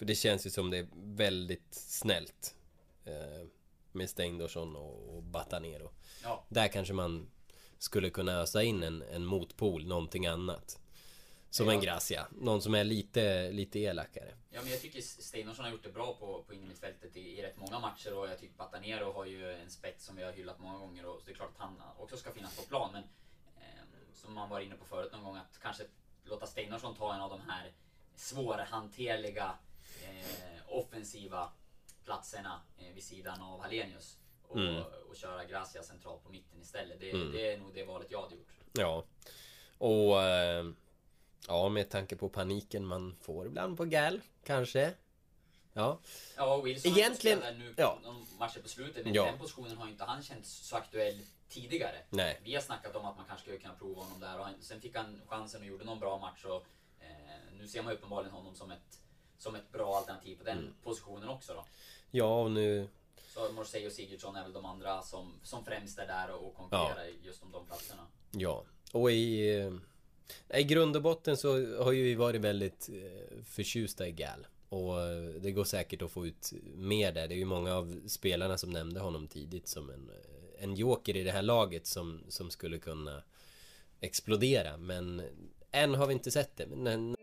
För 0.00 0.04
det 0.06 0.14
känns 0.14 0.46
ju 0.46 0.50
som 0.50 0.70
det 0.70 0.78
är 0.78 0.86
väldigt 0.94 1.74
snällt. 1.74 2.54
Eh, 3.04 3.46
med 3.92 4.10
Steindorsson 4.10 4.76
och, 4.76 5.16
och 5.16 5.22
Batanero. 5.22 5.90
Ja. 6.22 6.44
Där 6.48 6.68
kanske 6.68 6.94
man 6.94 7.30
skulle 7.78 8.10
kunna 8.10 8.32
ösa 8.32 8.62
in 8.62 8.82
en, 8.82 9.02
en 9.02 9.24
motpol, 9.24 9.86
någonting 9.86 10.26
annat. 10.26 10.80
Som 11.50 11.66
ja. 11.66 11.72
en 11.72 11.80
Gracia. 11.80 12.26
Någon 12.30 12.62
som 12.62 12.74
är 12.74 12.84
lite, 12.84 13.50
lite 13.50 13.78
elakare. 13.78 14.34
Ja 14.50 14.60
men 14.62 14.70
jag 14.70 14.80
tycker 14.80 15.00
Steinarsson 15.00 15.64
har 15.64 15.72
gjort 15.72 15.84
det 15.84 15.92
bra 15.92 16.16
på, 16.20 16.42
på 16.46 16.54
innermittfältet 16.54 17.16
i, 17.16 17.38
i 17.38 17.42
rätt 17.42 17.56
många 17.56 17.78
matcher 17.78 18.14
och 18.14 18.28
jag 18.28 18.38
tycker 18.38 18.54
Batanero 18.54 19.12
har 19.12 19.26
ju 19.26 19.52
en 19.52 19.70
spets 19.70 20.04
som 20.04 20.16
vi 20.16 20.22
har 20.22 20.32
hyllat 20.32 20.58
många 20.58 20.78
gånger 20.78 21.06
och 21.06 21.22
det 21.24 21.30
är 21.30 21.34
klart 21.34 21.50
att 21.56 21.60
han 21.60 21.82
också 21.98 22.16
ska 22.16 22.32
finnas 22.32 22.56
på 22.56 22.62
plan 22.62 22.90
men 22.92 23.02
eh, 23.56 23.82
som 24.14 24.34
man 24.34 24.48
var 24.48 24.60
inne 24.60 24.74
på 24.74 24.84
förut 24.84 25.12
någon 25.12 25.24
gång 25.24 25.36
att 25.36 25.58
kanske 25.62 25.84
låta 26.24 26.46
Steinarsson 26.46 26.94
ta 26.94 27.14
en 27.14 27.20
av 27.20 27.30
de 27.30 27.40
här 27.40 27.72
svårhanterliga 28.14 29.54
offensiva 30.68 31.52
platserna 32.04 32.60
eh, 32.78 32.94
vid 32.94 33.04
sidan 33.04 33.40
av 33.42 33.60
Hallenius 33.60 34.18
och, 34.42 34.58
mm. 34.58 34.82
och 35.08 35.16
köra 35.16 35.44
Gracia 35.44 35.82
centralt 35.82 36.24
på 36.24 36.30
mitten 36.30 36.60
istället. 36.62 37.00
Det, 37.00 37.10
mm. 37.10 37.32
det, 37.32 37.52
är 37.52 37.58
nog 37.58 37.74
det 37.74 37.84
valet 37.84 38.10
jag 38.10 38.22
hade 38.22 38.34
gjort. 38.34 38.52
Ja. 38.72 39.04
Och 39.78 40.22
eh, 40.22 40.64
Ja, 41.48 41.68
med 41.68 41.90
tanke 41.90 42.16
på 42.16 42.28
paniken 42.28 42.86
man 42.86 43.16
får 43.20 43.46
ibland 43.46 43.76
på 43.76 43.84
Gal, 43.84 44.20
kanske. 44.44 44.94
Ja. 45.72 46.00
Ja, 46.36 46.54
och 46.54 46.66
Wilson 46.66 46.92
Egentligen, 46.92 47.58
nu 47.58 47.74
ja. 47.76 47.98
matcher 48.38 48.60
på 48.60 48.68
slutet, 48.68 49.04
men 49.04 49.14
ja. 49.14 49.24
den 49.24 49.38
positionen 49.38 49.76
har 49.76 49.88
inte 49.88 50.04
han 50.04 50.22
känts 50.22 50.50
så 50.50 50.76
aktuell 50.76 51.20
tidigare. 51.48 51.96
Nej. 52.10 52.40
Vi 52.44 52.54
har 52.54 52.62
snackat 52.62 52.96
om 52.96 53.04
att 53.04 53.16
man 53.16 53.26
kanske 53.26 53.42
skulle 53.42 53.58
kunna 53.58 53.74
prova 53.74 54.02
honom 54.02 54.20
där 54.20 54.38
och 54.38 54.46
sen 54.60 54.80
fick 54.80 54.96
han 54.96 55.20
chansen 55.26 55.60
och 55.60 55.66
gjorde 55.66 55.84
någon 55.84 56.00
bra 56.00 56.18
match 56.18 56.44
och 56.44 56.66
eh, 57.00 57.54
nu 57.58 57.68
ser 57.68 57.82
man 57.82 57.92
uppenbarligen 57.92 58.34
honom 58.34 58.54
som 58.54 58.70
ett, 58.70 59.00
som 59.40 59.54
ett 59.54 59.72
bra 59.72 59.96
alternativ 59.96 60.36
på 60.36 60.44
den 60.44 60.58
mm. 60.58 60.72
positionen 60.82 61.28
också 61.28 61.54
då. 61.54 61.64
Ja, 62.10 62.42
och 62.42 62.50
nu... 62.50 62.88
Så 63.34 63.52
Morsey 63.52 63.86
och 63.86 63.92
Sigurdsson 63.92 64.36
är 64.36 64.42
väl 64.42 64.52
de 64.52 64.64
andra 64.64 65.02
som, 65.02 65.32
som 65.42 65.64
främst 65.64 65.98
är 65.98 66.06
där 66.06 66.30
och 66.30 66.54
konkurrerar 66.54 67.04
ja. 67.04 67.14
just 67.22 67.42
om 67.42 67.52
de 67.52 67.66
platserna. 67.66 68.02
Ja, 68.30 68.64
och 68.92 69.10
i... 69.10 69.58
Eh, 69.58 69.72
i 70.60 70.64
grund 70.64 70.96
och 70.96 71.02
botten 71.02 71.36
så 71.36 71.76
har 71.82 71.92
ju 71.92 72.02
vi 72.02 72.14
varit 72.14 72.40
väldigt 72.40 72.88
eh, 72.88 73.44
förtjusta 73.44 74.08
i 74.08 74.12
Gal. 74.12 74.46
Och 74.68 75.00
eh, 75.00 75.28
det 75.40 75.50
går 75.50 75.64
säkert 75.64 76.02
att 76.02 76.10
få 76.10 76.26
ut 76.26 76.52
mer 76.74 77.12
där. 77.12 77.28
Det 77.28 77.34
är 77.34 77.38
ju 77.38 77.44
många 77.44 77.74
av 77.74 78.00
spelarna 78.08 78.58
som 78.58 78.70
nämnde 78.70 79.00
honom 79.00 79.28
tidigt 79.28 79.68
som 79.68 79.90
en, 79.90 80.10
en 80.58 80.74
joker 80.74 81.16
i 81.16 81.22
det 81.22 81.32
här 81.32 81.42
laget 81.42 81.86
som, 81.86 82.20
som 82.28 82.50
skulle 82.50 82.78
kunna 82.78 83.22
explodera. 84.00 84.76
Men 84.76 85.22
än 85.70 85.94
har 85.94 86.06
vi 86.06 86.12
inte 86.12 86.30
sett 86.30 86.56
det. 86.56 86.66
Men... 86.66 87.16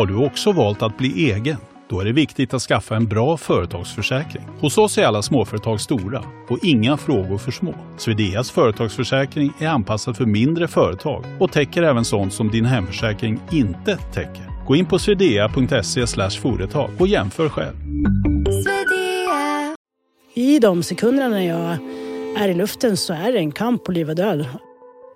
Har 0.00 0.06
du 0.06 0.16
också 0.16 0.52
valt 0.52 0.82
att 0.82 0.98
bli 0.98 1.30
egen? 1.32 1.56
Då 1.88 2.00
är 2.00 2.04
det 2.04 2.12
viktigt 2.12 2.54
att 2.54 2.62
skaffa 2.62 2.96
en 2.96 3.08
bra 3.08 3.36
företagsförsäkring. 3.36 4.42
Hos 4.60 4.78
oss 4.78 4.98
är 4.98 5.04
alla 5.04 5.22
småföretag 5.22 5.80
stora 5.80 6.24
och 6.48 6.58
inga 6.62 6.96
frågor 6.96 7.38
för 7.38 7.50
små. 7.50 7.74
Swedeas 7.96 8.50
företagsförsäkring 8.50 9.52
är 9.58 9.68
anpassad 9.68 10.16
för 10.16 10.26
mindre 10.26 10.68
företag 10.68 11.24
och 11.40 11.52
täcker 11.52 11.82
även 11.82 12.04
sånt 12.04 12.32
som 12.32 12.50
din 12.50 12.64
hemförsäkring 12.64 13.40
inte 13.52 13.96
täcker. 13.96 14.66
Gå 14.66 14.76
in 14.76 14.86
på 14.86 14.98
swedea.se 14.98 16.06
företag 16.40 16.90
och 16.98 17.06
jämför 17.06 17.48
själv. 17.48 17.76
I 20.34 20.58
de 20.58 20.82
sekunderna 20.82 21.28
när 21.28 21.46
jag 21.46 21.76
är 22.36 22.48
i 22.48 22.54
luften 22.54 22.96
så 22.96 23.12
är 23.12 23.32
det 23.32 23.38
en 23.38 23.52
kamp 23.52 23.84
på 23.84 23.92
liv 23.92 24.10
och 24.10 24.16
död. 24.16 24.46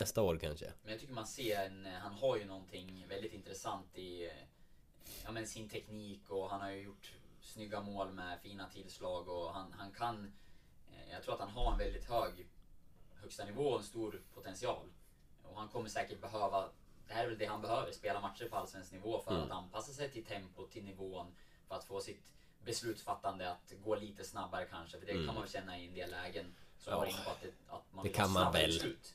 Nästa 0.00 0.22
år 0.22 0.36
kanske. 0.38 0.72
Men 0.82 0.90
jag 0.92 1.00
tycker 1.00 1.14
man 1.14 1.26
ser 1.26 1.66
en, 1.66 1.86
han 1.86 2.12
har 2.14 2.36
ju 2.36 2.44
någonting 2.44 3.06
väldigt 3.08 3.32
intressant 3.32 3.98
i 3.98 4.30
ja, 5.24 5.30
men 5.32 5.46
sin 5.46 5.68
teknik 5.68 6.30
och 6.30 6.50
han 6.50 6.60
har 6.60 6.70
ju 6.70 6.82
gjort 6.82 7.12
snygga 7.40 7.80
mål 7.80 8.12
med 8.12 8.40
fina 8.40 8.68
tillslag 8.68 9.28
och 9.28 9.52
han, 9.54 9.72
han 9.72 9.92
kan 9.92 10.32
eh, 10.92 11.12
Jag 11.12 11.22
tror 11.22 11.34
att 11.34 11.40
han 11.40 11.48
har 11.50 11.72
en 11.72 11.78
väldigt 11.78 12.04
hög 12.04 12.48
högsta 13.14 13.44
nivå 13.44 13.62
och 13.68 13.78
en 13.78 13.84
stor 13.84 14.22
potential. 14.34 14.86
Och 15.42 15.56
han 15.56 15.68
kommer 15.68 15.88
säkert 15.88 16.20
behöva 16.20 16.68
Det 17.08 17.14
här 17.14 17.24
är 17.24 17.28
väl 17.28 17.38
det 17.38 17.46
han 17.46 17.62
behöver, 17.62 17.92
spela 17.92 18.20
matcher 18.20 18.48
på 18.48 18.56
allsvensk 18.56 18.92
nivå 18.92 19.20
för 19.20 19.30
Mm. 19.30 19.42
att 19.44 19.50
anpassa 19.50 19.92
sig 19.92 20.10
till 20.10 20.24
tempot, 20.24 20.70
till 20.70 20.84
nivån 20.84 21.26
för 21.68 21.74
att 21.74 21.84
få 21.84 22.00
sitt 22.00 22.32
beslutsfattande 22.64 23.50
att 23.50 23.72
gå 23.84 23.94
lite 23.94 24.24
snabbare 24.24 24.64
kanske. 24.70 24.98
För 24.98 25.06
det 25.06 25.12
kan 25.12 25.26
man 25.26 25.40
väl 25.40 25.48
känna 25.50 25.78
i 25.78 25.86
en 25.86 25.94
del 25.94 26.10
lägen. 26.10 26.54
Så 26.78 26.90
jag 26.90 26.96
var 26.96 27.04
Mm. 27.06 27.14
Ja. 27.16 27.20
inne 27.20 27.24
på 27.24 27.30
att, 27.30 27.42
det, 27.42 27.72
att 27.74 27.92
man 27.94 28.04
Det 28.04 28.12
kan 28.12 28.30
man 28.32 28.52
väl. 28.52 28.66
beslut. 28.66 29.14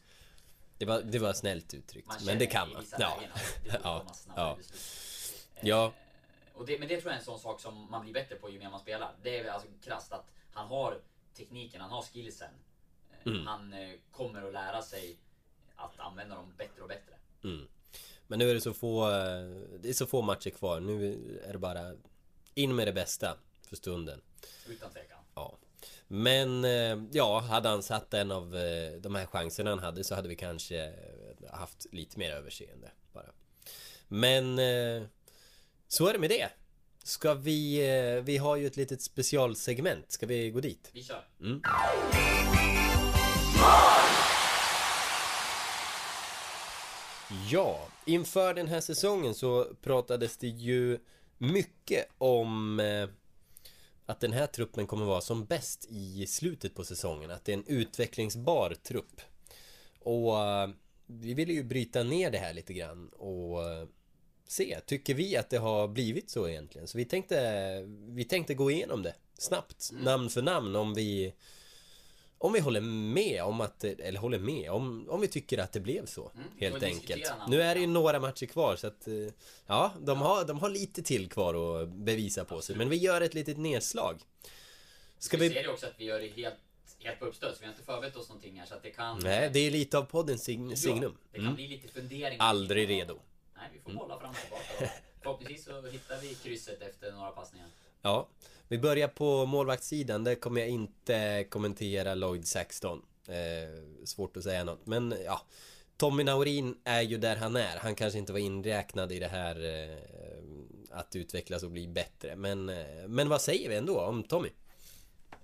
Det 0.78 0.86
var, 0.86 1.02
det 1.02 1.20
var 1.20 1.34
snällt 1.34 1.74
uttryckt. 1.74 2.26
Men 2.26 2.40
det 2.40 2.46
kan 2.46 2.70
man. 2.74 2.86
Ja. 3.00 3.18
borde 3.64 3.80
Ja. 3.84 4.06
Ja. 4.36 4.56
beslut. 4.58 4.82
Ja. 5.62 5.86
Eh, 5.86 5.92
Och 6.60 6.66
det, 6.66 6.80
men 6.80 6.88
det 6.88 7.02
tror 7.02 7.12
jag 7.12 7.16
är 7.16 7.20
en 7.20 7.26
sån 7.26 7.40
sak 7.40 7.62
som 7.62 7.92
man 7.92 8.02
blir 8.02 8.14
bättre 8.14 8.36
på 8.36 8.50
ju 8.50 8.60
mer 8.60 8.70
man 8.70 8.80
spelar. 8.80 9.16
Det 9.24 9.40
är 9.40 9.48
alltså 9.52 9.68
krasst 9.84 10.12
att 10.12 10.26
han 10.52 10.68
har 10.68 11.02
tekniken, 11.38 11.82
han 11.82 11.90
har 11.90 12.02
skillsen. 12.02 12.48
Eh, 13.12 13.32
Mm. 13.32 13.48
Han 13.48 13.74
eh, 13.74 13.90
kommer 14.12 14.48
att 14.48 14.54
lära 14.54 14.82
sig 14.82 15.18
att 15.76 16.00
använda 16.00 16.36
dem 16.36 16.54
bättre 16.58 16.82
och 16.82 16.88
bättre. 16.88 17.14
Mm. 17.44 17.68
Men 18.28 18.40
nu 18.40 18.50
är 18.50 18.54
det 18.54 18.62
så 18.62 18.74
få 18.74 19.04
eh, 19.12 19.46
Det 19.80 19.90
är 19.90 19.94
så 19.94 20.06
få 20.06 20.22
matcher 20.22 20.50
kvar. 20.50 20.80
Nu 20.80 21.14
är 21.48 21.54
det 21.54 21.60
bara 21.60 21.94
In 22.54 22.76
med 22.76 22.88
det 22.88 22.94
bästa 22.94 23.38
för 23.68 23.76
stunden. 23.76 24.22
Utan 24.68 24.92
tvekan. 24.92 25.20
Ja. 25.36 25.58
Men 26.08 26.66
eh, 26.66 27.04
ja, 27.12 27.40
hade 27.40 27.70
han 27.70 27.84
satt 27.84 28.14
en 28.14 28.32
av 28.32 28.56
eh, 28.56 28.92
de 29.00 29.16
här 29.16 29.26
chanserna 29.26 29.70
han 29.70 29.80
hade 29.80 30.04
så 30.04 30.16
hade 30.16 30.30
vi 30.30 30.36
kanske 30.36 30.86
eh, 30.86 31.52
haft 31.52 31.94
lite 31.94 32.20
mer 32.20 32.32
överseende 32.32 32.92
bara. 33.14 33.32
Men 34.08 34.58
så 35.88 36.08
är 36.08 36.14
det 36.14 36.20
med 36.20 36.30
det. 36.30 36.50
Ska 37.04 37.34
vi, 37.34 37.82
vi 38.26 38.38
har 38.38 38.56
ju 38.56 38.68
ett 38.68 38.78
litet 38.78 39.02
specialsegment. 39.02 40.12
Ska 40.12 40.26
vi 40.26 40.52
gå 40.52 40.60
dit? 40.60 40.90
Vi 40.94 41.04
kör. 41.04 41.28
Mm. 41.42 41.62
Ja, 47.52 47.88
inför 48.06 48.54
den 48.54 48.68
här 48.68 48.82
säsongen 48.82 49.36
så 49.36 49.68
pratades 49.82 50.38
det 50.38 50.48
ju 50.48 51.00
mycket 51.38 52.08
om 52.18 52.82
att 54.06 54.20
den 54.20 54.34
här 54.34 54.48
truppen 54.48 54.88
kommer 54.88 55.06
vara 55.06 55.22
som 55.22 55.46
bäst 55.46 55.86
i 55.90 56.26
slutet 56.28 56.76
på 56.76 56.84
säsongen. 56.84 57.32
Att 57.32 57.46
det 57.46 57.52
är 57.52 57.58
en 57.58 57.68
utvecklingsbar 57.68 58.76
trupp. 58.84 59.22
Och 60.00 60.40
eh, 60.40 60.70
vi 61.06 61.34
ville 61.34 61.54
ju 61.54 61.64
bryta 61.64 62.04
ner 62.04 62.32
det 62.32 62.38
här 62.38 62.54
lite 62.54 62.74
grann 62.74 63.10
och 63.10 63.72
eh, 63.72 63.88
se, 64.48 64.80
tycker 64.86 65.14
vi 65.14 65.38
att 65.38 65.50
det 65.50 65.58
har 65.58 65.88
blivit 65.88 66.30
så 66.30 66.48
egentligen? 66.48 66.88
Så 66.88 66.98
vi 66.98 67.06
tänkte, 67.06 67.82
vi 68.08 68.24
tänkte 68.24 68.54
gå 68.54 68.72
igenom 68.72 69.04
det 69.04 69.16
snabbt, 69.38 69.92
namn 69.94 70.30
för 70.30 70.42
namn 70.42 70.76
om 70.76 70.94
vi 70.94 71.34
om 72.38 72.54
vi 72.54 72.60
håller 72.60 72.82
med 72.82 73.44
om 73.44 73.62
att, 73.62 73.84
eller 73.84 74.20
håller 74.20 74.40
med, 74.40 74.72
om, 74.72 75.10
om 75.10 75.22
vi 75.22 75.28
tycker 75.28 75.58
att 75.58 75.72
det 75.72 75.80
blev 75.80 76.06
så 76.06 76.32
Mm, 76.36 76.48
Helt 76.60 76.84
enkelt. 76.84 77.32
Nu 77.48 77.62
är 77.62 77.76
det 77.76 77.82
ju 77.82 77.88
några 77.88 78.20
matcher 78.20 78.46
kvar 78.46 78.76
så 78.76 78.88
att 78.88 79.08
eh, 79.08 79.14
Ja, 79.68 79.92
de 80.02 80.22
har, 80.22 80.46
de 80.46 80.60
har 80.60 80.70
lite 80.70 81.04
till 81.04 81.30
kvar 81.30 81.82
att 81.82 81.90
bevisa 81.90 82.46
på 82.46 82.62
sig 82.62 82.76
Men 82.76 82.90
vi 82.90 82.96
gör 82.96 83.22
ett 83.22 83.34
litet 83.34 83.58
nedslag 83.58 84.22
Ska 85.20 85.38
vi 85.38 85.48
vi... 85.50 85.56
ser 85.56 85.64
det 85.64 85.70
också 85.70 85.86
att 85.86 85.94
vi 85.98 86.06
gör 86.06 86.20
det 86.20 86.28
helt, 86.28 86.56
helt 87.00 87.20
på 87.20 87.26
uppstöds. 87.26 87.62
Vi 87.62 87.66
har 87.66 87.74
inte 87.74 87.86
förberett 87.86 88.16
oss 88.16 88.30
någonting 88.30 88.60
här 88.60 88.66
så 88.66 88.76
att 88.76 88.84
det 88.84 88.90
kan... 88.92 89.20
Nej, 89.24 89.50
det 89.54 89.60
är 89.60 89.72
lite 89.72 89.98
av 89.98 90.02
poddens 90.04 90.44
sign- 90.50 90.70
Ja, 90.70 90.76
signum 90.76 91.18
det 91.32 91.38
kan 91.38 91.46
mm. 91.46 91.56
bli 91.56 91.68
lite 91.68 91.88
funderingar. 91.88 92.46
Aldrig 92.46 92.90
redo 92.90 93.20
Nej, 93.58 93.70
vi 93.74 93.80
får 93.80 94.00
bolla 94.00 94.20
fram 94.20 94.30
och 94.30 94.36
tillbaka. 94.36 94.94
Förhoppningsvis 95.22 95.66
så 95.66 95.88
hittar 95.88 96.22
vi 96.22 96.36
krysset 96.36 96.82
efter 96.82 97.12
några 97.12 97.32
passningar. 97.32 97.68
Ja, 98.02 98.28
vi 98.68 98.78
börjar 98.78 99.08
på 99.08 99.46
målvaktssidan. 99.46 100.24
Där 100.24 100.36
kommer 100.36 100.62
jag 100.62 100.70
inte 100.70 101.46
kommentera 101.50 102.16
Lloyd 102.16 102.48
Saxton. 102.48 103.02
Eh, 103.28 104.06
svårt 104.06 104.38
att 104.38 104.44
säga 104.44 104.64
något. 104.64 104.86
Men 104.86 105.16
ja, 105.26 105.42
Tommy 105.98 106.24
Naurin 106.24 106.78
är 106.84 107.02
ju 107.02 107.18
där 107.18 107.36
han 107.36 107.56
är. 107.56 107.78
Han 107.78 107.96
kanske 107.96 108.20
inte 108.20 108.34
var 108.34 108.40
inräknad 108.40 109.12
i 109.12 109.20
det 109.20 109.28
här 109.28 109.66
eh, 109.66 109.98
att 110.92 111.16
utvecklas 111.16 111.64
och 111.64 111.72
bli 111.72 111.88
bättre. 111.88 112.36
Men, 112.36 112.70
eh, 112.70 113.08
men 113.08 113.30
vad 113.30 113.42
säger 113.42 113.70
vi 113.70 113.76
ändå 113.76 114.02
om 114.02 114.24
Tommy? 114.24 114.50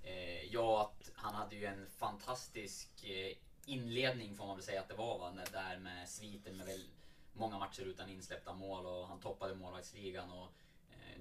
Eh, 0.02 0.44
ja, 0.52 0.80
att 0.80 1.10
han 1.14 1.34
hade 1.34 1.56
ju 1.56 1.64
en 1.64 1.86
fantastisk 1.98 2.88
eh, 3.04 3.36
inledning 3.66 4.36
får 4.36 4.46
man 4.46 4.56
väl 4.56 4.64
säga 4.64 4.80
att 4.80 4.88
det 4.88 4.94
var 4.94 5.18
va? 5.18 5.32
Där 5.52 5.78
med 5.78 6.08
sviten 6.08 6.56
med 6.56 6.66
väl 6.66 6.84
många 7.32 7.58
matcher 7.58 7.82
utan 7.82 8.08
insläppta 8.08 8.52
mål 8.52 8.86
och 8.86 9.06
han 9.06 9.20
toppade 9.20 9.54
målvaktsligan 9.54 10.30
och 10.32 10.52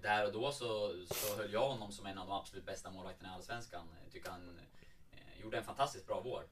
där 0.01 0.25
och 0.25 0.31
då 0.33 0.51
så, 0.51 0.95
så 1.11 1.35
höll 1.37 1.53
jag 1.53 1.69
honom 1.69 1.91
som 1.91 2.05
en 2.05 2.17
av 2.17 2.27
de 2.27 2.33
absolut 2.33 2.65
bästa 2.65 2.91
målvakterna 2.91 3.29
i 3.29 3.35
Allsvenskan. 3.35 3.87
Jag 4.03 4.11
tycker 4.13 4.29
han 4.29 4.59
eh, 5.11 5.41
gjorde 5.41 5.57
en 5.57 5.63
fantastiskt 5.63 6.07
bra 6.07 6.21
vår. 6.21 6.43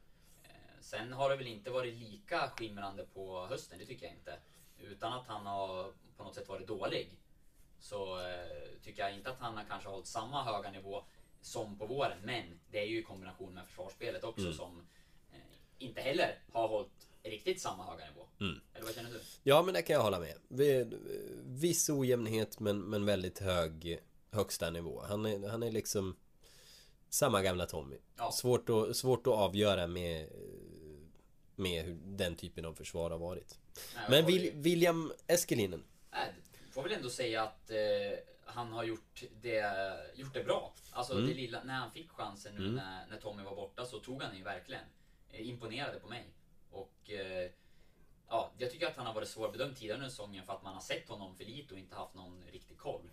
Eh, 0.43 0.49
sen 0.81 1.13
har 1.13 1.29
det 1.29 1.35
väl 1.35 1.47
inte 1.47 1.69
varit 1.69 1.93
lika 1.93 2.49
skimrande 2.49 3.05
på 3.13 3.45
hösten, 3.45 3.79
det 3.79 3.85
tycker 3.85 4.05
jag 4.05 4.15
inte. 4.15 4.39
Utan 4.79 5.13
att 5.13 5.27
han 5.27 5.45
har 5.45 5.93
på 6.17 6.23
något 6.23 6.35
sätt 6.35 6.49
varit 6.49 6.67
dålig. 6.67 7.17
Så 7.79 8.19
eh, 8.27 8.81
tycker 8.83 9.01
jag 9.03 9.13
inte 9.13 9.29
att 9.29 9.39
han 9.39 9.57
har 9.57 9.63
kanske 9.65 9.89
hållit 9.89 10.07
samma 10.07 10.43
höga 10.43 10.71
nivå 10.71 11.03
som 11.41 11.77
på 11.79 11.85
våren. 11.85 12.17
Men 12.23 12.59
det 12.71 12.79
är 12.79 12.85
ju 12.85 12.99
i 12.99 13.03
kombination 13.03 13.53
med 13.53 13.65
försvarsspelet 13.67 14.23
också 14.23 14.45
Mm. 14.45 14.53
som 14.57 14.87
eh, 15.31 15.39
inte 15.77 16.01
heller 16.01 16.39
har 16.53 16.67
hållit 16.67 17.07
riktigt 17.29 17.61
samma 17.61 17.83
höga 17.85 18.05
nivå. 18.05 18.27
Mm. 18.39 18.59
Eller 18.73 18.85
vad 18.85 18.95
känner 18.95 19.09
du? 19.11 19.19
Ja, 19.43 19.61
men 19.63 19.73
det 19.73 19.81
kan 19.81 19.93
jag 19.93 20.03
hålla 20.03 20.19
med. 20.19 20.33
Vi- 20.47 20.87
Viss 21.45 21.89
ojämnhet 21.89 22.59
men, 22.59 22.79
men 22.79 23.05
väldigt 23.05 23.39
hög 23.39 23.99
högsta 24.31 24.69
nivå. 24.69 25.03
Han 25.07 25.25
är, 25.25 25.49
han 25.49 25.63
är 25.63 25.71
liksom 25.71 26.15
samma 27.09 27.41
gamla 27.41 27.65
Tommy. 27.65 27.97
Ja. 28.17 28.31
Svårt, 28.31 28.69
att, 28.69 28.95
svårt 28.97 29.27
att 29.27 29.33
avgöra 29.33 29.87
med, 29.87 30.29
med 31.55 31.85
hur 31.85 31.97
den 32.03 32.35
typen 32.35 32.65
av 32.65 32.73
försvar 32.73 33.09
har 33.11 33.17
varit. 33.17 33.59
Nej, 33.95 34.05
Men 34.09 34.25
Wil, 34.25 34.51
William 34.55 35.13
Eskelinen. 35.27 35.83
Nej, 36.11 36.33
får 36.71 36.83
väl 36.83 36.91
ändå 36.91 37.09
säga 37.09 37.43
att 37.43 37.71
eh, 37.71 37.77
han 38.45 38.71
har 38.73 38.83
gjort 38.83 39.23
det, 39.41 39.63
gjort 40.15 40.33
det 40.33 40.43
bra. 40.43 40.73
Alltså 40.91 41.13
Mm. 41.13 41.27
det 41.27 41.33
lilla, 41.33 41.63
när 41.63 41.73
han 41.73 41.91
fick 41.91 42.11
chansen 42.11 42.55
nu 42.55 42.61
Mm. 42.63 42.75
när, 42.75 43.07
när 43.07 43.17
Tommy 43.19 43.43
var 43.43 43.55
borta 43.55 43.85
så 43.85 43.99
tog 43.99 44.21
han 44.23 44.37
ju 44.37 44.43
verkligen. 44.43 44.83
Eh, 45.31 45.49
imponerade 45.49 45.99
på 45.99 46.07
mig. 46.07 46.25
Och 46.71 47.11
eh, 47.11 47.51
ja, 48.29 48.51
jag 48.57 48.71
tycker 48.71 48.87
att 48.87 48.97
han 48.97 49.05
har 49.05 49.13
varit 49.13 49.27
svårbedömd 49.27 49.75
tidigare 49.75 49.97
under 49.97 50.09
säsongen 50.09 50.45
för 50.45 50.53
att 50.53 50.63
man 50.63 50.73
har 50.73 50.81
sett 50.81 51.09
honom 51.09 51.35
för 51.35 51.45
lite 51.45 51.73
och 51.73 51.79
inte 51.79 51.95
haft 51.95 52.15
någon 52.15 52.43
riktig 52.51 52.77
koll. 52.77 53.09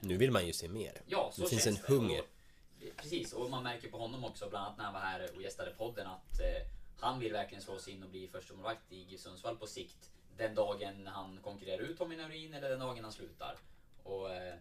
Nu 0.00 0.16
vill 0.16 0.30
man 0.30 0.46
ju 0.46 0.52
se 0.52 0.68
mer. 0.68 1.02
Ja, 1.06 1.30
så 1.32 1.42
det 1.42 1.48
finns 1.48 1.66
en 1.66 1.74
det. 1.74 1.88
hunger. 1.88 2.20
Och, 2.20 2.96
precis, 2.96 3.32
och 3.32 3.50
man 3.50 3.62
märker 3.62 3.90
på 3.90 3.98
honom 3.98 4.24
också, 4.24 4.48
bland 4.50 4.66
annat 4.66 4.78
när 4.78 4.84
han 4.84 4.94
var 4.94 5.00
här 5.00 5.30
och 5.36 5.42
gästade 5.42 5.70
podden, 5.70 6.06
att 6.06 6.40
eh, 6.40 6.66
han 7.00 7.18
vill 7.18 7.32
verkligen 7.32 7.62
slå 7.62 7.78
sig 7.78 7.92
in 7.92 8.02
och 8.02 8.08
bli 8.10 8.28
förstemålvakt 8.28 8.92
i 8.92 9.18
Sundsvall 9.18 9.56
på 9.56 9.66
sikt. 9.66 10.10
Den 10.36 10.54
dagen 10.54 11.06
han 11.06 11.38
konkurrerar 11.42 11.82
ut 11.82 11.98
Tommy 11.98 12.16
Naurin 12.16 12.54
eller 12.54 12.70
den 12.70 12.80
dagen 12.80 13.04
han 13.04 13.12
slutar. 13.12 13.58
Och 14.02 14.30
eh, 14.30 14.54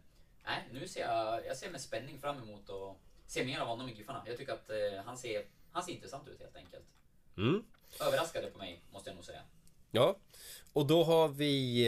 nej, 0.45 0.67
nu 0.71 0.87
ser 0.87 1.01
jag, 1.01 1.45
jag 1.45 1.57
ser 1.57 1.71
med 1.71 1.81
spänning 1.81 2.19
fram 2.19 2.43
emot 2.43 2.69
och 2.69 3.01
se 3.27 3.45
mer 3.45 3.59
av 3.59 3.67
honom 3.67 3.89
i 3.89 3.93
Giffarna. 3.93 4.23
Jag 4.27 4.37
tycker 4.37 4.53
att 4.53 4.69
eh, 4.69 5.03
han, 5.05 5.17
ser, 5.17 5.45
han 5.71 5.83
ser 5.83 5.93
intressant 5.93 6.27
ut 6.27 6.39
helt 6.39 6.55
enkelt. 6.55 6.85
Mm. 7.37 7.63
Överraskade 7.99 8.47
på 8.47 8.57
mig, 8.57 8.81
måste 8.91 9.09
jag 9.09 9.15
nog 9.15 9.25
säga. 9.25 9.41
Ja. 9.91 10.17
Och 10.73 10.85
då 10.85 11.03
har 11.03 11.27
vi... 11.27 11.87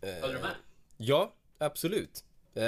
Eh, 0.00 0.20
Håller 0.20 0.34
du 0.34 0.40
med? 0.40 0.54
Ja, 0.96 1.32
absolut. 1.58 2.24
Eh, 2.54 2.62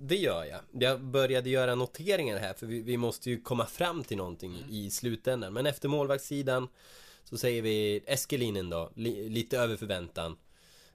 det 0.00 0.16
gör 0.16 0.44
jag. 0.44 0.60
Jag 0.72 1.00
började 1.00 1.50
göra 1.50 1.74
noteringar 1.74 2.38
här 2.38 2.54
för 2.54 2.66
vi, 2.66 2.80
vi 2.80 2.96
måste 2.96 3.30
ju 3.30 3.40
komma 3.40 3.66
fram 3.66 4.04
till 4.04 4.16
någonting 4.16 4.56
Mm. 4.56 4.70
i 4.70 4.90
slutändan. 4.90 5.52
Men 5.52 5.66
efter 5.66 5.88
målvaktssidan 5.88 6.68
så 7.24 7.38
säger 7.38 7.62
vi 7.62 8.02
Eskelinen 8.06 8.70
då, 8.70 8.90
li, 8.94 9.28
lite 9.28 9.58
över 9.58 9.76
förväntan. 9.76 10.36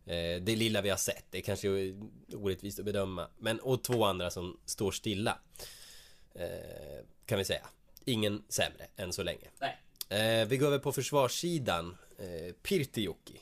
Eh, 0.05 0.41
det 0.41 0.55
lilla 0.55 0.81
vi 0.81 0.89
har 0.89 0.97
sett, 0.97 1.25
det 1.29 1.37
är 1.37 1.41
kanske 1.41 1.67
är 1.67 1.95
orättvist 2.33 2.79
att 2.79 2.85
bedöma. 2.85 3.27
Men 3.37 3.59
och 3.59 3.83
två 3.83 4.05
andra 4.05 4.29
som 4.31 4.59
står 4.65 4.91
stilla. 4.91 5.39
Eh, 6.35 7.05
kan 7.25 7.37
vi 7.37 7.45
säga. 7.45 7.67
Ingen 8.05 8.43
sämre 8.49 8.87
än 8.95 9.13
så 9.13 9.23
länge. 9.23 9.47
Nej. 9.59 9.77
Eh, 10.09 10.47
vi 10.47 10.57
går 10.57 10.67
över 10.67 10.79
på 10.79 10.91
försvarssidan. 10.91 11.97
Eh, 12.17 12.53
Pirtijoki. 12.53 13.41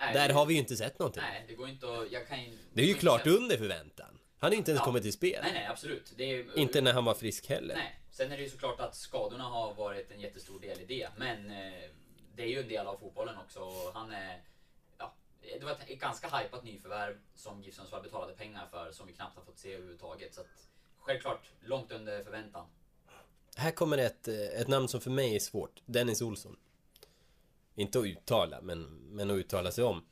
Nej, 0.00 0.14
Där 0.14 0.28
det- 0.28 0.34
har 0.34 0.46
vi 0.46 0.54
ju 0.54 0.60
inte 0.60 0.76
sett 0.76 0.98
någonting. 0.98 1.22
Nej, 1.22 1.44
det 1.48 1.54
går 1.54 1.68
inte 1.68 1.86
att... 1.98 2.12
Jag 2.12 2.28
kan 2.28 2.42
ju... 2.44 2.58
Det 2.72 2.82
är 2.82 2.86
ju 2.86 2.94
klart 2.94 3.26
under 3.26 3.56
förväntan. 3.56 4.18
Han 4.38 4.50
har 4.50 4.56
inte 4.56 4.70
ens 4.70 4.80
Ja. 4.80 4.84
kommit 4.84 5.02
till 5.02 5.12
spel. 5.12 5.40
Nej, 5.42 5.52
nej, 5.54 5.66
absolut. 5.66 6.12
Det 6.16 6.24
är, 6.24 6.58
Inte 6.58 6.80
när 6.80 6.92
han 6.92 7.04
var 7.04 7.14
frisk 7.14 7.46
heller. 7.48 7.74
Nej. 7.74 8.00
Sen 8.10 8.32
är 8.32 8.36
det 8.36 8.42
ju 8.42 8.48
såklart 8.48 8.80
att 8.80 8.96
skadorna 8.96 9.44
har 9.44 9.74
varit 9.74 10.10
en 10.10 10.20
jättestor 10.20 10.60
del 10.60 10.80
i 10.80 10.84
det. 10.84 11.08
Men 11.16 11.50
eh, 11.50 11.72
det 12.36 12.42
är 12.42 12.46
ju 12.46 12.60
en 12.60 12.68
del 12.68 12.86
av 12.86 12.96
fotbollen 12.96 13.38
också. 13.38 13.60
och 13.60 13.92
Han 13.94 14.12
är... 14.12 14.42
Ja, 14.98 15.14
det 15.58 15.64
var 15.64 15.72
ett, 15.72 15.90
ett 15.90 16.00
ganska 16.00 16.36
hypat 16.38 16.64
nyförvärv 16.64 17.16
som 17.34 17.62
GIF 17.62 17.74
Sundsvall 17.74 18.02
betalade 18.02 18.32
pengar 18.32 18.66
för 18.70 18.92
som 18.92 19.06
vi 19.06 19.12
knappt 19.12 19.36
har 19.36 19.44
fått 19.44 19.58
se 19.58 19.72
överhuvudtaget. 19.72 20.34
Så 20.34 20.40
att, 20.40 20.68
självklart, 20.98 21.50
långt 21.60 21.92
under 21.92 22.24
förväntan. 22.24 22.66
Här 23.60 23.70
kommer 23.70 23.98
ett, 23.98 24.28
eh, 24.28 24.60
ett 24.60 24.68
namn 24.68 24.88
som 24.88 25.00
för 25.00 25.10
mig 25.10 25.36
är 25.36 25.40
svårt. 25.40 25.82
Dennis 25.86 26.22
Olsson. 26.22 26.56
Inte 27.74 27.98
att 27.98 28.04
uttala, 28.04 28.60
men, 28.60 28.82
men 29.10 29.30
att 29.30 29.34
uttala 29.34 29.72
sig 29.72 29.84
om. 29.84 30.04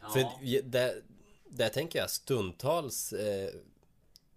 Ja, 0.00 0.08
För 0.08 0.62
där, 0.62 1.02
där 1.48 1.68
tänker 1.68 1.98
jag 1.98 2.10
stundtals 2.10 3.12
eh, 3.12 3.50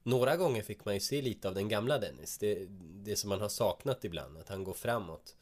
Några 0.04 0.38
gånger 0.38 0.64
fick 0.64 0.86
man 0.86 0.94
ju 0.94 1.00
se 1.00 1.22
lite 1.22 1.48
av 1.48 1.56
den 1.56 1.70
gamla 1.70 2.00
Dennis 2.00 2.38
det, 2.38 2.68
det 3.04 3.16
som 3.16 3.30
man 3.30 3.42
har 3.42 3.50
saknat 3.50 4.06
ibland, 4.06 4.38
att 4.38 4.50
han 4.50 4.64
går 4.64 4.74
framåt 4.74 5.36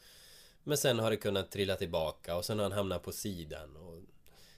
Men 0.63 0.77
sen 0.77 0.99
har 0.99 1.11
det 1.11 1.17
kunnat 1.17 1.51
trilla 1.51 1.75
tillbaka 1.75 2.35
och 2.35 2.45
sen 2.45 2.59
har 2.59 2.63
han 2.63 2.71
hamnat 2.71 3.03
på 3.03 3.11
sidan 3.11 3.75
och 3.75 4.01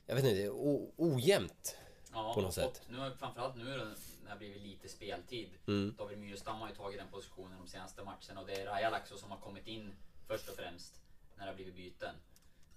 Jag 0.05 0.15
vet 0.15 0.23
inte, 0.23 0.35
det 0.35 0.43
är 0.43 0.49
o, 0.49 0.93
ojämnt 0.97 1.75
ja, 2.13 2.33
på 2.33 2.41
något 2.41 2.53
sätt. 2.53 2.81
Nu, 2.89 3.11
framförallt 3.19 3.55
nu 3.55 3.95
när 4.22 4.26
det 4.26 4.32
har 4.32 4.38
blivit 4.38 4.61
lite 4.61 4.89
speltid. 4.89 5.49
Mm. 5.67 5.95
David 5.97 6.17
Myrstam 6.17 6.59
har 6.59 6.69
ju 6.69 6.76
tagit 6.76 6.99
den 6.99 7.07
positionen 7.07 7.57
de 7.59 7.67
senaste 7.67 8.03
matcherna 8.03 8.41
och 8.41 8.47
det 8.47 8.53
är 8.61 8.65
Raja 8.65 8.89
Laxo 8.89 9.17
som 9.17 9.32
har 9.32 9.38
kommit 9.38 9.67
in 9.67 9.93
först 10.28 10.49
och 10.49 10.55
främst 10.55 11.01
när 11.36 11.45
det 11.45 11.51
har 11.51 11.55
blivit 11.55 11.76
byten. 11.76 12.15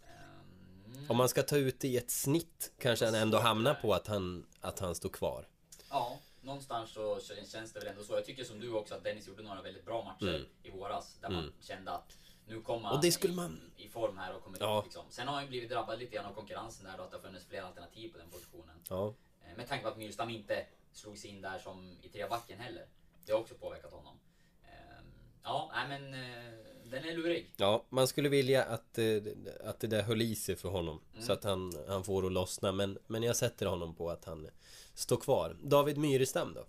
Ehm, 0.07 1.07
Om 1.09 1.17
man 1.17 1.29
ska 1.29 1.43
ta 1.43 1.57
ut 1.57 1.81
det 1.81 1.89
i 1.89 1.97
ett 1.97 2.11
snitt 2.11 2.73
kanske 2.79 3.05
han 3.05 3.15
ändå 3.15 3.39
hamnar 3.39 3.75
på 3.75 3.95
att 3.95 4.07
han, 4.07 4.47
att 4.61 4.79
han 4.79 4.95
står 4.95 5.09
kvar 5.09 5.49
Ja, 5.91 6.19
någonstans 6.41 6.91
så 6.91 7.21
känns 7.21 7.73
det 7.73 7.81
väl 7.81 7.89
ändå 7.89 8.05
så. 8.05 8.13
Jag 8.15 8.25
tycker 8.25 8.45
som 8.45 8.61
du 8.61 8.73
också 8.73 8.95
att 8.95 9.05
Dennis 9.05 9.29
gjorde 9.29 9.43
några 9.43 9.63
väldigt 9.63 9.85
bra 9.85 10.05
matcher 10.05 10.29
Mm. 10.35 10.47
i 10.63 10.71
våras. 10.71 11.19
Där 11.21 11.29
man 11.31 11.53
kände 11.61 11.91
att 11.91 12.17
nu 12.47 12.61
kommer 12.61 12.89
han 12.89 13.05
i, 13.05 13.29
man- 13.33 13.71
i 13.77 13.89
form 13.89 14.19
här 14.19 14.35
och 14.37 14.43
kommer 14.45 14.59
Ja. 14.61 14.79
upp 14.79 14.85
liksom. 14.85 15.05
Sen 15.11 15.29
har 15.29 15.35
han 15.35 15.43
ju 15.45 15.49
blivit 15.49 15.71
drabbad 15.71 15.99
lite 15.99 16.15
grann 16.17 16.27
av 16.27 16.35
konkurrensen 16.35 16.85
där 16.87 16.97
då, 16.97 17.03
att 17.03 17.11
det 17.11 17.17
har 17.17 17.23
funnits 17.23 17.45
fler 17.47 17.63
alternativ 17.63 18.13
på 18.13 18.19
den 18.19 18.31
positionen. 18.31 18.77
Ja, 18.89 19.15
Eh, 19.51 19.57
Med 19.57 19.69
tanke 19.69 19.83
på 19.83 19.89
att 19.91 19.97
Myrstam 19.99 20.31
inte 20.31 20.67
slog 20.95 21.19
sig 21.19 21.31
in 21.31 21.43
där 21.43 21.59
som 21.59 21.97
i 22.03 22.09
trebacken 22.09 22.61
heller. 22.61 22.87
Det 23.27 23.33
har 23.33 23.41
också 23.41 23.55
påverkat 23.55 23.93
honom. 23.93 24.19
Ehm, 24.65 25.05
Ja, 25.43 25.71
nej 25.75 25.89
men 25.89 26.15
eh, 26.15 26.55
den 26.91 27.05
är 27.05 27.17
lurig. 27.17 27.51
ja 27.57 27.85
man 27.89 28.09
skulle 28.09 28.29
vilja 28.29 28.65
att, 28.65 28.99
eh, 28.99 29.17
att 29.65 29.81
det 29.81 29.87
där 29.87 30.03
höll 30.03 30.23
i 30.23 30.35
sig 30.37 30.57
för 30.57 30.69
honom 30.69 31.01
Så 31.21 31.33
att 31.33 31.45
han, 31.45 31.73
han 31.89 32.05
får 32.05 32.27
att 32.27 32.33
lossna 32.33 32.73
men, 32.73 32.99
men 33.07 33.23
jag 33.23 33.37
sätter 33.37 33.67
honom 33.67 33.95
på 33.95 34.11
att 34.11 34.25
han 34.25 34.49
står 34.95 35.17
kvar 35.17 35.57
David 35.63 35.99
Myrestam 35.99 36.55
då? 36.55 36.67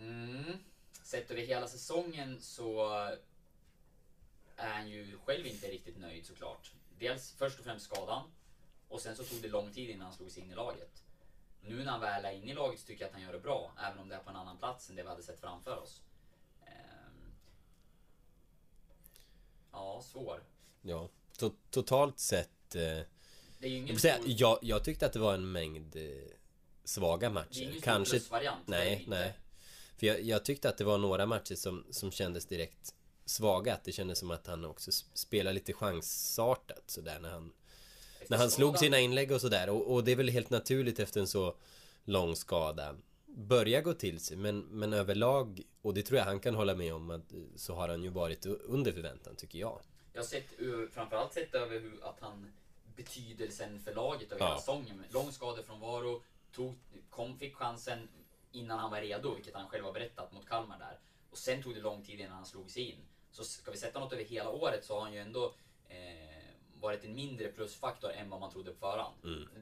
Mm. 0.00 0.52
Sett 1.02 1.30
över 1.30 1.40
hela 1.42 1.68
säsongen 1.68 2.40
så 2.40 2.88
är 4.56 4.68
han 4.72 4.88
ju 4.88 5.18
själv 5.24 5.46
inte 5.46 5.66
riktigt 5.66 5.98
nöjd 5.98 6.26
såklart. 6.26 6.72
Dels 6.98 7.32
först 7.38 7.58
och 7.58 7.64
främst 7.64 7.84
skadan 7.84 8.22
och 8.88 9.00
sen 9.00 9.16
så 9.16 9.24
tog 9.24 9.42
det 9.42 9.48
lång 9.48 9.72
tid 9.72 9.90
innan 9.90 10.06
han 10.06 10.12
slog 10.16 10.30
sig 10.30 10.42
in 10.42 10.50
i 10.50 10.54
laget. 10.54 11.02
Nu 11.68 11.84
när 11.84 11.92
han 11.92 12.00
väl 12.00 12.24
är 12.24 12.32
inne 12.32 12.52
i 12.52 12.54
laget 12.54 12.80
så 12.80 12.86
tycker 12.86 13.02
jag 13.02 13.08
att 13.08 13.14
han 13.14 13.22
gör 13.22 13.32
det 13.32 13.38
bra, 13.38 13.72
även 13.78 13.98
om 13.98 14.08
det 14.08 14.14
är 14.14 14.20
på 14.20 14.30
en 14.30 14.36
annan 14.36 14.58
plats 14.58 14.90
än 14.90 14.96
det 14.96 15.02
vi 15.02 15.08
hade 15.08 15.22
sett 15.22 15.40
framför 15.40 15.76
oss. 15.78 16.00
Ehm. 16.66 17.32
Ja, 19.72 20.02
svår. 20.04 20.42
Ja, 20.82 21.08
to 21.38 21.50
totalt 21.70 22.18
sett 22.18 22.74
eh, 22.74 22.80
Det 22.80 23.06
är 23.60 23.68
ju 23.68 23.68
jag, 23.68 23.82
ingen 23.82 23.98
säga, 23.98 24.14
stor, 24.14 24.30
jag, 24.30 24.58
jag 24.62 24.84
tyckte 24.84 25.06
att 25.06 25.12
det 25.12 25.18
var 25.18 25.34
en 25.34 25.52
mängd 25.52 25.96
eh, 25.96 26.02
svaga 26.84 27.18
det 27.18 27.26
är 27.26 27.30
matcher 27.30 27.62
ingen 27.62 27.72
stor 27.72 27.80
Kanske 27.82 28.18
det 28.18 28.52
Nej, 28.66 29.04
nej 29.08 29.38
För 29.96 30.06
jag, 30.06 30.20
jag 30.20 30.44
tyckte 30.44 30.68
att 30.68 30.78
det 30.78 30.84
var 30.84 30.98
några 30.98 31.26
matcher 31.26 31.54
som, 31.54 31.84
som 31.90 32.10
kändes 32.12 32.46
direkt 32.46 32.94
svaga 33.24 33.74
Att 33.74 33.84
det 33.84 33.92
kändes 33.92 34.18
som 34.18 34.30
att 34.30 34.46
han 34.46 34.64
också 34.64 34.92
spelade 34.92 35.54
lite 35.54 35.72
chansartat 35.72 36.82
sådär 36.86 37.20
när 37.20 37.30
han 37.30 37.52
När 38.28 38.36
han 38.38 38.50
slog 38.50 38.78
sina 38.78 38.98
inlägg 39.00 39.32
och 39.32 39.40
sådär 39.40 39.68
och, 39.70 39.94
och 39.94 40.04
det 40.04 40.12
är 40.12 40.16
väl 40.16 40.28
helt 40.28 40.50
naturligt 40.50 40.98
efter 40.98 41.20
en 41.20 41.26
så 41.26 41.54
lång 42.04 42.36
skada 42.36 42.96
Börja 43.26 43.80
gå 43.80 43.92
till 43.94 44.20
sig 44.20 44.36
men, 44.36 44.58
men 44.60 44.92
överlag 44.92 45.62
Och 45.82 45.94
det 45.94 46.02
tror 46.02 46.18
jag 46.18 46.24
han 46.24 46.40
kan 46.40 46.54
hålla 46.54 46.74
med 46.74 46.94
om 46.94 47.10
att 47.10 47.32
eh, 47.32 47.38
Så 47.56 47.74
har 47.74 47.88
han 47.88 48.02
ju 48.02 48.08
varit 48.08 48.46
under 48.46 48.92
förväntan 48.92 49.36
tycker 49.36 49.58
jag 49.58 49.80
Jag 50.12 50.20
har 50.20 50.26
sett, 50.26 50.46
ur- 50.58 50.88
framförallt 50.88 51.32
sett 51.32 51.54
över 51.54 51.80
hur 51.80 52.04
att 52.04 52.20
han 52.20 52.52
betydelsen 52.96 53.80
för 53.80 53.94
laget 53.94 54.32
över 54.32 54.42
Ja. 54.42 54.46
hela 54.48 54.58
säsongen. 54.58 55.04
Lång 55.10 55.32
skadefrånvaro, 55.32 56.22
tog, 56.54 56.74
kom, 57.10 57.38
fick 57.38 57.54
chansen 57.56 58.08
innan 58.52 58.78
han 58.78 58.90
var 58.90 59.00
redo, 59.00 59.34
vilket 59.34 59.54
han 59.54 59.68
själv 59.68 59.84
har 59.84 59.92
berättat 59.92 60.32
mot 60.32 60.48
Kalmar 60.48 60.78
där. 60.78 60.98
Och 61.30 61.38
sen 61.38 61.62
tog 61.62 61.74
det 61.74 61.80
lång 61.80 62.02
tid 62.02 62.20
innan 62.20 62.32
han 62.32 62.46
slog 62.46 62.70
sig 62.70 62.82
in. 62.90 62.98
Så 63.30 63.44
ska 63.44 63.70
vi 63.70 63.76
sätta 63.76 64.00
något 64.00 64.12
över 64.12 64.24
hela 64.24 64.50
året 64.50 64.84
så 64.84 64.94
har 64.94 65.00
han 65.00 65.12
ju 65.12 65.18
ändå 65.20 65.54
eh, 65.88 66.25
varit 66.80 67.04
en 67.04 67.14
mindre 67.14 67.48
plusfaktor 67.48 68.10
än 68.10 68.30
vad 68.30 68.40
man 68.40 68.50
trodde 68.50 68.70
på 68.70 68.78
förhand. 68.78 69.14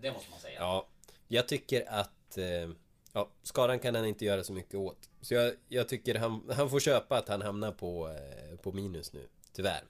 Det 0.03 0.13
måste 0.13 0.31
man 0.31 0.41
säga. 0.41 0.57
Mm. 0.57 0.69
Ja, 0.69 0.89
jag 1.29 1.49
tycker 1.49 1.85
att 1.89 2.39
eh, 2.39 2.71
ja, 3.13 3.31
skadan 3.43 3.79
kan 3.79 3.95
han 3.95 4.07
inte 4.07 4.25
göra 4.25 4.45
så 4.45 4.53
mycket 4.53 4.75
åt. 4.75 5.11
Så 5.21 5.35
jag, 5.35 5.55
jag 5.69 5.89
tycker 5.89 6.15
han, 6.15 6.51
han 6.57 6.71
får 6.71 6.81
köpa 6.81 7.19
att 7.19 7.29
han 7.29 7.43
hamnar 7.43 7.73
på, 7.73 8.09
eh, 8.09 8.57
på 8.57 8.73
minus 8.73 9.13
nu, 9.13 9.29
tyvärr. 9.53 9.85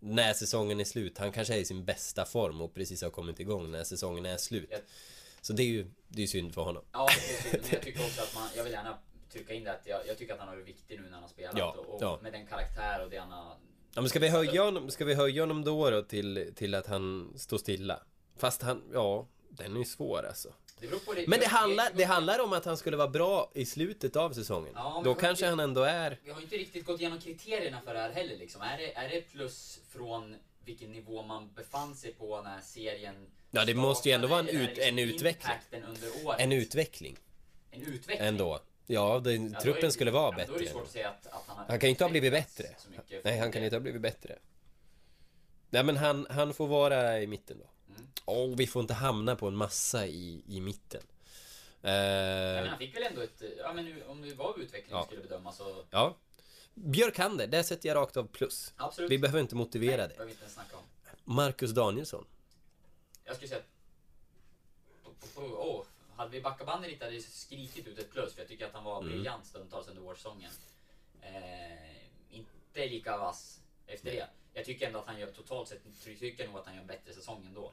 När 0.00 0.32
säsongen 0.32 0.80
är 0.80 0.84
slut. 0.84 1.18
Han 1.18 1.32
kanske 1.32 1.54
är 1.54 1.58
i 1.58 1.64
sin 1.64 1.84
bästa 1.84 2.24
form 2.24 2.60
och 2.60 2.74
precis 2.74 3.02
har 3.02 3.10
kommit 3.10 3.40
igång 3.40 3.70
när 3.70 3.84
säsongen 3.84 4.26
är 4.26 4.36
slut. 4.36 4.68
Ja. 4.70 4.78
Så 5.40 5.52
det 5.52 5.62
är 5.62 5.66
ju 5.66 5.90
det 6.08 6.22
är 6.22 6.26
synd 6.26 6.54
för 6.54 6.62
honom. 6.62 6.84
Ja, 6.92 7.08
det 7.08 7.34
är 7.34 7.50
synd. 7.50 7.62
Men 7.62 7.72
jag 7.72 7.82
tycker 7.82 8.00
också 8.00 8.22
att 8.22 8.34
man, 8.34 8.48
jag 8.56 8.64
vill 8.64 8.72
gärna 8.72 8.98
trycka 9.32 9.54
in 9.54 9.64
det 9.64 9.72
att 9.72 9.86
jag, 9.86 10.06
jag 10.06 10.18
tycker 10.18 10.32
att 10.34 10.38
han 10.38 10.48
har 10.48 10.56
varit 10.56 10.68
viktig 10.68 11.00
nu 11.00 11.06
när 11.06 11.12
han 11.12 11.22
har 11.22 11.28
spelat. 11.28 11.58
Ja, 11.58 11.76
och 11.78 11.94
och 11.94 12.02
ja. 12.02 12.18
med 12.22 12.32
den 12.32 12.46
karaktär 12.46 13.04
och 13.04 13.10
det 13.10 13.16
han 13.16 13.30
har... 13.30 13.56
Ja, 13.94 14.00
men 14.00 14.08
ska 14.08 14.18
vi 14.18 14.28
höja 14.28 14.64
honom, 14.64 14.90
ska 14.90 15.04
vi 15.04 15.14
höja 15.14 15.42
honom 15.42 15.64
då, 15.64 15.90
då 15.90 16.02
till, 16.02 16.52
till 16.56 16.74
att 16.74 16.86
han 16.86 17.32
står 17.36 17.58
stilla? 17.58 18.00
Fast 18.36 18.62
han, 18.62 18.82
ja, 18.92 19.26
den 19.48 19.74
är 19.74 19.78
ju 19.78 19.84
svår 19.84 20.26
alltså. 20.26 20.48
Det 20.80 20.86
det. 21.14 21.28
Men 21.28 21.40
det 21.40 21.46
handlar, 21.46 21.88
det 21.94 22.04
handlar 22.04 22.38
om 22.40 22.52
att 22.52 22.64
han 22.64 22.76
skulle 22.76 22.96
vara 22.96 23.08
bra 23.08 23.50
i 23.54 23.64
slutet 23.66 24.16
av 24.16 24.32
säsongen. 24.32 24.72
Ja, 24.74 25.00
Då 25.04 25.14
kanske 25.14 25.30
inte- 25.30 25.46
han 25.46 25.60
ändå 25.60 25.82
är... 25.82 26.18
Vi 26.24 26.30
har 26.30 26.40
inte 26.40 26.56
riktigt 26.56 26.86
gått 26.86 27.00
igenom 27.00 27.20
kriterierna 27.20 27.80
för 27.84 27.94
det 27.94 28.00
här 28.00 28.10
heller 28.10 28.36
liksom. 28.36 28.62
Är 28.62 28.78
det, 28.78 28.94
är 28.94 29.08
det 29.08 29.20
plus 29.20 29.80
från 29.88 30.36
vilken 30.64 30.92
nivå 30.92 31.22
man 31.22 31.50
befann 31.56 31.94
sig 31.94 32.12
på 32.12 32.42
när 32.42 32.60
serien 32.60 33.14
Ja, 33.50 33.64
det 33.64 33.74
måste 33.74 34.08
ju 34.08 34.14
ändå 34.14 34.28
vara 34.28 34.40
en 34.40 34.48
ut- 34.48 34.74
det 34.76 34.88
en 34.88 34.98
utveckling. 34.98 35.52
impacten 35.52 35.82
under 35.84 36.26
året? 36.26 36.40
En 36.40 36.52
utveckling 36.52 37.16
En 37.70 37.82
utveckling? 37.82 38.28
ändå. 38.28 38.60
Ja, 38.90 39.20
det, 39.24 39.32
Ja, 39.34 39.56
är 39.56 39.60
truppen 39.60 39.82
det- 39.84 39.92
skulle 39.92 40.10
vara 40.10 40.24
ja, 40.32 40.36
men 40.36 40.46
Då 40.46 40.54
är 40.54 40.58
det 40.58 40.64
bättre. 40.64 40.72
svårt 40.72 40.84
att 40.84 40.90
säga 40.90 41.08
att, 41.10 41.26
att 41.26 41.42
han 41.46 41.56
Han 41.68 41.78
kan 41.78 41.86
ju 41.88 41.90
inte 41.90 42.04
ha 42.04 42.10
blivit 42.10 42.32
bättre. 42.32 42.66
Nej, 43.24 43.38
han 43.38 43.52
kan 43.52 43.64
inte 43.64 43.76
ha 43.76 43.80
blivit 43.80 44.02
bättre. 44.02 44.38
Nej, 45.70 45.84
men 45.84 45.96
han, 45.96 46.26
han 46.30 46.54
får 46.54 46.66
vara 46.66 47.20
i 47.22 47.26
mitten 47.26 47.58
då. 47.58 47.94
Mm. 47.94 48.08
Och 48.24 48.60
vi 48.60 48.66
får 48.66 48.82
inte 48.82 48.94
hamna 48.94 49.36
på 49.36 49.48
en 49.48 49.56
massa 49.56 50.06
i, 50.06 50.42
i 50.46 50.60
mitten. 50.60 51.02
Eh, 51.82 51.90
Ja, 51.92 52.60
men 52.60 52.68
han 52.68 52.78
fick 52.78 52.96
väl 52.96 53.02
ändå 53.02 53.20
ett... 53.20 53.42
Ja, 53.58 53.72
men 53.72 54.02
om 54.08 54.22
det 54.22 54.34
var 54.34 54.58
utveckling 54.60 54.96
Ja. 54.96 55.04
skulle 55.04 55.20
bedömas 55.22 55.56
så... 55.56 55.84
ja. 55.90 56.16
Björkander, 56.74 57.46
där 57.46 57.62
sätter 57.62 57.88
jag 57.88 57.96
rakt 57.96 58.16
av 58.16 58.26
plus. 58.26 58.72
Absolut. 58.76 59.10
Vi 59.10 59.18
behöver 59.18 59.40
inte 59.40 59.54
motivera 59.56 59.96
Nej, 59.96 60.08
det. 60.08 60.14
behöver 60.14 60.30
inte 60.30 60.42
ens 60.42 60.54
snacka 60.54 60.76
om. 60.76 60.82
Marcus 61.34 61.70
Danielsson. 61.70 62.26
Jag 63.24 63.36
skulle 63.36 63.48
säga... 63.48 63.60
Åh, 65.36 65.84
hade 66.18 66.30
vi 66.30 66.40
backat 66.40 66.66
bandet 66.66 66.90
lite 66.90 67.04
hade 67.04 67.16
det 67.16 67.22
skrikit 67.22 67.86
ut 67.86 67.98
ett 67.98 68.10
plus 68.10 68.34
för 68.34 68.40
jag 68.40 68.48
tycker 68.48 68.66
att 68.66 68.72
han 68.72 68.84
var 68.84 68.98
Mm. 68.98 69.08
briljant 69.12 69.46
stundtals 69.46 69.88
under 69.88 70.02
vårsäsongen. 70.02 70.50
Eh, 71.22 71.96
inte 72.30 72.86
lika 72.86 73.16
vass 73.18 73.60
efter 73.86 74.10
det. 74.10 74.26
Jag 74.52 74.64
tycker 74.64 74.86
ändå 74.86 74.98
att 74.98 75.06
han 75.06 75.20
gör 75.20 75.26
totalt 75.32 75.68
sett, 75.68 75.80
tycker 76.20 76.46
nog 76.48 76.58
att 76.58 76.64
han 76.66 76.74
gör 76.74 76.80
en 76.80 76.86
bättre 76.86 77.12
säsong 77.14 77.46
ändå. 77.46 77.72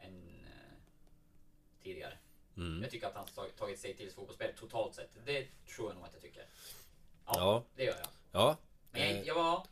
Än 0.00 0.22
eh, 0.44 1.82
tidigare. 1.82 2.18
Mm. 2.56 2.82
Jag 2.82 2.90
tycker 2.90 3.06
att 3.06 3.14
han 3.14 3.26
har 3.36 3.48
tagit- 3.48 3.78
sig 3.80 3.94
till 3.96 4.10
fotbollsspel 4.12 4.52
totalt 4.58 4.94
sett. 4.94 5.10
Det 5.26 5.46
tror 5.74 5.88
jag 5.88 5.94
nog 5.96 6.04
att 6.04 6.12
jag 6.12 6.22
tycker. 6.22 6.44
Ja, 7.26 7.32
Ja. 7.36 7.64
det 7.76 7.84
gör 7.84 7.96
jag. 7.98 8.08
Ja. 8.32 8.56
Men 8.90 9.00
jag, 9.02 9.10
eh, 9.10 9.22
jag 9.22 9.34
var... 9.34 9.66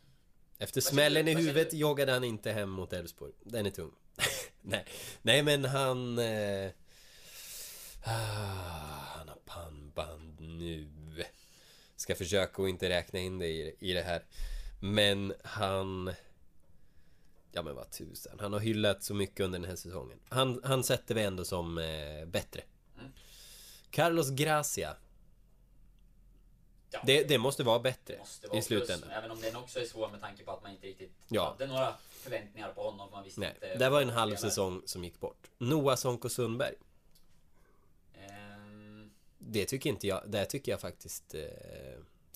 Efter 0.59 0.81
smällen 0.81 1.27
du? 1.27 1.33
i 1.33 1.35
huvudet 1.35 1.71
du? 1.71 1.77
joggade 1.77 2.12
han 2.12 2.25
inte 2.25 2.53
hem 2.53 2.71
mot 2.71 2.93
Elfsborg. 2.93 3.33
Den 3.43 3.66
är 3.66 3.71
tung. 3.71 3.93
Nej. 4.62 4.85
Nej, 5.23 5.43
men 5.43 5.64
han... 5.64 6.19
Eh, 6.19 6.71
ah, 8.09 9.18
han 9.18 9.28
har 9.28 9.38
pannband 9.44 10.40
nu. 10.40 10.88
Ska 11.96 12.14
försöka 12.14 12.62
att 12.62 12.68
inte 12.68 12.88
räkna 12.88 13.18
in 13.18 13.38
det 13.38 13.46
i, 13.46 13.76
i 13.78 13.92
det 13.92 14.02
här. 14.02 14.24
Men 14.80 15.34
han... 15.44 16.12
Ja 17.52 17.62
men 17.62 17.74
vad 17.74 17.90
tusan. 17.90 18.38
Han 18.40 18.52
har 18.52 18.61
hyllat 18.61 19.02
så 19.04 19.14
mycket 19.14 19.40
under 19.40 19.59
den 19.59 19.68
här 19.68 19.76
säsongen. 19.76 20.18
Han, 20.28 20.61
han 20.64 20.84
sätter 20.84 21.14
vi 21.14 21.22
ändå 21.22 21.44
som 21.44 21.78
eh, 21.78 22.26
bättre. 22.26 22.62
Mm. 22.98 23.12
Carlos 23.90 24.30
Gracia. 24.30 24.96
Ja. 26.90 27.02
Det, 27.06 27.22
det 27.28 27.38
måste 27.38 27.62
vara 27.62 27.78
bättre 27.78 28.18
måste 28.18 28.48
vara 28.48 28.59
i 28.59 28.62
slutändan. 28.62 29.00
Plus, 29.09 29.12
även 29.18 29.30
om 29.30 29.40
den 29.40 29.56
också 29.56 29.80
är 29.80 29.84
svår 29.84 30.09
med 30.09 30.20
tanke 30.20 30.44
på 30.44 30.50
att 30.52 30.62
man 30.62 30.72
inte 30.72 30.86
riktigt 30.86 31.12
Ja. 31.28 31.44
hade 31.50 31.66
några 31.66 31.94
förväntningar 32.11 32.72
på 32.72 32.82
honom. 32.90 33.11
Man 33.11 33.24
visste 33.24 33.40
Nej, 33.40 33.52
inte. 33.54 33.78
det 33.78 33.90
var 33.90 34.02
en 34.02 34.11
halv 34.11 34.36
säsong 34.36 34.82
som 34.86 35.04
gick 35.04 35.20
bort. 35.20 35.50
Noah 35.59 35.96
Sonko 35.96 36.28
Sundberg. 36.28 36.74
Det 39.51 39.64
tycker 39.66 39.90
inte 39.90 40.07
jag, 40.07 40.22
det 40.26 40.44
tycker 40.44 40.72
jag 40.72 40.80
faktiskt 40.80 41.34
eh, 41.34 41.42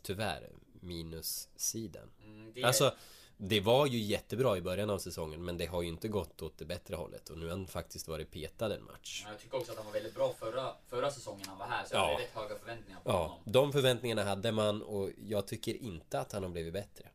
tyvärr 0.02 0.48
minussidan. 0.80 2.10
mm, 2.24 2.52
det, 2.54 2.62
Alltså, 2.64 2.94
det 3.36 3.60
var 3.60 3.86
ju 3.86 3.98
jättebra 3.98 4.56
i 4.56 4.60
början 4.60 4.90
av 4.90 4.98
säsongen 4.98 5.44
men 5.44 5.58
det 5.58 5.66
har 5.66 5.82
ju 5.82 5.88
inte 5.88 6.08
gått 6.08 6.42
åt 6.42 6.58
det 6.58 6.64
bättre 6.64 6.96
hållet 6.96 7.28
och 7.30 7.38
nu 7.38 7.44
har 7.44 7.50
han 7.56 7.66
faktiskt 7.66 8.08
varit 8.08 8.30
petad 8.30 8.74
en 8.74 8.84
match. 8.84 9.24
Jag 9.28 9.38
tycker 9.38 9.56
också 9.56 9.72
att 9.72 9.78
han 9.78 9.86
var 9.86 9.92
väldigt 9.92 10.14
bra 10.14 10.32
förra, 10.38 10.74
förra 10.86 11.10
säsongen 11.10 11.44
han 11.48 11.58
var 11.58 11.66
här. 11.66 11.84
Så 11.84 11.94
Ja. 11.94 11.98
jag 11.98 12.06
hade 12.12 12.22
rätt 12.24 12.34
höga 12.34 12.58
förväntningar 12.58 13.00
på 13.00 13.10
Ja, 13.10 13.22
honom. 13.26 13.38
de 13.44 13.72
förväntningarna 13.72 14.24
hade 14.24 14.52
man 14.52 14.82
och 14.82 15.10
jag 15.28 15.46
tycker 15.46 15.74
inte 15.74 16.20
att 16.20 16.32
han 16.32 16.42
har 16.42 16.50
blivit 16.50 16.72
bättre. 16.72 17.08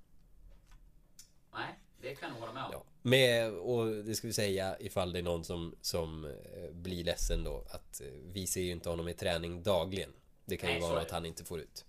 Nej, 1.53 1.79
det 2.09 2.15
kan 2.15 2.29
jag 2.33 2.39
hålla 2.39 2.53
med 2.53 2.63
om. 2.63 2.69
Ja. 2.73 2.83
Med, 3.01 3.51
och 3.53 3.87
det 3.87 4.15
ska 4.15 4.27
vi 4.27 4.33
säga 4.33 4.79
ifall 4.79 5.13
det 5.13 5.19
är 5.19 5.23
någon 5.23 5.43
som, 5.43 5.75
som 5.81 6.25
eh, 6.25 6.71
blir 6.71 7.03
ledsen 7.03 7.43
då 7.43 7.65
att 7.69 8.01
eh, 8.01 8.07
vi 8.07 8.47
ser 8.47 8.61
ju 8.61 8.71
inte 8.71 8.89
honom 8.89 9.07
i 9.07 9.13
träning 9.13 9.63
dagligen. 9.63 10.13
Det 10.45 10.57
kan 10.57 10.69
Nej, 10.69 10.79
ju 10.79 10.87
vara 10.87 11.03
det. 11.03 11.11
han 11.11 11.25
inte 11.25 11.43
får 11.45 11.59
ut. 11.59 11.85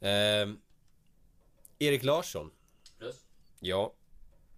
Ehm, 0.00 0.60
Erik 1.78 2.02
Larsson. 2.02 2.50
Plus. 2.98 3.24
Ja, 3.60 3.94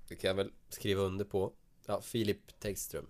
det 0.08 0.16
kan 0.16 0.28
jag 0.28 0.34
väl 0.34 0.52
skriva 0.68 1.02
under 1.02 1.24
på. 1.24 1.52
Ja, 1.86 2.00
Filip 2.00 2.60
Tegström. 2.60 3.06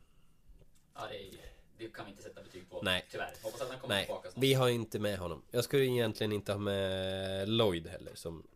Ja, 0.94 1.00
det, 1.10 1.38
det 1.78 1.92
kan 1.92 2.04
vi 2.04 2.10
inte 2.10 2.22
sätta 2.22 2.42
betyg 2.42 2.70
på. 2.70 2.82
Nej. 2.82 3.06
Tyvärr. 3.10 3.34
Hoppas 3.42 3.60
att 3.60 3.68
han 3.70 3.78
kommer 3.80 3.94
Nej, 3.94 4.04
tillbaka 4.04 4.30
snart. 4.30 4.42
vi 4.44 4.54
har 4.54 4.68
inte 4.68 4.98
med 4.98 5.18
honom. 5.18 5.42
Jag 5.50 5.64
skulle 5.64 5.84
egentligen 5.84 6.32
inte 6.32 6.52
ha 6.52 6.58
med 6.58 7.48
Lloyd 7.48 7.86
heller 7.86 8.14
som 8.14 8.46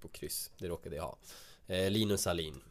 på 0.00 0.08
kryss. 0.08 0.50
Det 0.58 0.68
råkade 0.68 0.96
jag 0.96 1.02
ha. 1.02 1.18
Eh, 1.66 1.90
Linus 1.90 2.26
Alin. 2.26 2.62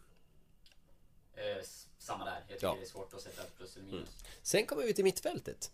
Eh, 1.33 1.63
samma 1.97 2.25
där. 2.25 2.33
Jag 2.33 2.47
tycker 2.47 2.65
Ja. 2.67 2.71
Mm. 2.71 2.81
det 2.81 2.87
är 2.87 2.89
svårt 2.89 3.13
att 3.13 3.21
sätta 3.21 3.43
plus 3.57 3.75
eller 3.77 3.85
minus. 3.85 4.09
Sen 4.41 4.65
kommer 4.65 4.83
vi 4.83 4.93
till 4.93 5.03
mittfältet. 5.03 5.71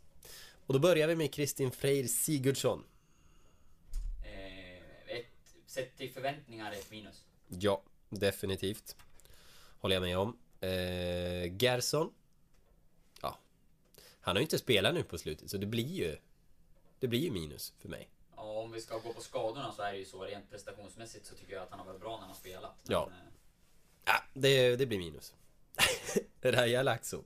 Och 0.65 0.73
då 0.73 0.79
börjar 0.79 1.07
vi 1.07 1.15
med 1.15 1.33
Kristin 1.33 1.71
Freyr 1.71 2.07
Sigurdsson. 2.07 2.83
Eh, 4.25 5.15
ett, 5.17 5.25
sett 5.65 5.97
till 5.97 6.11
förväntningar 6.11 6.71
ett 6.71 6.91
minus. 6.91 7.25
Ja, 7.47 7.83
definitivt. 8.09 8.95
Håller 9.79 9.95
jag 9.95 10.01
med 10.01 10.17
om. 10.17 10.37
Eh, 10.61 11.63
Gerson. 11.63 12.13
Ja. 13.21 13.37
Han 14.21 14.35
har 14.35 14.39
ju 14.39 14.43
inte 14.43 14.59
spelat 14.59 14.93
nu 14.93 15.03
på 15.03 15.17
slutet 15.17 15.49
så 15.49 15.57
det 15.57 15.65
blir 15.65 15.93
ju... 15.93 16.17
Det 16.99 17.07
blir 17.07 17.19
ju 17.19 17.31
minus 17.31 17.73
för 17.79 17.89
mig. 17.89 18.09
Om 18.69 18.73
vi 18.73 18.81
ska 18.81 18.97
gå 18.97 19.13
på 19.13 19.21
skadorna 19.21 19.71
så 19.71 19.81
är 19.81 19.91
det 19.91 19.97
ju 19.97 20.05
så. 20.05 20.23
Rent 20.23 20.49
prestationsmässigt 20.49 21.25
så 21.25 21.35
tycker 21.35 21.53
jag 21.53 21.63
att 21.63 21.69
han 21.69 21.79
har 21.79 21.85
varit 21.85 21.99
bra 22.01 22.11
när 22.11 22.17
han 22.19 22.27
har 22.29 22.35
spelat. 22.35 22.75
Men, 22.83 22.93
Ja. 22.93 23.07
eh, 23.11 23.13
Ja, 24.05 24.23
det, 24.33 24.75
det 24.75 24.85
blir 24.85 24.97
minus. 24.99 25.33
Raja 26.41 26.83
Laxo. 26.83 27.23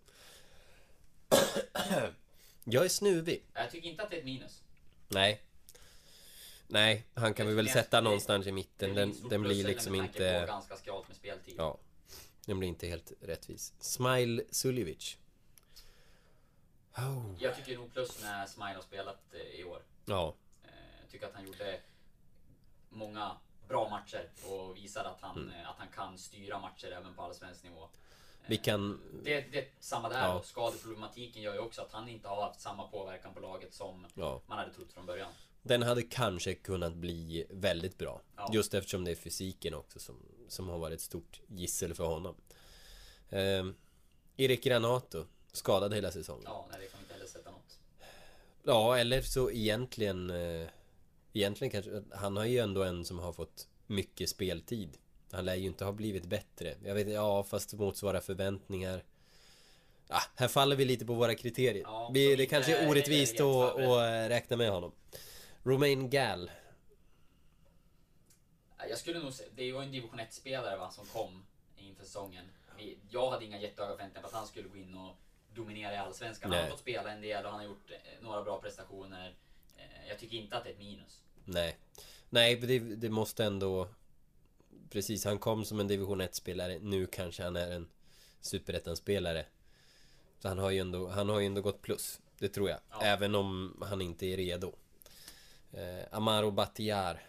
Jag 2.63 2.85
är 2.85 2.89
snuvig. 2.89 3.43
Jag 3.53 3.71
tycker 3.71 3.89
inte 3.89 4.03
att 4.03 4.09
det 4.09 4.15
är 4.15 4.19
ett 4.19 4.25
minus. 4.25 4.61
Nej. 5.07 5.41
Nej, 6.67 7.05
han 7.13 7.33
kan 7.33 7.47
vi 7.47 7.53
väl 7.53 7.65
Det- 7.65 7.71
sätta 7.71 7.97
det- 7.97 8.03
någonstans 8.03 8.45
i 8.45 8.49
Det 8.49 8.53
mitten. 8.53 8.93
Den, 8.95 9.29
den 9.29 9.41
blir 9.41 9.63
liksom 9.63 9.93
tanke 9.97 10.13
På 10.17 10.23
inte... 10.23 10.45
ganska 10.47 10.75
skralt 10.77 11.07
med 11.07 11.17
speltid. 11.17 11.55
Ja. 11.57 11.77
Den 12.45 12.59
blir 12.59 12.69
inte 12.69 12.87
helt 12.87 13.11
rättvis. 13.21 13.73
Smile 13.79 14.43
Suljevic. 14.51 15.17
Oh. 16.97 17.35
Jag 17.39 17.55
tycker 17.55 17.77
nog 17.77 17.93
plus 17.93 18.21
när 18.21 18.45
Smile 18.47 18.73
har 18.75 18.81
spelat 18.81 19.33
eh, 19.33 19.59
i 19.59 19.63
år. 19.63 19.81
Ja. 20.05 20.35
Eh, 21.13 21.17
tycker 21.19 21.27
att 21.27 21.33
han 21.35 21.45
gjorde 21.45 21.79
många 22.89 23.37
bra 23.67 23.89
matcher 23.89 24.29
och 24.49 24.77
visade 24.77 25.09
att 25.09 25.21
han, 25.21 25.37
Mm. 25.37 25.53
eh, 25.59 25.69
att 25.69 25.77
han 25.77 25.87
kan 25.87 26.17
styra 26.17 26.59
matcher 26.59 26.91
även 26.91 27.13
på 27.15 27.21
allsvensk 27.21 27.63
nivå. 27.63 27.89
Vi 28.47 28.57
kan... 28.57 29.01
Det, 29.23 29.41
det 29.41 29.59
är 29.59 29.67
samma 29.79 30.09
där 30.09 30.27
Ja. 30.27 30.41
skadeproblematiken 30.43 31.41
gör 31.41 31.53
ju 31.53 31.59
också 31.59 31.81
att 31.81 31.91
han 31.91 32.09
inte 32.09 32.27
har 32.27 32.41
haft 32.41 32.61
samma 32.61 32.87
påverkan 32.87 33.33
på 33.33 33.39
laget 33.39 33.73
som 33.73 34.05
Ja. 34.15 34.41
man 34.45 34.57
hade 34.57 34.73
trott 34.73 34.93
från 34.93 35.05
början. 35.05 35.31
Den 35.61 35.83
hade 35.83 36.01
kanske 36.01 36.53
kunnat 36.55 36.93
bli 36.93 37.45
väldigt 37.49 37.97
bra. 37.97 38.21
Ja. 38.37 38.49
Just 38.53 38.73
eftersom 38.73 39.03
det 39.03 39.11
är 39.11 39.15
fysiken 39.15 39.73
också 39.73 39.99
som, 39.99 40.19
som 40.47 40.69
har 40.69 40.77
varit 40.77 40.93
ett 40.95 41.01
stort 41.01 41.41
gissel 41.47 41.93
för 41.93 42.05
honom. 42.05 42.35
Ehm, 43.29 43.75
Erik 44.37 44.63
Granato. 44.63 45.25
Skadad 45.51 45.93
hela 45.93 46.11
säsongen. 46.11 46.43
Ja, 46.45 46.67
nej, 46.71 46.79
det 46.81 46.87
kan 46.87 46.99
vi 46.99 47.03
inte 47.03 47.13
heller 47.13 47.27
sätta 47.27 47.51
något. 47.51 47.79
Ja, 48.63 48.97
eller 48.97 49.21
så 49.21 49.51
egentligen... 49.51 50.29
Eh, 50.29 50.67
egentligen 51.33 51.71
kanske... 51.71 52.03
Han 52.15 52.37
har 52.37 52.45
ju 52.45 52.59
ändå 52.59 52.83
en 52.83 53.05
som 53.05 53.19
har 53.19 53.33
fått 53.33 53.67
mycket 53.87 54.29
speltid. 54.29 54.97
Han 55.31 55.45
lär 55.45 55.55
ju 55.55 55.67
inte 55.67 55.85
ha 55.85 55.91
blivit 55.91 56.25
bättre. 56.25 56.75
Jag 56.83 56.95
vet 56.95 57.09
ja, 57.09 57.43
fast 57.43 57.73
motsvara 57.73 58.21
förväntningar. 58.21 59.03
Ah, 60.07 60.21
här 60.35 60.47
faller 60.47 60.75
vi 60.75 60.85
lite 60.85 61.05
på 61.05 61.13
våra 61.13 61.35
kriterier. 61.35 61.83
Ja, 61.83 62.11
vi, 62.13 62.35
det 62.35 62.45
kanske 62.45 62.77
är 62.77 62.89
orättvist 62.89 63.39
att, 63.39 63.79
att 63.79 64.29
räkna 64.29 64.57
med 64.57 64.71
honom. 64.71 64.91
Romain 65.63 66.09
Gall. 66.09 66.51
Jag 68.89 68.97
skulle 68.97 69.19
nog 69.19 69.33
säga, 69.33 69.49
det 69.55 69.71
var 69.71 69.83
en 69.83 69.91
division 69.91 70.19
1-spelare 70.19 70.77
va, 70.77 70.91
som 70.91 71.05
kom 71.05 71.45
inför 71.77 72.03
säsongen. 72.03 72.45
Jag 73.09 73.31
hade 73.31 73.45
inga 73.45 73.59
jättehöga 73.59 73.95
förväntningar 73.95 74.21
på 74.21 74.27
att 74.27 74.33
han 74.33 74.47
skulle 74.47 74.69
gå 74.69 74.77
in 74.77 74.95
och 74.95 75.15
dominera 75.53 75.93
i 75.93 75.97
Allsvenskan. 75.97 76.51
Han 76.51 76.63
har 76.63 76.69
fått 76.69 76.79
spela 76.79 77.11
en 77.11 77.21
del 77.21 77.45
och 77.45 77.51
han 77.51 77.59
har 77.59 77.67
gjort 77.67 77.91
eh, 77.91 78.23
några 78.23 78.43
bra 78.43 78.61
prestationer. 78.61 79.35
Eh, 79.83 80.07
Jag 80.09 80.19
tycker 80.19 80.37
inte 80.37 80.57
att 80.57 80.63
det 80.63 80.69
är 80.69 80.73
ett 80.73 80.79
minus. 80.79 81.21
Nej. 81.45 81.77
Nej, 82.29 82.55
det, 82.55 82.79
det 82.79 83.09
måste 83.09 83.43
ändå... 83.45 83.87
Precis, 84.89 85.25
han 85.25 85.39
kom 85.39 85.65
som 85.65 85.79
en 85.79 85.87
division 85.87 86.21
1-spelare. 86.21 86.79
Nu 86.81 87.05
kanske 87.05 87.43
han 87.43 87.55
är 87.55 87.71
en 87.71 87.87
superettan-spelare. 88.41 89.45
Så 90.39 90.47
han 90.47 90.57
har 90.57 90.69
ju 90.69 90.79
ändå, 90.79 91.07
han 91.07 91.29
har 91.29 91.39
ju 91.39 91.45
ändå 91.45 91.61
gått 91.61 91.81
plus. 91.81 92.19
Det 92.37 92.49
tror 92.49 92.69
jag. 92.69 92.79
Ja. 92.89 93.01
Även 93.01 93.35
om 93.35 93.77
han 93.81 94.01
inte 94.01 94.25
är 94.25 94.37
redo. 94.37 94.73
Eh, 95.73 96.03
Amaro 96.11 96.51
Batiar. 96.51 97.23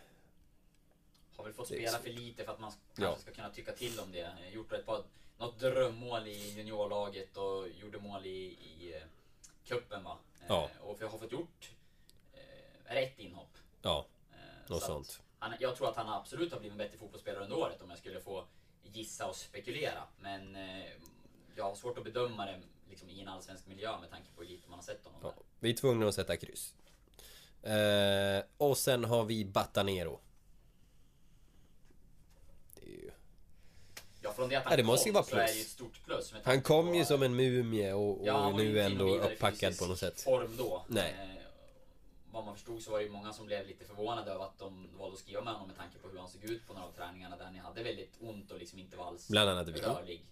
Har 1.36 1.44
väl 1.44 1.52
fått 1.52 1.66
spela 1.66 1.98
för 1.98 2.10
lite 2.10 2.44
för 2.44 2.52
att 2.52 2.60
man 2.60 2.72
kanske 2.96 3.02
Ja. 3.04 3.16
ska 3.18 3.30
kunna 3.30 3.50
tycka 3.50 3.72
till 3.72 4.00
om 4.00 4.12
det. 4.12 4.20
Eh, 4.20 4.54
Gjort 4.54 4.72
ett 4.72 4.86
par, 4.86 5.02
något 5.38 5.58
drömmål 5.60 6.26
i 6.28 6.50
juniorlaget 6.56 7.36
och 7.36 7.68
gjorde 7.68 7.98
mål 7.98 8.26
i, 8.26 8.30
i 8.46 8.92
eh, 8.96 9.02
cupen 9.64 10.04
va. 10.04 10.18
Eh, 10.40 10.46
Ja. 10.48 10.70
Och 10.80 10.98
för 10.98 11.06
har 11.06 11.18
fått 11.18 11.32
gjort 11.32 11.48
eh, 11.53 11.53
rätt 12.94 13.18
inhopp. 13.18 13.50
Ja, 13.82 14.06
Eh, 14.32 14.70
något 14.70 14.80
så 14.80 14.86
sånt. 14.86 15.20
Han, 15.38 15.52
jag 15.60 15.76
tror 15.76 15.88
att 15.88 15.96
han 15.96 16.08
absolut 16.08 16.52
har 16.52 16.58
blivit 16.60 16.72
en 16.72 16.78
bättre 16.78 16.98
fotbollsspelare 16.98 17.44
under 17.44 17.58
året 17.58 17.82
om 17.82 17.90
jag 17.90 17.98
skulle 17.98 18.20
få 18.20 18.44
gissa 18.82 19.26
och 19.26 19.36
spekulera. 19.36 20.02
Men 20.20 20.56
eh, 20.56 20.84
jag 21.56 21.64
har 21.64 21.74
svårt 21.74 21.98
att 21.98 22.04
bedöma 22.04 22.46
det 22.46 22.60
liksom, 22.88 23.08
i 23.10 23.20
en 23.20 23.28
allsvensk 23.28 23.66
miljö 23.66 24.00
med 24.00 24.10
tanke 24.10 24.28
på 24.36 24.42
hur 24.42 24.48
lite 24.48 24.68
man 24.70 24.78
har 24.78 24.84
sett 24.84 25.04
honom 25.04 25.20
Ja, 25.22 25.34
vi 25.60 25.70
är 25.70 25.74
tvungna 25.76 26.08
att 26.08 26.14
sätta 26.14 26.36
kryss. 26.36 26.74
Eh, 27.62 28.44
och 28.56 28.78
sen 28.78 29.04
har 29.04 29.24
vi 29.24 29.44
Batanero. 29.44 30.20
Det 32.74 32.86
är 32.86 32.90
ju... 32.90 33.10
Ja, 34.22 34.32
från 34.32 34.48
det 34.48 34.56
att 34.56 34.64
han 34.64 34.72
Ja, 34.72 34.76
det 34.76 34.82
måste 34.82 35.04
kom 35.04 35.08
ju 35.10 35.14
vara 35.14 35.24
så 35.24 35.36
är 35.36 35.40
det 35.40 35.44
plus. 35.46 35.56
ju 35.56 35.60
ett 35.60 35.68
stort 35.68 36.04
plus. 36.04 36.34
Han 36.44 36.62
kom 36.62 36.86
på- 36.88 36.94
ju 36.94 37.04
som 37.04 37.22
en 37.22 37.36
mumie 37.36 37.92
och, 37.92 38.20
och 38.20 38.26
Ja, 38.26 38.50
nu 38.56 38.80
ändå 38.80 39.16
upppackad 39.18 39.78
på 39.78 39.86
något 39.86 39.98
sätt. 39.98 40.20
form 40.20 40.56
då. 40.56 40.84
Nej. 40.88 41.40
Vad 42.34 42.44
man 42.44 42.54
förstod 42.54 42.82
så 42.82 42.90
var 42.90 42.98
det 42.98 43.04
ju 43.04 43.10
många 43.10 43.32
som 43.32 43.46
blev 43.46 43.66
lite 43.66 43.84
förvånade 43.84 44.30
över 44.30 44.44
att 44.44 44.58
de 44.58 44.88
valde 44.98 45.14
att 45.14 45.20
skriva 45.20 45.40
med 45.42 45.52
honom 45.52 45.68
med 45.68 45.76
tanke 45.76 45.98
på 45.98 46.08
hur 46.08 46.18
han 46.18 46.28
såg 46.28 46.44
ut 46.44 46.66
på 46.66 46.72
några 46.74 46.86
av 46.88 46.92
träningarna 46.92 47.36
där 47.36 47.50
ni 47.50 47.58
hade 47.58 47.82
väldigt 47.82 48.16
ont 48.20 48.50
och 48.50 48.58
liksom 48.58 48.78
inte 48.78 48.96
var 48.96 49.06
alls 49.06 49.28
Bland 49.28 49.50
annat 49.50 49.68
rörlig. 49.68 50.24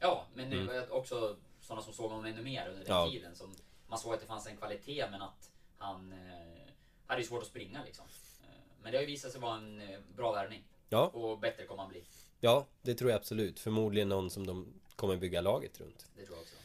Ja, 0.00 0.26
men 0.34 0.50
det 0.50 0.56
Mm. 0.56 0.84
också 0.90 1.36
sådana 1.60 1.82
som 1.82 1.92
såg 1.92 2.10
honom 2.10 2.24
ännu 2.24 2.42
mer 2.42 2.68
under 2.68 2.84
den 2.84 2.96
Ja. 2.96 3.10
tiden. 3.10 3.36
Som, 3.36 3.54
man 3.88 3.98
såg 3.98 4.14
att 4.14 4.20
det 4.20 4.26
fanns 4.26 4.46
en 4.46 4.56
kvalitet 4.56 5.06
men 5.10 5.22
att 5.22 5.50
han 5.78 6.12
eh, 6.12 6.72
hade 7.06 7.20
ju 7.20 7.26
svårt 7.26 7.42
att 7.42 7.48
springa 7.48 7.84
liksom. 7.84 8.04
Eh, 8.42 8.48
men 8.82 8.92
det 8.92 8.98
har 8.98 9.02
ju 9.02 9.06
visat 9.06 9.32
sig 9.32 9.40
vara 9.40 9.56
en 9.56 9.80
eh, 9.80 9.98
bra 10.16 10.32
värvning. 10.32 10.64
Ja, 10.88 11.06
Och 11.08 11.38
bättre 11.38 11.66
kommer 11.66 11.82
han 11.82 11.90
bli. 11.90 12.04
ja, 12.40 12.66
det 12.82 12.94
tror 12.94 13.10
jag 13.10 13.18
absolut. 13.18 13.60
Förmodligen 13.60 14.08
någon 14.08 14.30
som 14.30 14.46
de 14.46 14.66
kommer 14.96 15.16
bygga 15.16 15.40
laget 15.40 15.80
runt. 15.80 16.06
Det 16.16 16.26
tror 16.26 16.36
jag 16.36 16.42
också. 16.42 16.55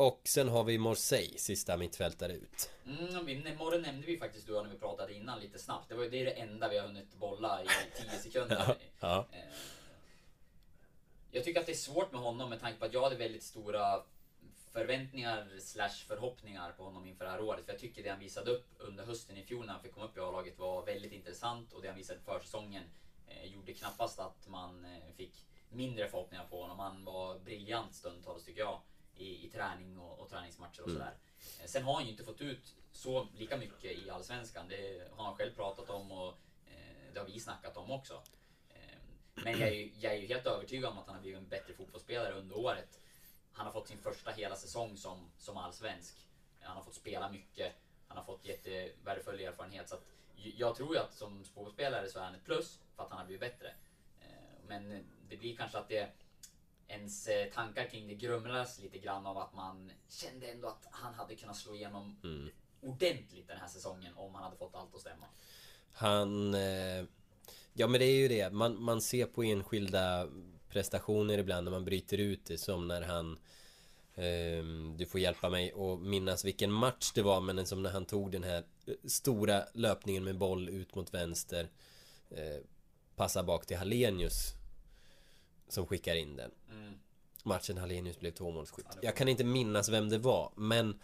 Och 0.00 0.20
sen 0.24 0.48
har 0.48 0.64
vi 0.64 0.78
Morsey, 0.78 1.38
sista 1.38 1.76
mittfältare 1.76 2.32
ut. 2.32 2.70
Mm, 2.86 3.56
Morre 3.58 3.78
nämnde 3.78 4.06
vi 4.06 4.18
faktiskt 4.18 4.46
du 4.46 4.56
och 4.56 4.64
när 4.64 4.72
vi 4.72 4.78
pratade 4.78 5.14
innan 5.14 5.40
lite 5.40 5.58
snabbt. 5.58 5.88
Det, 5.88 5.94
var, 5.94 6.04
det 6.04 6.20
är 6.20 6.24
det 6.24 6.30
enda 6.30 6.68
vi 6.68 6.78
har 6.78 6.86
hunnit 6.86 7.14
bolla 7.14 7.62
i 7.62 7.66
10 7.96 8.10
sekunder. 8.22 8.76
Ja, 9.00 9.26
Eh, 9.32 9.38
Jag 11.30 11.44
tycker 11.44 11.60
att 11.60 11.66
det 11.66 11.72
är 11.72 11.76
svårt 11.76 12.12
med 12.12 12.20
honom 12.20 12.50
med 12.50 12.60
tanke 12.60 12.78
på 12.78 12.84
att 12.84 12.92
jag 12.92 13.02
hade 13.02 13.16
väldigt 13.16 13.42
stora 13.42 14.02
förväntningar 14.72 15.48
slash 15.58 16.06
förhoppningar 16.08 16.72
på 16.72 16.84
honom 16.84 17.06
inför 17.06 17.24
det 17.24 17.30
här 17.30 17.40
året. 17.40 17.64
För 17.64 17.72
jag 17.72 17.80
tycker 17.80 18.02
det 18.02 18.08
han 18.10 18.18
visade 18.20 18.50
upp 18.50 18.66
under 18.78 19.04
hösten 19.04 19.36
i 19.36 19.42
fjol 19.44 19.66
när 19.66 19.72
han 19.72 19.82
fick 19.82 19.92
komma 19.92 20.06
upp 20.06 20.16
i 20.16 20.20
A-laget 20.20 20.58
var 20.58 20.86
väldigt 20.86 21.12
intressant 21.12 21.72
och 21.72 21.82
det 21.82 21.88
han 21.88 21.96
visade 21.96 22.20
för 22.20 22.40
säsongen 22.40 22.82
eh, 23.26 23.44
gjorde 23.52 23.72
knappast 23.74 24.18
att 24.18 24.48
man 24.48 24.84
eh, 24.84 25.14
fick 25.16 25.44
mindre 25.70 26.08
förhoppningar 26.08 26.46
på 26.50 26.60
honom. 26.62 26.78
Han 26.78 27.04
var 27.04 27.38
briljant 27.38 27.94
stundtals 27.94 28.44
tycker 28.44 28.60
jag 28.60 28.80
i, 29.20 29.46
i 29.46 29.50
träning 29.50 29.98
och, 29.98 30.18
och 30.18 30.28
träningsmatcher 30.30 30.80
och 30.82 30.88
Mm. 30.88 30.98
sådär. 31.00 31.14
Eh, 31.60 31.66
Sen 31.66 31.82
har 31.82 31.94
han 31.94 32.04
ju 32.04 32.10
inte 32.10 32.24
fått 32.24 32.40
ut 32.40 32.74
så 32.92 33.28
lika 33.36 33.56
mycket 33.56 33.84
i 33.98 34.10
Allsvenskan. 34.10 34.68
Det 34.68 35.08
har 35.16 35.24
han 35.24 35.36
själv 35.36 35.54
pratat 35.54 35.90
om 35.90 36.12
och 36.12 36.28
eh, 36.66 37.12
det 37.14 37.20
har 37.20 37.26
vi 37.26 37.40
snackat 37.40 37.76
om 37.76 37.90
också. 37.90 38.22
Eh, 38.68 38.98
Men 39.34 39.58
jag 39.60 39.68
är, 39.68 39.72
ju, 39.74 39.92
jag 40.00 40.14
är 40.14 40.18
ju 40.18 40.26
helt 40.26 40.46
övertygad 40.46 40.90
om 40.90 40.98
att 40.98 41.06
han 41.06 41.14
har 41.14 41.22
blivit 41.22 41.38
en 41.38 41.48
bättre 41.48 41.72
fotbollsspelare 41.74 42.34
under 42.34 42.58
året. 42.58 43.00
Han 43.52 43.66
har 43.66 43.72
fått 43.72 43.88
sin 43.88 43.98
första 43.98 44.30
hela 44.30 44.56
säsong 44.56 44.96
som, 44.96 45.30
som 45.38 45.56
allsvensk. 45.56 46.14
Han 46.60 46.76
har 46.76 46.82
fått 46.84 46.94
spela 46.94 47.28
mycket. 47.30 47.72
Han 48.08 48.16
har 48.16 48.24
fått 48.24 48.44
jättevärdefull 48.44 49.40
erfarenhet. 49.40 49.88
Så 49.88 49.94
att 49.94 50.04
jag 50.36 50.76
tror 50.76 50.94
ju 50.94 51.00
att 51.00 51.14
som 51.14 51.44
fotbollsspelare 51.44 52.08
så 52.08 52.18
är 52.18 52.22
han 52.24 52.34
ett 52.34 52.44
plus 52.44 52.78
för 52.96 53.02
att 53.02 53.10
han 53.10 53.18
har 53.18 53.26
blivit 53.26 53.40
bättre. 53.40 53.68
Eh, 54.20 54.26
Men 54.68 55.04
det 55.28 55.36
blir 55.36 55.56
kanske 55.56 55.78
att 55.78 55.88
det 55.88 56.10
ens 56.90 57.28
eh, 57.28 57.52
tankar 57.52 57.84
kring 57.84 58.08
det 58.08 58.14
grumlas 58.14 58.78
lite 58.78 58.98
grann 58.98 59.26
av 59.26 59.38
att 59.38 59.54
man 59.54 59.90
kände 60.08 60.46
ändå 60.46 60.68
att 60.68 60.86
han 60.90 61.14
hade 61.14 61.34
kunnat 61.34 61.56
slå 61.56 61.74
igenom 61.74 62.16
ordentligt 62.80 63.48
den 63.48 63.58
här 63.58 63.68
säsongen 63.68 64.12
om 64.16 64.34
han 64.34 64.44
hade 64.44 64.56
fått 64.56 64.74
allt 64.74 64.94
att 64.94 65.00
stämma. 65.00 65.26
Han... 65.92 66.54
Eh, 66.54 67.04
ja 67.72 67.86
men 67.86 68.00
det 68.00 68.04
är 68.04 68.16
ju 68.16 68.28
det. 68.28 68.50
Man, 68.52 68.82
man 68.82 69.00
ser 69.00 69.26
på 69.26 69.42
enskilda 69.42 70.28
prestationer 70.68 71.38
ibland 71.38 71.64
när 71.64 71.70
man 71.70 71.84
bryter 71.84 72.18
ut 72.18 72.44
det 72.44 72.58
som 72.58 72.88
när 72.88 73.02
han... 73.02 73.38
ehm, 74.14 74.96
du 74.96 75.06
får 75.06 75.20
hjälpa 75.20 75.50
mig 75.50 75.72
och 75.72 75.98
minnas 75.98 76.44
vilken 76.44 76.72
match 76.72 77.12
det 77.14 77.22
var 77.22 77.40
men 77.40 77.66
som 77.66 77.82
när 77.82 77.90
han 77.90 78.06
tog 78.06 78.32
den 78.32 78.44
här 78.44 78.64
eh, 78.86 78.94
stora 79.04 79.64
löpningen 79.74 80.24
med 80.24 80.38
boll 80.38 80.68
ut 80.68 80.94
mot 80.94 81.14
vänster. 81.14 81.68
Eh, 82.30 82.64
passar 83.16 83.42
bak 83.42 83.66
till 83.66 83.76
Hallenius. 83.76 84.54
Som 85.70 85.86
skickar 85.86 86.14
in 86.14 86.36
den. 86.36 86.50
Mm. 86.70 86.94
Matchen 87.44 87.78
Hallenius 87.78 88.18
blev 88.18 88.30
tvåmålsskytt. 88.30 88.86
Jag 89.02 89.16
kan 89.16 89.28
inte 89.28 89.44
minnas 89.44 89.88
vem 89.88 90.08
det 90.08 90.18
var 90.18 90.52
men 90.56 90.98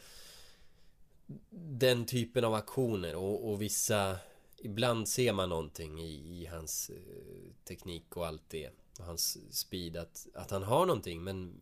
Den 1.51 2.07
typen 2.07 2.45
av 2.45 2.55
aktioner 2.55 3.17
och, 3.17 3.51
och 3.51 3.63
vissa 3.63 4.19
Ibland 4.59 5.09
ser 5.09 5.33
man 5.33 5.49
någonting 5.49 6.01
i, 6.01 6.43
i 6.43 6.47
hans 6.47 6.91
eh, 6.91 7.53
teknik 7.65 8.17
och 8.17 8.27
allt 8.27 8.49
det 8.49 8.71
och 8.99 9.05
Hans 9.05 9.39
speed 9.51 9.97
att, 9.97 10.27
att 10.35 10.51
han 10.51 10.63
har 10.63 10.87
någonting 10.87 11.25
men 11.25 11.55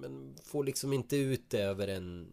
Men 0.00 0.36
får 0.42 0.64
liksom 0.64 0.92
inte 0.92 1.16
ut 1.16 1.50
det 1.50 1.62
över 1.62 1.88
en 1.88 2.28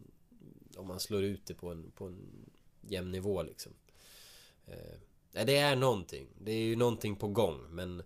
Om 0.76 0.86
man 0.86 1.00
slår 1.00 1.22
ut 1.22 1.46
det 1.46 1.54
på 1.54 1.70
en, 1.70 1.90
på 1.90 2.06
en 2.06 2.50
jämn 2.80 3.12
nivå 3.12 3.42
liksom 3.42 3.72
eh, 4.66 5.44
det 5.44 5.56
är 5.56 5.76
någonting 5.76 6.28
Det 6.38 6.52
är 6.52 6.62
ju 6.62 6.76
någonting 6.76 7.16
på 7.16 7.28
gång 7.28 7.66
men 7.70 8.02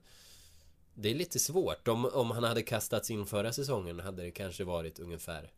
det 0.98 1.10
är 1.10 1.14
lite 1.14 1.38
svårt. 1.38 1.88
Om, 1.88 2.04
om 2.04 2.30
han 2.30 2.44
hade 2.44 2.62
kastats 2.62 3.10
in 3.10 3.26
förra 3.26 3.52
säsongen 3.52 4.00
hade 4.00 4.22
det 4.22 4.30
kanske 4.30 4.64
varit 4.64 4.98
ungefär 4.98 5.52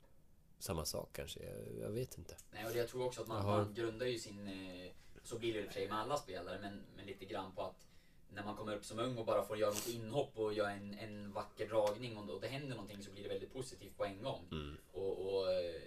samma 0.58 0.84
sak 0.84 1.08
kanske. 1.12 1.40
Jag, 1.42 1.82
jag 1.82 1.90
vet 1.90 2.18
inte. 2.18 2.36
Nej, 2.52 2.66
och 2.66 2.76
jag 2.76 2.88
tror 2.88 3.06
också 3.06 3.22
att 3.22 3.28
man, 3.28 3.46
Jaha. 3.46 3.56
man 3.56 3.74
grundar 3.74 4.06
ju 4.06 4.18
sin... 4.18 4.48
eh, 4.48 4.90
Så 5.22 5.38
blir 5.38 5.54
det 5.54 5.64
för 5.64 5.72
sig 5.72 5.88
med 5.88 5.98
alla 5.98 6.16
spelare, 6.16 6.58
men, 6.62 6.82
men 6.96 7.06
lite 7.06 7.24
grann 7.24 7.52
på 7.54 7.62
att 7.62 7.86
när 8.30 8.44
man 8.44 8.56
kommer 8.56 8.76
upp 8.76 8.84
som 8.84 8.98
ung 8.98 9.18
och 9.18 9.26
bara 9.26 9.42
får 9.44 9.56
göra 9.58 9.70
något 9.70 9.88
inhopp 9.88 10.38
och 10.38 10.52
göra 10.52 10.70
en, 10.70 10.94
en 10.98 11.32
vacker 11.32 11.68
dragning 11.68 12.16
och, 12.16 12.30
och 12.30 12.40
det 12.40 12.48
händer 12.48 12.74
någonting 12.76 13.02
så 13.02 13.10
blir 13.10 13.22
det 13.22 13.28
väldigt 13.28 13.52
positivt 13.52 13.96
på 13.96 14.04
en 14.04 14.22
gång. 14.22 14.44
Och, 14.92 15.34
och 15.34 15.52
eh, 15.52 15.80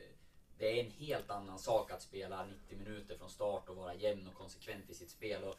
det 0.57 0.79
är 0.79 0.83
en 0.83 0.91
helt 0.91 1.29
annan 1.29 1.59
sak 1.59 1.91
att 1.91 2.01
spela 2.01 2.45
90 2.45 2.77
minuter 2.77 3.17
från 3.17 3.29
start 3.29 3.69
och 3.69 3.75
vara 3.75 3.95
jämn 3.95 4.27
och 4.27 4.33
konsekvent 4.35 4.89
i 4.89 4.93
sitt 4.93 5.09
spel. 5.09 5.43
Och, 5.43 5.55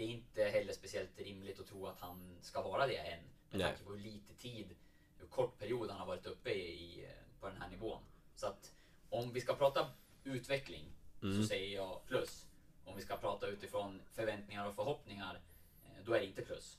det 0.00 0.04
är 0.04 0.08
inte 0.08 0.44
heller 0.44 0.72
speciellt 0.72 1.18
rimligt 1.18 1.60
att 1.60 1.66
tro 1.66 1.86
att 1.86 2.00
han 2.00 2.36
ska 2.42 2.62
vara 2.62 2.86
det 2.86 2.96
än. 2.96 3.20
Med 3.50 3.60
tanke 3.60 3.82
på 3.84 3.92
hur 3.92 3.98
lite 4.00 4.34
tid, 4.34 4.76
hur 5.18 5.26
kort 5.26 5.58
period 5.58 5.90
han 5.90 5.98
har 6.00 6.06
varit 6.06 6.26
uppe 6.26 6.50
i, 6.50 7.06
på 7.40 7.46
den 7.48 7.56
här 7.62 7.68
nivån. 7.68 8.02
Så 8.34 8.46
att 8.46 8.72
om 9.10 9.32
vi 9.32 9.40
ska 9.40 9.54
prata 9.54 9.90
utveckling 10.24 10.84
så 11.20 11.44
säger 11.48 11.74
jag 11.76 12.06
plus. 12.06 12.46
Om 12.84 12.96
vi 12.96 13.02
ska 13.02 13.16
prata 13.16 13.46
utifrån 13.46 14.02
förväntningar 14.12 14.66
och 14.68 14.74
förhoppningar, 14.74 15.40
eh, 15.84 16.04
då 16.04 16.12
är 16.14 16.20
det 16.20 16.26
inte 16.26 16.42
plus. 16.42 16.78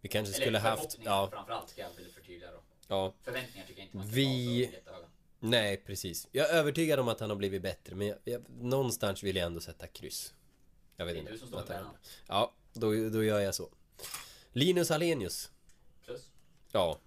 Vi 0.00 0.08
kanske 0.08 0.34
Eller 0.34 0.44
skulle 0.44 0.58
haft... 0.58 0.98
Ja, 1.04 1.28
framförallt 1.32 1.68
ska 1.68 1.80
jag 1.80 1.90
väl 1.96 2.04
förtydliga 2.10 2.50
då. 2.52 2.60
ja. 2.88 3.12
Förväntningar 3.22 3.66
tycker 3.66 3.80
jag 3.80 3.86
inte 3.86 3.96
man 3.96 4.06
ska 4.06 4.14
Vi- 4.16 4.64
ha 4.64 4.70
så 4.70 4.76
jättehöga. 4.76 5.06
Nej, 5.40 5.76
precis. 5.76 6.28
Jag 6.32 6.50
är 6.50 6.54
övertygad 6.54 7.00
om 7.00 7.08
att 7.08 7.20
han 7.20 7.30
har 7.30 7.36
blivit 7.36 7.62
bättre 7.62 7.94
men 7.94 8.06
jag, 8.06 8.18
jag, 8.24 8.48
någonstans 8.50 9.22
vill 9.22 9.36
jag 9.36 9.46
ändå 9.46 9.60
sätta 9.60 9.86
kryss. 9.86 10.34
Jag 11.00 11.06
vet 11.06 11.14
Det 11.14 11.18
är 11.18 11.20
inte. 11.20 11.32
du 11.32 11.38
som 11.38 11.48
står 11.48 11.62
för 11.62 11.74
den. 11.74 11.86
Ja, 12.26 12.52
då, 12.72 13.08
då 13.08 13.24
gör 13.24 13.40
jag 13.40 13.54
så. 13.54 13.68
Linus 14.52 14.90
Alenius. 14.90 15.50
Plus. 16.04 16.30
Ja. 16.72 16.98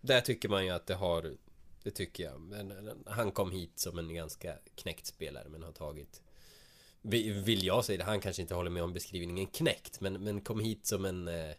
Där 0.00 0.20
tycker 0.20 0.48
man 0.48 0.64
ju 0.64 0.70
att 0.70 0.86
det 0.86 0.94
har... 0.94 1.36
Det 1.82 1.90
tycker 1.90 2.24
jag. 2.24 2.40
Men 2.40 3.02
han 3.06 3.32
kom 3.32 3.50
hit 3.50 3.78
som 3.78 3.98
en 3.98 4.14
ganska 4.14 4.58
knäckt 4.74 5.06
spelare 5.06 5.48
men 5.48 5.62
har 5.62 5.72
tagit... 5.72 6.22
vi- 7.02 7.30
Vill 7.30 7.64
jag 7.64 7.84
säga 7.84 7.98
det, 7.98 8.04
han 8.04 8.20
kanske 8.20 8.42
inte 8.42 8.54
håller 8.54 8.70
med 8.70 8.82
om 8.82 8.92
beskrivningen 8.92 9.46
knäckt 9.46 10.00
men, 10.00 10.24
men 10.24 10.40
kom 10.40 10.60
hit 10.60 10.86
som 10.86 11.04
en... 11.04 11.28
Eh, 11.28 11.54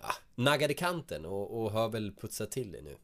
ah, 0.00 0.14
naggad 0.34 0.70
i 0.70 0.74
kanten 0.74 1.24
och, 1.26 1.62
och 1.62 1.70
har 1.70 1.88
väl 1.88 2.14
putsat 2.14 2.50
till 2.50 2.72
det 2.72 2.82
nu. 2.82 2.96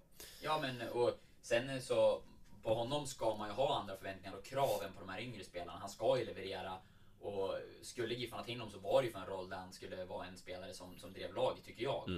Ja 0.42 0.58
men 0.60 0.88
och 0.88 1.12
sen 1.42 1.82
så 1.82 2.22
på 2.62 2.74
honom 2.74 3.06
ska 3.06 3.36
man 3.36 3.48
ju 3.48 3.54
ha 3.54 3.80
andra 3.80 3.96
förväntningar 3.96 4.36
och 4.36 4.44
krav 4.44 4.82
än 4.82 4.92
på 4.92 5.00
de 5.00 5.08
här 5.08 5.20
yngre 5.20 5.44
spelarna. 5.44 5.78
Han 5.78 5.90
ska 5.90 6.18
ju 6.18 6.24
leverera 6.24 6.72
och 7.20 7.58
skulle 7.82 8.14
Giffarna 8.14 8.42
ta 8.42 8.48
in 8.50 8.60
honom 8.60 8.72
så 8.72 8.78
var 8.78 9.02
det 9.02 9.06
ju 9.06 9.12
för 9.12 9.20
en 9.20 9.26
roll 9.26 9.48
där 9.48 9.56
han 9.56 9.72
skulle 9.72 10.04
vara 10.04 10.26
en 10.26 10.36
spelare 10.36 10.74
som, 10.74 10.98
som 10.98 11.12
drev 11.12 11.34
laget 11.34 11.64
tycker 11.64 11.82
jag. 11.82 12.08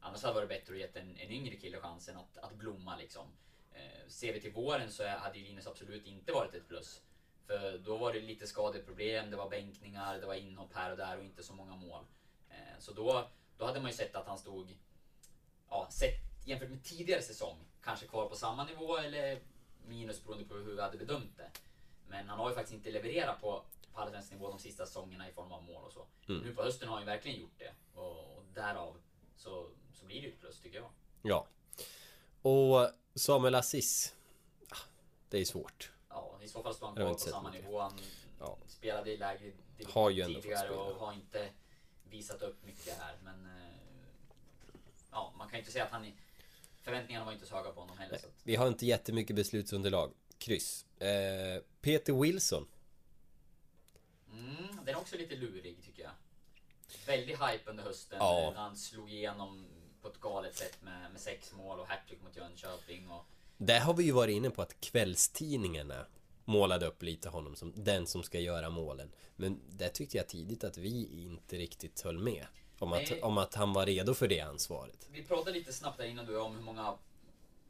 Annars 0.00 0.22
hade 0.22 0.34
det 0.34 0.46
varit 0.46 0.48
bättre 0.48 0.74
att 0.74 0.80
ge 0.80 1.00
en, 1.00 1.16
en 1.16 1.30
yngre 1.30 1.56
kille 1.56 1.78
chansen 1.78 2.16
att, 2.16 2.38
att 2.38 2.54
blomma 2.54 2.96
liksom. 2.96 3.26
Eh, 3.72 4.08
ser 4.08 4.32
vi 4.32 4.40
till 4.40 4.52
våren 4.52 4.90
så 4.90 5.08
hade 5.08 5.38
ju 5.38 5.44
Linus 5.44 5.66
absolut 5.66 6.06
inte 6.06 6.32
varit 6.32 6.54
ett 6.54 6.68
plus. 6.68 7.02
För 7.46 7.78
då 7.78 7.96
var 7.96 8.12
det 8.12 8.20
lite 8.20 8.46
skadeproblem, 8.46 9.30
det 9.30 9.36
var 9.36 9.50
bänkningar, 9.50 10.18
det 10.18 10.26
var 10.26 10.34
inhopp 10.34 10.74
här 10.74 10.90
och 10.90 10.96
där 10.96 11.18
och 11.18 11.24
inte 11.24 11.42
så 11.42 11.54
många 11.54 11.76
mål. 11.76 12.04
Eh, 12.50 12.78
så 12.78 12.92
då, 12.92 13.28
då 13.58 13.64
hade 13.64 13.80
man 13.80 13.90
ju 13.90 13.96
sett 13.96 14.14
att 14.14 14.26
han 14.26 14.38
stod 14.38 14.76
ja, 15.68 15.88
sett 15.90 16.20
jämfört 16.44 16.70
med 16.70 16.84
tidigare 16.84 17.22
säsong, 17.22 17.58
kanske 17.82 18.06
kvar 18.06 18.28
på 18.28 18.36
samma 18.36 18.64
nivå 18.64 18.96
eller 18.96 19.40
minus 19.86 20.24
beroende 20.24 20.44
på 20.44 20.54
hur 20.54 20.74
vi 20.74 20.82
hade 20.82 20.98
bedömt 20.98 21.36
det. 21.36 21.50
Men 22.08 22.28
han 22.28 22.38
har 22.38 22.48
ju 22.48 22.54
faktiskt 22.54 22.74
inte 22.74 22.90
levererat 22.90 23.40
på, 23.40 23.64
på 23.94 24.00
allsvensk 24.00 24.30
nivå 24.32 24.48
de 24.50 24.58
sista 24.58 24.86
säsongerna 24.86 25.28
i 25.28 25.32
form 25.32 25.52
av 25.52 25.62
mål 25.62 25.84
och 25.84 25.92
så. 25.92 26.06
Nu 26.26 26.54
på 26.54 26.62
hösten 26.62 26.88
har 26.88 26.94
han 26.94 27.02
ju 27.02 27.06
verkligen 27.06 27.40
gjort 27.40 27.58
det 27.58 27.72
och, 27.94 28.36
och 28.36 28.44
därav 28.54 28.96
så, 29.36 29.68
så 29.92 30.04
blir 30.06 30.20
det 30.20 30.26
ju 30.26 30.32
ett 30.32 30.40
plus 30.40 30.60
tycker 30.60 30.78
jag. 30.78 30.90
Ja. 31.22 31.46
Och 32.42 32.90
Samuel 33.14 33.54
Assis. 33.54 34.14
ah, 34.68 34.76
Det 35.28 35.38
är 35.38 35.44
svårt. 35.44 35.90
Ja, 36.08 36.38
i 36.42 36.48
så 36.48 36.62
fall 36.62 36.74
står 36.74 36.86
han 36.86 36.96
kvar 36.96 37.12
på 37.12 37.18
samma 37.18 37.50
mycket. 37.50 37.64
nivå. 37.66 37.80
Han 37.80 38.00
Ja. 38.40 38.58
spelade 38.66 39.10
i 39.12 39.16
lägre 39.16 39.52
Har 39.88 40.10
ju 40.10 40.22
ändå 40.22 40.40
tidigare 40.40 40.70
och 40.70 40.94
har 40.96 41.12
inte 41.12 41.48
visat 42.10 42.42
upp 42.42 42.64
mycket 42.64 42.98
här. 42.98 43.16
Men 43.24 43.46
eh, 43.46 43.52
ja, 45.10 45.32
man 45.36 45.48
kan 45.48 45.56
ju 45.56 45.60
inte 45.60 45.72
säga 45.72 45.84
att 45.84 45.90
han... 45.90 46.12
Förväntningarna 46.82 47.24
var 47.24 47.32
inte 47.32 47.46
så 47.46 47.54
höga 47.56 47.70
på 47.72 47.80
honom 47.80 47.98
heller. 47.98 48.18
Så 48.18 48.26
att, 48.26 48.32
Vi 48.42 48.56
har 48.56 48.68
inte 48.68 48.86
jättemycket 48.86 49.36
beslutsunderlag. 49.36 50.12
Kryss. 50.38 50.86
Eh, 50.98 51.62
Peter 51.80 52.12
Wilson. 52.12 52.68
Mm, 54.32 54.76
den 54.84 54.94
är 54.94 54.98
också 54.98 55.16
lite 55.16 55.36
lurig 55.36 55.82
tycker 55.84 56.02
jag. 56.02 56.12
Väldigt 57.06 57.38
hype 57.40 57.70
under 57.70 57.84
hösten 57.84 58.18
Ja. 58.20 58.50
när 58.54 58.60
han 58.60 58.76
slog 58.76 59.10
igenom 59.12 59.66
på 60.02 60.08
ett 60.08 60.20
galet 60.20 60.56
sätt 60.56 60.82
med, 60.82 61.12
med 61.12 61.20
sex 61.20 61.52
mål 61.52 61.80
och 61.80 61.86
hattrick 61.86 62.22
mot 62.22 62.36
Jönköping. 62.36 63.10
Och, 63.10 63.24
Där 63.56 63.80
har 63.80 63.94
vi 63.94 64.04
ju 64.04 64.12
varit 64.12 64.34
inne 64.36 64.50
på 64.50 64.62
att 64.62 64.80
kvällstidningarna 64.80 66.06
målade 66.44 66.86
upp 66.86 67.02
lite 67.02 67.28
honom 67.28 67.56
som 67.56 67.72
den 67.76 68.06
som 68.06 68.22
ska 68.22 68.38
göra 68.40 68.70
målen. 68.70 69.12
Men 69.36 69.60
där 69.70 69.88
tyckte 69.88 70.16
jag 70.16 70.28
tidigt 70.28 70.64
att 70.64 70.76
vi 70.78 71.22
inte 71.22 71.56
riktigt 71.56 72.00
höll 72.00 72.18
med. 72.18 72.46
Om 72.78 72.92
att, 72.92 73.10
Nej. 73.10 73.22
om 73.22 73.38
att 73.38 73.54
han 73.54 73.72
var 73.72 73.86
redo 73.86 74.14
för 74.14 74.28
det 74.28 74.40
ansvaret. 74.40 75.08
vi 75.12 75.22
pratade 75.22 75.58
lite 75.58 75.72
snabbt 75.72 75.98
där 75.98 76.04
innan 76.04 76.26
du 76.26 76.38
om 76.40 76.54
hur 76.56 76.62
många 76.62 76.94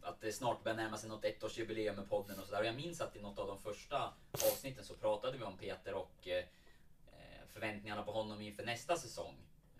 att 0.02 0.20
det 0.20 0.32
snart 0.32 0.64
börjar 0.64 0.76
närma 0.76 0.98
sig 0.98 1.08
något 1.08 1.24
ettårsjubileum 1.24 1.96
med 1.96 2.08
podden 2.08 2.38
och 2.40 2.46
sådär. 2.46 2.60
Och 2.60 2.66
jag 2.66 2.74
minns 2.74 3.00
att 3.00 3.16
i 3.16 3.20
något 3.20 3.38
av 3.38 3.46
de 3.46 3.58
första 3.58 4.12
avsnitten 4.32 4.84
så 4.84 4.94
pratade 4.94 5.38
vi 5.38 5.44
om 5.44 5.56
Peter 5.56 5.94
och 5.94 6.28
eh, 6.28 6.44
eh, 7.12 7.46
förväntningarna 7.52 8.02
på 8.02 8.12
honom 8.12 8.40
inför 8.40 8.64
nästa 8.64 8.96
säsong. 8.96 9.34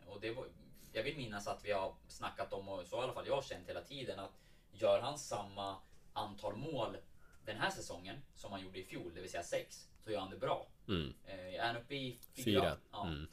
Och 0.07 0.21
det 0.21 0.31
var, 0.31 0.47
jag 0.93 1.03
vill 1.03 1.17
minnas 1.17 1.47
att 1.47 1.65
vi 1.65 1.73
har 1.73 1.95
snackat 2.09 2.53
om, 2.53 2.69
och 2.69 2.87
så 2.87 2.97
har 2.97 3.03
i 3.03 3.05
alla 3.05 3.13
fall 3.15 3.27
jag 3.27 3.45
känt 3.45 3.69
hela 3.69 3.81
tiden, 3.81 4.19
att 4.19 4.33
gör 4.73 5.01
han 5.01 5.19
samma 5.19 5.77
antal 6.13 6.57
mål 6.57 6.97
den 7.45 7.57
här 7.57 7.71
säsongen 7.71 8.23
som 8.35 8.53
han 8.53 8.61
gjorde 8.61 8.79
i 8.79 8.85
fjol, 8.85 9.15
det 9.15 9.21
vill 9.21 9.31
säga 9.31 9.43
sex, 9.43 9.89
så 10.05 10.11
gör 10.11 10.21
han 10.21 10.31
det 10.31 10.37
bra. 10.37 10.67
Mm. 10.89 11.15
Eh, 11.27 11.55
är 11.55 11.67
han 11.67 11.77
uppe 11.77 11.95
i 11.95 12.19
fyra? 12.35 12.45
Fyra. 12.45 12.77
Ja. 12.93 13.07
Mm. 13.07 13.27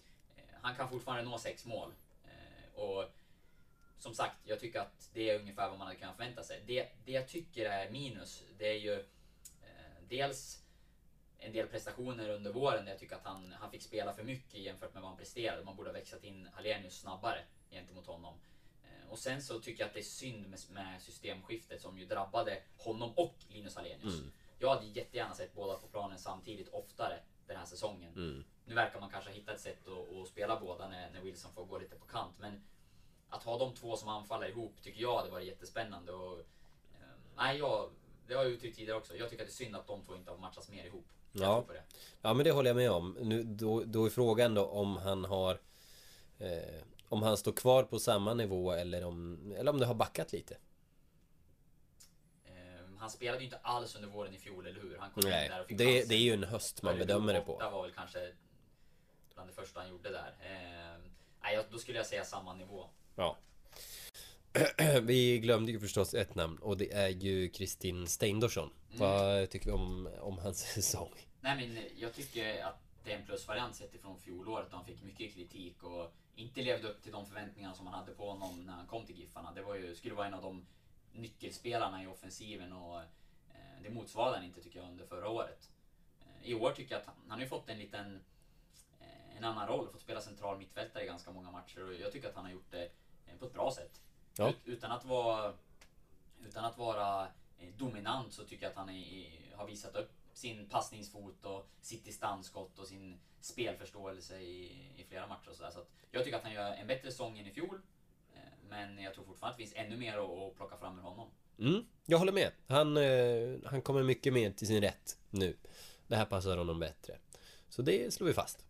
Han 0.62 0.76
kan 0.76 0.90
fortfarande 0.90 1.32
nå 1.32 1.38
sex 1.38 1.66
mål. 1.66 1.94
Eh, 2.24 2.80
Och 2.80 3.06
som 4.00 4.14
sagt, 4.16 4.36
jag 4.44 4.60
tycker 4.60 4.80
att 4.80 5.10
det 5.14 5.30
är 5.30 5.40
ungefär 5.40 5.70
vad 5.70 5.78
man 5.78 5.88
hade 5.88 6.00
kunnat 6.00 6.16
förvänta 6.16 6.44
sig. 6.44 6.64
Det, 6.66 6.90
det 7.06 7.12
jag 7.12 7.28
tycker 7.28 7.66
är 7.66 7.90
minus, 7.90 8.44
det 8.58 8.68
är 8.70 8.80
ju 8.80 8.94
eh, 9.62 10.04
dels 10.10 10.64
en 11.38 11.54
del 11.54 11.68
prestationer 11.68 12.30
under 12.30 12.52
våren 12.54 12.86
där 12.86 12.92
jag 12.92 13.00
tycker 13.00 13.16
att 13.16 13.26
han, 13.26 13.54
han 13.60 13.72
fick 13.72 13.82
spela 13.84 14.14
för 14.14 14.24
mycket 14.24 14.60
jämfört 14.60 14.94
med 14.94 15.02
vad 15.02 15.10
han 15.12 15.18
presterade. 15.18 15.64
Man 15.64 15.76
borde 15.76 15.90
ha 15.90 15.94
växlat 15.94 16.24
in 16.24 16.50
Hallenius 16.54 17.00
snabbare 17.00 17.44
gentemot 17.72 18.08
honom. 18.08 18.34
Eh, 18.84 19.10
Och 19.10 19.20
sen 19.20 19.42
så 19.42 19.60
tycker 19.60 19.84
jag 19.84 19.88
att 19.88 19.94
det 19.94 20.00
är 20.00 20.04
synd 20.04 20.50
med, 20.50 20.60
med 20.72 21.02
systemskiftet 21.02 21.82
som 21.82 22.00
ju 22.00 22.06
drabbade 22.06 22.62
honom 22.78 23.14
och 23.16 23.36
Linus 23.50 23.76
Hallenius. 23.76 24.14
Jag 24.60 24.76
hade 24.76 24.88
jättegärna 24.88 25.34
sett 25.34 25.54
båda 25.54 25.78
på 25.80 25.88
planen 25.88 26.20
samtidigt 26.20 26.70
oftare 26.70 27.20
den 27.48 27.58
här 27.58 27.66
säsongen. 27.66 28.14
Mm. 28.14 28.44
Nu 28.66 28.76
verkar 28.76 29.00
man 29.00 29.10
kanske 29.10 29.32
hitta 29.32 29.54
ett 29.54 29.60
sätt 29.62 29.88
att, 29.88 30.16
att 30.18 30.28
spela 30.28 30.60
båda 30.60 30.90
när, 30.90 31.10
när 31.12 31.22
Wilson 31.22 31.54
får 31.54 31.66
gå 31.66 31.80
lite 31.80 31.96
på 31.96 32.06
kant. 32.06 32.36
Men 32.40 32.64
att 33.30 33.44
ha 33.44 33.58
de 33.58 33.74
två 33.76 33.98
som 33.98 34.10
anfaller 34.10 34.48
ihop 34.50 34.82
tycker 34.82 35.02
jag 35.02 35.18
hade 35.18 35.30
varit 35.30 35.48
jättespännande. 35.48 36.12
Och, 36.12 36.40
eh, 36.40 36.46
nej, 37.38 37.58
jag, 37.58 37.90
det 38.28 38.34
har 38.34 38.44
jag 38.44 38.52
uttryckt 38.52 38.78
tidigare 38.78 38.98
också. 38.98 39.16
Jag 39.16 39.30
tycker 39.30 39.44
att 39.44 39.50
det 39.50 39.52
är 39.52 39.66
synd 39.66 39.76
att 39.76 39.88
de 39.88 40.02
två 40.02 40.16
inte 40.16 40.32
har 40.32 40.38
matchats 40.38 40.70
mer 40.70 40.86
ihop. 40.86 41.06
Ja. 41.32 41.66
det. 41.68 41.84
Ja 42.22 42.34
men 42.34 42.44
det 42.44 42.52
håller 42.52 42.70
jag 42.70 42.78
med 42.78 42.92
om. 42.92 43.18
Nu, 43.22 43.44
då, 43.44 43.84
då 43.84 44.06
är 44.06 44.10
frågan 44.10 44.54
då 44.54 44.66
om 44.66 44.98
han 44.98 45.26
har 45.26 45.60
eh, 46.40 46.84
Om 47.10 47.22
han 47.22 47.38
står 47.38 47.52
kvar 47.52 47.84
på 47.84 48.00
samma 48.00 48.34
nivå 48.34 48.72
eller 48.72 49.06
om 49.06 49.52
Eller 49.58 49.72
om 49.72 49.80
det 49.80 49.86
har 49.86 49.94
backat 49.94 50.32
lite. 50.34 50.58
Eh, 52.46 52.52
han 52.98 53.10
spelade 53.10 53.40
ju 53.40 53.46
inte 53.46 53.58
alls 53.58 53.96
under 53.96 54.10
våren 54.10 54.34
i 54.34 54.38
fjol, 54.38 54.68
eller 54.68 54.82
hur? 54.82 54.98
Han 54.98 55.12
kom 55.12 55.24
in 55.24 55.30
Nej, 55.30 55.50
där 55.50 55.62
och 55.62 55.68
fick 55.68 55.78
det, 55.78 56.10
det 56.10 56.16
är 56.16 56.20
ju 56.20 56.34
en 56.34 56.44
höst 56.44 56.82
man 56.82 56.98
bedömer 56.98 57.34
det 57.34 57.42
på. 57.42 57.58
var 57.58 57.82
väl 57.82 57.92
kanske 57.92 58.32
bland 59.34 59.50
det 59.50 59.54
första 59.54 59.80
han 59.80 59.90
gjorde 59.90 60.10
där. 60.10 60.36
Eh, 60.42 61.12
nej, 61.42 61.66
då 61.72 61.78
skulle 61.78 61.98
jag 61.98 62.08
säga 62.08 62.26
samma 62.26 62.54
nivå. 62.54 62.90
Ja. 63.20 63.38
Vi 65.02 65.40
glömde 65.40 65.72
ju 65.72 65.80
förstås 65.80 66.14
ett 66.14 66.36
namn 66.36 66.58
och 66.58 66.78
det 66.78 66.94
är 66.94 67.08
ju 67.08 67.50
Kristin 67.50 68.08
Steindorsson. 68.08 68.70
Mm. 68.88 69.00
Vad 69.00 69.50
tycker 69.50 69.66
vi 69.66 69.72
om, 69.72 70.10
om 70.20 70.38
hans 70.38 70.60
säsong? 70.74 71.14
Nej 71.42 71.56
men 71.56 71.84
jag 71.96 72.14
tycker 72.14 72.64
att 72.64 72.82
det 73.04 73.14
är 73.14 73.18
en 73.20 73.26
plusvariant 73.26 73.76
sett 73.76 73.96
ifrån 73.96 74.20
fjolåret 74.20 74.68
han 74.72 74.86
fick 74.86 75.04
mycket 75.04 75.34
kritik 75.34 75.84
och 75.84 76.14
inte 76.36 76.62
levde 76.62 76.88
upp 76.88 77.04
till 77.04 77.12
de 77.12 77.26
förväntningar 77.26 77.74
som 77.74 77.86
man 77.86 77.94
hade 77.94 78.12
på 78.12 78.30
honom 78.30 78.66
när 78.66 78.74
han 78.74 78.88
kom 78.88 79.06
till 79.06 79.20
Giffarna. 79.20 79.54
Det 79.54 79.62
var 79.62 79.76
ju, 79.76 79.96
skulle 79.96 80.16
vara 80.16 80.28
en 80.28 80.34
av 80.34 80.42
de 80.42 80.66
nyckelspelarna 81.12 82.04
i 82.04 82.08
offensiven 82.08 82.74
och 82.74 83.00
eh, 83.00 83.82
det 83.84 83.90
motsvarade 83.90 84.36
han 84.36 84.46
inte 84.46 84.62
tycker 84.62 84.80
jag 84.80 84.90
under 84.90 85.06
förra 85.06 85.30
året. 85.30 85.70
Eh, 86.22 86.50
I 86.50 86.56
år 86.56 86.72
tycker 86.72 86.96
jag 86.96 87.02
att 87.02 87.08
han, 87.08 87.16
han 87.28 87.40
har 87.40 87.48
fått 87.48 87.70
en 87.70 87.80
liten 87.80 88.20
eh, 89.00 89.38
en 89.38 89.44
annan 89.44 89.68
roll, 89.68 89.88
fått 89.92 90.02
spela 90.02 90.22
central 90.22 90.58
mittfältare 90.58 91.04
i 91.04 91.08
ganska 91.08 91.32
många 91.32 91.52
matcher 91.52 91.88
och 91.88 91.94
jag 91.94 92.12
tycker 92.12 92.30
att 92.30 92.36
han 92.36 92.46
har 92.46 92.52
gjort 92.52 92.72
det 92.72 92.92
på 93.38 93.46
ett 93.46 93.54
bra 93.54 93.72
sätt. 93.72 94.02
Ja. 94.36 94.50
Ut, 94.50 94.56
utan 94.66 94.92
att 94.92 95.06
vara 95.06 95.54
utan 96.46 96.66
att 96.66 96.78
vara 96.78 97.28
eh, 97.60 97.70
dominant 97.78 98.34
så 98.34 98.44
tycker 98.44 98.64
jag 98.64 98.70
att 98.70 98.78
han 98.78 98.90
är, 98.90 99.56
har 99.56 99.68
visat 99.68 99.96
upp 99.96 100.12
sin 100.34 100.70
passningsfot 100.70 101.46
och 101.46 101.68
sitt 101.82 102.06
distansskott 102.06 102.80
och 102.80 102.88
sin 102.88 103.20
spelförståelse 103.42 104.40
i, 104.40 104.64
i 104.98 105.06
flera 105.10 105.28
matcher 105.28 105.50
och 105.50 105.56
sådär. 105.56 105.72
Så 105.72 105.80
att 105.80 105.90
jag 106.12 106.24
tycker 106.24 106.38
att 106.38 106.44
han 106.44 106.54
gör 106.54 106.72
en 106.74 106.88
bättre 106.88 107.12
säsong 107.12 107.40
än 107.40 107.48
i 107.48 107.52
fjol. 107.52 107.82
Eh, 108.36 108.40
Men 108.70 108.98
jag 109.04 109.14
tror 109.14 109.26
fortfarande 109.26 109.52
att 109.54 109.58
det 109.58 109.64
finns 109.64 109.76
ännu 109.76 109.98
mer 109.98 110.18
att, 110.18 110.56
plocka 110.56 110.78
fram 110.78 111.00
ur 111.00 111.04
honom. 111.04 111.30
Mm, 111.60 111.86
jag 112.06 112.18
håller 112.18 112.32
med. 112.32 112.52
Han, 112.68 112.98
eh, 112.98 113.60
han 113.66 113.82
kommer 113.82 114.04
mycket 114.04 114.34
mer 114.34 114.52
till 114.52 114.68
sin 114.68 114.82
rätt 114.82 115.18
nu. 115.30 115.58
Det 116.08 116.16
här 116.16 116.26
passar 116.26 116.58
honom 116.58 116.80
bättre. 116.80 117.18
Så 117.70 117.82
det 117.82 118.14
slår 118.14 118.28
vi 118.28 118.34
fast. 118.34 118.66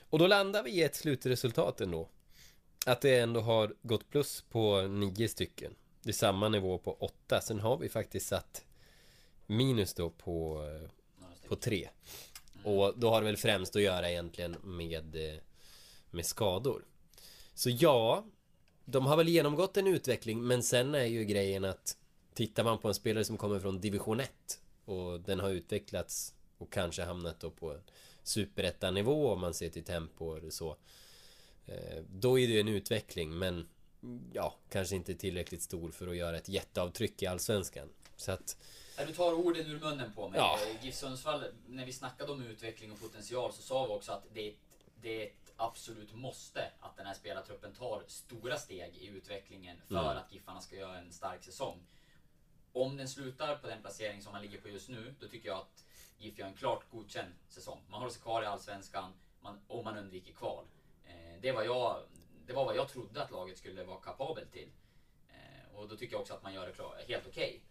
Och 0.00 0.18
då 0.18 0.26
landar 0.26 0.62
vi 0.62 0.70
i 0.70 0.82
ett 0.82 0.96
slutresultat 0.96 1.80
ändå. 1.80 2.08
Att 2.86 3.00
det 3.00 3.18
ändå 3.18 3.40
har 3.40 3.74
gått 3.82 4.10
plus 4.10 4.44
på 4.50 4.82
nio 4.82 5.28
stycken. 5.28 5.74
Det 6.02 6.10
är 6.10 6.14
samma 6.14 6.48
nivå 6.48 6.78
på 6.78 6.92
åtta. 6.94 7.40
Sen 7.40 7.60
har 7.60 7.76
vi 7.76 7.88
faktiskt 7.88 8.26
satt 8.26 8.64
minus 9.46 9.94
då 9.94 10.10
på, 10.10 10.64
på 11.48 11.56
tre. 11.56 11.88
Och 12.64 12.98
då 12.98 13.10
har 13.10 13.20
det 13.20 13.26
väl 13.26 13.36
främst 13.36 13.76
att 13.76 13.82
göra 13.82 14.10
egentligen 14.10 14.56
med, 14.62 15.16
eh, 15.16 15.40
med 16.10 16.26
skador. 16.26 16.84
Så 17.54 17.70
ja, 17.70 18.24
de 18.84 19.06
har 19.06 19.16
väl 19.16 19.28
genomgått 19.28 19.76
en 19.76 19.86
utveckling 19.86 20.46
men 20.46 20.62
sen 20.62 20.94
är 20.94 21.04
ju 21.04 21.24
grejen 21.24 21.64
att 21.64 21.96
Tittar 22.34 22.64
man 22.64 22.78
på 22.78 22.88
en 22.88 22.94
spelare 22.94 23.24
som 23.24 23.36
kommer 23.36 23.60
från 23.60 23.80
division 23.80 24.20
1 24.20 24.30
och 24.84 25.20
den 25.20 25.40
har 25.40 25.50
utvecklats 25.50 26.34
och 26.58 26.72
kanske 26.72 27.02
hamnat 27.02 27.40
då 27.40 27.50
på 27.50 27.76
superettanivå 28.22 29.32
om 29.32 29.40
man 29.40 29.54
ser 29.54 29.68
till 29.68 29.84
tempo 29.84 30.24
och 30.24 30.52
så 30.52 30.76
Då 32.08 32.38
är 32.38 32.46
det 32.46 32.52
ju 32.52 32.60
en 32.60 32.68
utveckling 32.68 33.38
men 33.38 33.68
Ja, 34.32 34.54
kanske 34.68 34.96
inte 34.96 35.14
tillräckligt 35.14 35.62
stor 35.62 35.90
för 35.90 36.08
att 36.08 36.16
göra 36.16 36.36
ett 36.36 36.48
jätteavtryck 36.48 37.22
i 37.22 37.26
Allsvenskan. 37.26 37.88
Så 38.16 38.32
att 38.32 38.56
Du 39.06 39.14
tar 39.14 39.32
orden 39.32 39.66
ur 39.66 39.80
munnen 39.80 40.12
på 40.12 40.28
mig. 40.28 40.38
Ja. 40.38 40.58
Eh, 40.68 40.84
GIF 40.84 40.94
Sundsvall, 40.94 41.44
när 41.66 41.86
vi 41.86 41.92
snackade 41.92 42.32
om 42.32 42.42
utveckling 42.42 42.92
och 42.92 43.00
potential 43.00 43.52
så 43.52 43.62
sa 43.62 43.86
vi 43.86 43.92
också 43.92 44.12
att 44.12 44.24
det 44.32 44.46
är, 44.46 44.50
ett, 44.50 44.58
det 45.02 45.22
är 45.22 45.26
ett 45.26 45.52
absolut 45.56 46.14
måste 46.14 46.70
att 46.80 46.96
den 46.96 47.06
här 47.06 47.14
spelartruppen 47.14 47.72
tar 47.74 48.04
stora 48.06 48.58
steg 48.58 48.96
i 48.96 49.06
utvecklingen 49.06 49.76
för 49.88 49.94
Mm. 49.94 50.16
att 50.16 50.32
Giffarna 50.32 50.60
ska 50.60 50.76
göra 50.76 50.98
en 50.98 51.12
stark 51.12 51.44
säsong. 51.44 51.78
Om 52.72 52.96
den 52.96 53.08
slutar 53.08 53.56
på 53.56 53.66
den 53.66 53.80
placering 53.80 54.22
som 54.22 54.32
man 54.32 54.42
ligger 54.42 54.60
på 54.60 54.68
just 54.68 54.88
nu, 54.88 55.14
då 55.20 55.28
tycker 55.28 55.48
jag 55.48 55.58
att 55.58 55.84
GIF 56.18 56.38
gör 56.38 56.46
en 56.46 56.54
klart 56.54 56.90
godkänd 56.90 57.32
säsong. 57.48 57.78
Man 57.88 58.00
håller 58.00 58.12
sig 58.12 58.22
kvar 58.22 58.42
i 58.42 58.46
Allsvenskan 58.46 59.12
man, 59.40 59.58
och 59.68 59.84
man 59.84 59.98
undviker 59.98 60.32
kval. 60.32 60.64
Det, 61.40 61.52
var 61.52 61.62
jag, 61.62 62.02
det 62.46 62.52
var 62.52 62.64
vad 62.64 62.76
jag 62.76 62.88
trodde 62.88 63.22
att 63.22 63.30
laget 63.30 63.58
skulle 63.58 63.84
vara 63.84 64.00
kapabelt 64.00 64.52
till. 64.52 64.68
Eh, 65.28 65.76
och 65.78 65.88
då 65.88 65.96
tycker 65.96 66.14
jag 66.14 66.20
också 66.20 66.34
att 66.34 66.42
man 66.42 66.54
gör 66.54 66.66
det 66.66 66.72
klar, 66.72 66.96
helt 67.08 67.26
okej. 67.26 67.62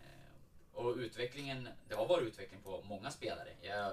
Eh, 0.00 0.76
Och 0.78 0.96
utvecklingen, 0.96 1.68
det 1.88 1.94
har 1.94 2.06
varit 2.06 2.26
utveckling 2.28 2.60
på 2.62 2.82
många 2.82 3.10
spelare. 3.10 3.48
Jag, 3.62 3.92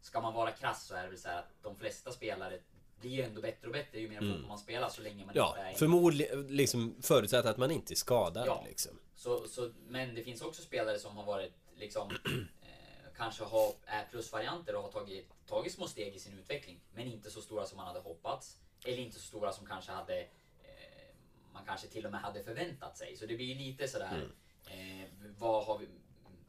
ska 0.00 0.20
man 0.20 0.34
vara 0.34 0.50
krass 0.50 0.86
så 0.86 0.94
är 0.94 1.02
det 1.02 1.08
väl 1.08 1.18
så 1.18 1.28
här 1.28 1.38
att 1.38 1.48
de 1.62 1.76
flesta 1.76 2.12
spelare 2.12 2.58
blir 3.00 3.10
ju 3.10 3.22
ändå 3.22 3.40
bättre 3.40 3.66
och 3.66 3.72
bättre 3.72 4.00
ju 4.00 4.08
mer 4.08 4.16
Mm. 4.18 4.30
fotboll 4.32 4.48
man 4.48 4.58
spelar 4.58 4.88
så 4.88 5.02
länge 5.02 5.24
man 5.24 5.34
Ja, 5.36 5.48
inte 5.58 5.60
är 5.70 5.74
förmodligen 5.74 6.46
liksom 6.46 6.96
förutsatt 7.02 7.46
att 7.46 7.56
man 7.56 7.70
inte 7.70 7.92
är 7.92 7.96
skadad 7.96 8.46
Ja. 8.46 8.64
liksom. 8.68 8.98
så, 9.14 9.48
så, 9.48 9.72
men 9.88 10.14
det 10.14 10.22
finns 10.24 10.42
också 10.42 10.62
spelare 10.62 10.98
som 10.98 11.16
har 11.16 11.24
varit 11.24 11.52
liksom 11.76 12.10
Kanske 13.18 13.44
har, 13.44 13.72
är 13.86 14.04
plusvarianter 14.10 14.74
och 14.76 14.82
har 14.82 14.90
tagit, 14.92 15.28
tagit 15.46 15.72
små 15.72 15.86
steg 15.88 16.14
i 16.14 16.18
sin 16.18 16.38
utveckling 16.38 16.80
Men 16.94 17.06
inte 17.06 17.30
så 17.30 17.40
stora 17.42 17.66
som 17.66 17.76
man 17.76 17.86
hade 17.86 18.00
hoppats 18.00 18.56
Eller 18.84 18.98
inte 18.98 19.16
så 19.20 19.26
stora 19.26 19.52
som 19.52 19.66
kanske 19.66 19.92
hade 19.92 20.20
eh, 20.20 20.26
Man 21.52 21.62
kanske 21.66 21.86
till 21.86 22.06
och 22.06 22.12
med 22.12 22.20
hade 22.20 22.42
förväntat 22.44 22.98
sig 22.98 23.16
Så 23.16 23.26
det 23.26 23.36
blir 23.36 23.54
lite 23.54 23.88
sådär 23.88 24.30
Mm. 24.70 25.00
eh, 25.02 25.08
Vad 25.38 25.64
har 25.66 25.78
vi 25.78 25.86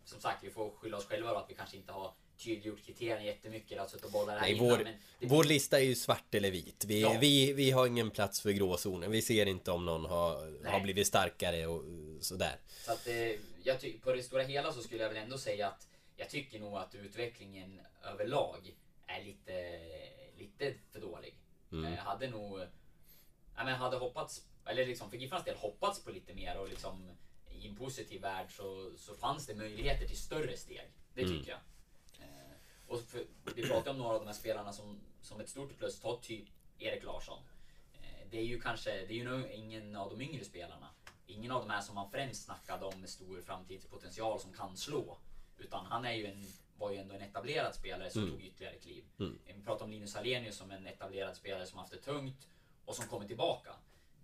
Som 0.05 0.21
sagt, 0.21 0.43
vi 0.43 0.49
får 0.49 0.71
skylla 0.71 0.97
oss 0.97 1.05
själva 1.05 1.29
då 1.33 1.37
att 1.37 1.49
vi 1.49 1.55
kanske 1.55 1.77
inte 1.77 1.91
har 1.91 2.13
tydliggjort 2.37 2.83
kriterierna 2.85 3.23
jättemycket 3.23 3.71
Eller 3.71 3.85
suttit 3.87 4.05
och 4.05 4.11
bollat 4.11 4.27
det 4.27 4.31
här 4.39 4.41
Nej, 4.41 4.53
innan, 4.55 4.69
vår, 4.69 4.77
det, 5.19 5.27
vår 5.27 5.43
lista 5.43 5.79
är 5.79 5.83
ju 5.83 5.95
svart 5.95 6.35
eller 6.35 6.51
vit. 6.51 6.85
Vi, 6.87 7.01
Ja. 7.01 7.17
vi, 7.21 7.53
vi 7.53 7.71
har 7.71 7.87
ingen 7.87 8.11
plats 8.11 8.41
för 8.41 8.51
gråzonen. 8.51 9.11
Vi 9.11 9.21
ser 9.21 9.45
inte 9.45 9.71
om 9.71 9.85
någon 9.85 10.05
har, 10.05 10.65
har 10.69 10.79
blivit 10.79 11.07
starkare 11.07 11.67
och 11.67 11.83
sådär. 12.21 12.55
Så 12.85 12.91
att 12.91 13.07
eh, 13.07 13.13
jag 13.63 14.01
på 14.03 14.11
det 14.11 14.23
stora 14.23 14.43
hela 14.43 14.73
så 14.73 14.81
skulle 14.81 15.03
jag 15.03 15.09
väl 15.09 15.17
ändå 15.23 15.37
säga 15.37 15.67
att 15.67 15.87
jag 16.19 16.29
tycker 16.29 16.59
nog 16.59 16.77
att 16.77 16.95
utvecklingen 16.95 17.81
överlag 18.03 18.75
är 19.07 19.23
lite, 19.23 19.79
lite 20.37 20.73
för 20.91 21.01
dålig. 21.01 21.35
Mm. 21.71 21.93
Jag 21.93 22.01
hade 22.01 22.29
nog, 22.29 22.59
ja 23.55 23.63
men 23.63 23.75
hade 23.75 23.97
hoppats, 23.97 24.45
eller 24.65 24.85
liksom 24.85 25.09
för 25.09 25.17
Giffarnas 25.17 25.45
del 25.45 25.55
hoppats 25.57 26.03
på 26.03 26.11
lite 26.11 26.33
mer 26.33 26.57
och 26.57 26.69
liksom 26.69 27.11
i 27.49 27.67
en 27.67 27.75
positiv 27.75 28.21
värld 28.21 28.51
så, 28.55 28.91
så 28.97 29.15
fanns 29.15 29.45
det 29.47 29.55
möjligheter 29.55 30.07
till 30.07 30.17
större 30.17 30.57
steg. 30.57 30.91
Det 31.13 31.21
Mm. 31.21 31.37
tycker 31.39 31.51
jag. 31.51 31.59
Eh, 32.25 32.53
och 32.87 33.01
för, 33.01 33.25
vi 33.55 33.67
pratar 33.67 33.91
om 33.91 33.97
några 33.97 34.13
av 34.13 34.19
de 34.19 34.27
här 34.27 34.33
spelarna 34.33 34.73
som, 34.73 34.99
som 35.21 35.39
ett 35.39 35.49
stort 35.49 35.77
plus, 35.77 35.99
ta 35.99 36.19
typ 36.21 36.47
Erik 36.79 37.03
Larsson. 37.03 37.39
Eh, 38.01 38.27
Det 38.31 38.37
är 38.39 38.43
ju 38.45 38.61
kanske, 38.61 38.89
det 38.91 39.13
är 39.13 39.17
ju 39.17 39.23
nog 39.29 39.47
ingen 39.51 39.95
av 39.95 40.09
de 40.09 40.21
yngre 40.21 40.45
spelarna. 40.45 40.89
Ingen 41.27 41.51
av 41.51 41.61
de 41.61 41.69
här 41.69 41.81
som 41.81 41.95
man 41.95 42.11
främst 42.11 42.43
snackade 42.45 42.85
om 42.85 42.99
med 43.01 43.09
stor 43.09 43.41
framtidspotential 43.41 44.39
som 44.39 44.53
kan 44.53 44.77
slå. 44.77 45.17
Utan 45.59 45.85
han 45.85 46.05
är 46.05 46.13
ju 46.13 46.25
en, 46.25 46.45
var 46.77 46.91
ju 46.91 46.97
ändå 46.97 47.15
en 47.15 47.21
etablerad 47.21 47.75
spelare 47.75 48.09
som 48.09 48.21
Mm. 48.23 48.33
tog 48.33 48.43
ytterligare 48.45 48.75
kliv. 48.75 49.03
Mm. 49.19 49.39
Vi 49.45 49.63
pratar 49.65 49.85
om 49.85 49.91
Linus 49.91 50.15
Alenius 50.15 50.55
som 50.55 50.71
en 50.71 50.87
etablerad 50.87 51.35
spelare 51.35 51.65
som 51.65 51.79
haft 51.79 51.91
det 51.91 51.97
tungt 51.97 52.47
och 52.85 52.95
som 52.95 53.05
kommer 53.07 53.27
tillbaka. 53.27 53.69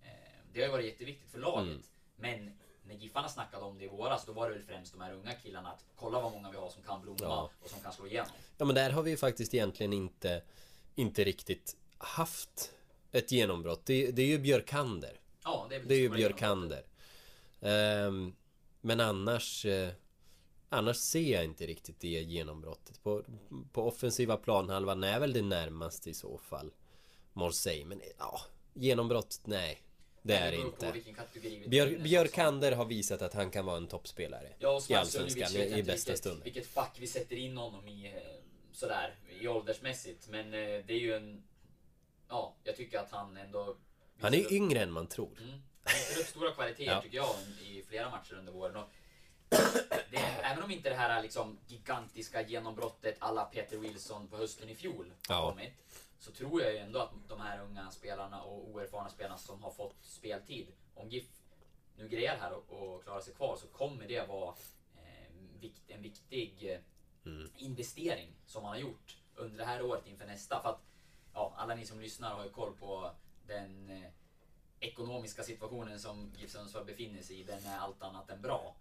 Eh, 0.02 0.08
Det 0.52 0.60
har 0.60 0.66
ju 0.66 0.72
varit 0.72 0.86
jätteviktigt 0.86 1.30
för 1.30 1.38
laget. 1.38 1.68
Mm. 1.68 1.82
Men 2.16 2.58
när 2.84 2.94
Giffarna 2.94 3.28
snackade 3.28 3.64
om 3.64 3.78
det 3.78 3.84
i 3.84 3.88
våras, 3.88 4.24
då 4.26 4.32
var 4.32 4.48
det 4.48 4.54
väl 4.54 4.64
främst 4.64 4.92
de 4.92 5.00
här 5.00 5.12
unga 5.12 5.32
killarna 5.32 5.68
att 5.72 5.84
kolla 5.96 6.20
vad 6.20 6.32
många 6.32 6.50
vi 6.50 6.56
har 6.56 6.70
som 6.70 6.82
kan 6.82 7.02
blomma 7.02 7.18
Ja. 7.20 7.50
och 7.62 7.70
som 7.70 7.80
kan 7.80 7.92
slå 7.92 8.06
igenom. 8.06 8.30
Ja 8.58 8.64
men 8.64 8.74
där 8.74 8.90
har 8.90 9.02
vi 9.02 9.10
ju 9.10 9.16
faktiskt 9.16 9.54
egentligen 9.54 9.92
inte, 9.92 10.42
inte 10.94 11.24
riktigt 11.24 11.76
haft 11.98 12.72
ett 13.12 13.32
genombrott. 13.32 13.86
Det, 13.86 14.10
det 14.10 14.22
är 14.22 14.26
ju 14.26 14.38
Björkander. 14.38 15.20
Ja, 15.44 15.66
det 15.70 15.76
är, 15.76 15.80
Det 15.84 15.94
är 15.94 15.98
ju. 15.98 16.08
Björkander. 16.10 16.84
Ehm, 17.60 18.34
men 18.80 19.00
annars 19.00 19.64
eh, 19.66 19.90
Annars 20.68 20.96
ser 20.96 21.32
jag 21.32 21.44
inte 21.44 21.66
riktigt 21.66 22.00
det 22.00 22.08
genombrottet. 22.08 23.02
På, 23.02 23.24
på 23.72 23.82
offensiva 23.88 24.36
planhalvan 24.36 25.04
är 25.04 25.20
väl 25.20 25.32
det 25.32 25.42
närmaste 25.42 26.10
i 26.10 26.14
så 26.14 26.38
fall. 26.38 26.72
Morsey. 27.32 27.84
Men 27.84 28.02
ja, 28.18 28.40
genombrott, 28.74 29.40
nej. 29.44 29.82
Det 30.22 30.34
är 30.36 30.50
det 30.50 30.56
inte. 30.58 30.92
Björ. 31.68 31.98
Björkander 31.98 32.72
har 32.72 32.84
visat 32.84 33.22
att 33.22 33.34
han 33.34 33.50
kan 33.50 33.66
vara 33.66 33.76
en 33.76 33.86
toppspelare. 33.86 34.52
Ja, 34.58 34.80
I 34.88 34.94
Allsvenskan 34.94 35.52
i, 35.56 35.78
i 35.78 35.82
bästa 35.82 36.16
stunden. 36.16 36.44
Vilket 36.44 36.66
fack 36.66 36.96
vi 37.00 37.06
sätter 37.06 37.36
in 37.36 37.56
honom 37.56 37.88
i 37.88 38.06
eh, 38.06 38.12
sådär, 38.72 39.14
i 39.40 39.48
åldersmässigt. 39.48 40.28
Men 40.28 40.46
eh, 40.46 40.84
det 40.86 40.92
är 40.92 40.98
ju 41.00 41.14
en... 41.14 41.42
Ja, 42.28 42.56
jag 42.64 42.76
tycker 42.76 42.98
att 42.98 43.10
han 43.10 43.36
ändå... 43.36 43.76
Han 44.20 44.34
är 44.34 44.44
upp- 44.44 44.52
yngre 44.52 44.80
än 44.80 44.92
man 44.92 45.06
tror. 45.06 45.38
Mm. 45.38 45.50
Han 45.50 45.94
visar 46.08 46.20
upp 46.20 46.26
stora 46.26 46.50
kvaliteter 46.50 46.92
Ja. 46.92 47.00
tycker 47.02 47.16
jag 47.16 47.34
i 47.66 47.82
flera 47.82 48.10
matcher 48.10 48.34
under 48.34 48.52
våren. 48.52 48.76
Och 48.76 48.88
det, 50.10 50.18
även 50.42 50.62
om 50.62 50.70
inte 50.70 50.88
det 50.88 50.94
här 50.96 51.22
liksom 51.22 51.58
gigantiska 51.66 52.42
genombrottet 52.42 53.16
alla 53.18 53.44
Peter 53.44 53.76
Wilson 53.78 54.28
på 54.28 54.36
hösten 54.36 54.68
i 54.68 54.74
fjol 54.74 55.12
har 55.28 55.34
Ja. 55.36 55.50
kommit. 55.50 55.72
Så 56.18 56.32
tror 56.32 56.62
jag 56.62 56.72
ju 56.72 56.78
ändå 56.78 56.98
att 56.98 57.10
de 57.28 57.40
här 57.40 57.60
unga 57.62 57.90
spelarna 57.90 58.42
och 58.42 58.68
oerfarna 58.68 59.08
spelarna 59.10 59.38
som 59.38 59.62
har 59.62 59.70
fått 59.70 59.96
speltid. 60.02 60.66
Om 60.94 61.08
GIF 61.10 61.26
nu 61.96 62.08
grejar 62.08 62.36
här 62.36 62.52
och, 62.52 62.72
och 62.72 63.04
klarar 63.04 63.20
sig 63.20 63.34
kvar 63.34 63.56
så 63.56 63.66
kommer 63.66 64.08
det 64.08 64.28
vara 64.28 64.54
eh, 64.96 65.32
vikt, 65.60 65.82
en 65.90 66.02
viktig 66.02 66.72
eh, 66.72 66.80
investering 67.56 68.32
som 68.46 68.62
man 68.62 68.72
har 68.72 68.78
gjort 68.80 69.16
under 69.36 69.58
det 69.58 69.64
här 69.64 69.82
året 69.82 70.06
inför 70.06 70.26
nästa. 70.26 70.62
För 70.62 70.68
att 70.68 70.80
ja, 71.34 71.54
alla 71.56 71.74
ni 71.74 71.86
som 71.86 72.00
lyssnar 72.00 72.34
har 72.34 72.44
ju 72.44 72.50
koll 72.50 72.72
på 72.76 73.10
den 73.46 73.90
eh, 73.90 74.10
ekonomiska 74.80 75.42
situationen 75.42 76.00
som 76.00 76.32
GIF 76.38 76.50
Sundsvall 76.50 76.84
befinner 76.84 77.22
sig 77.22 77.40
i. 77.40 77.44
Den 77.44 77.66
är 77.66 77.78
allt 77.78 78.02
annat 78.02 78.30
än 78.30 78.42
bra. 78.42 78.76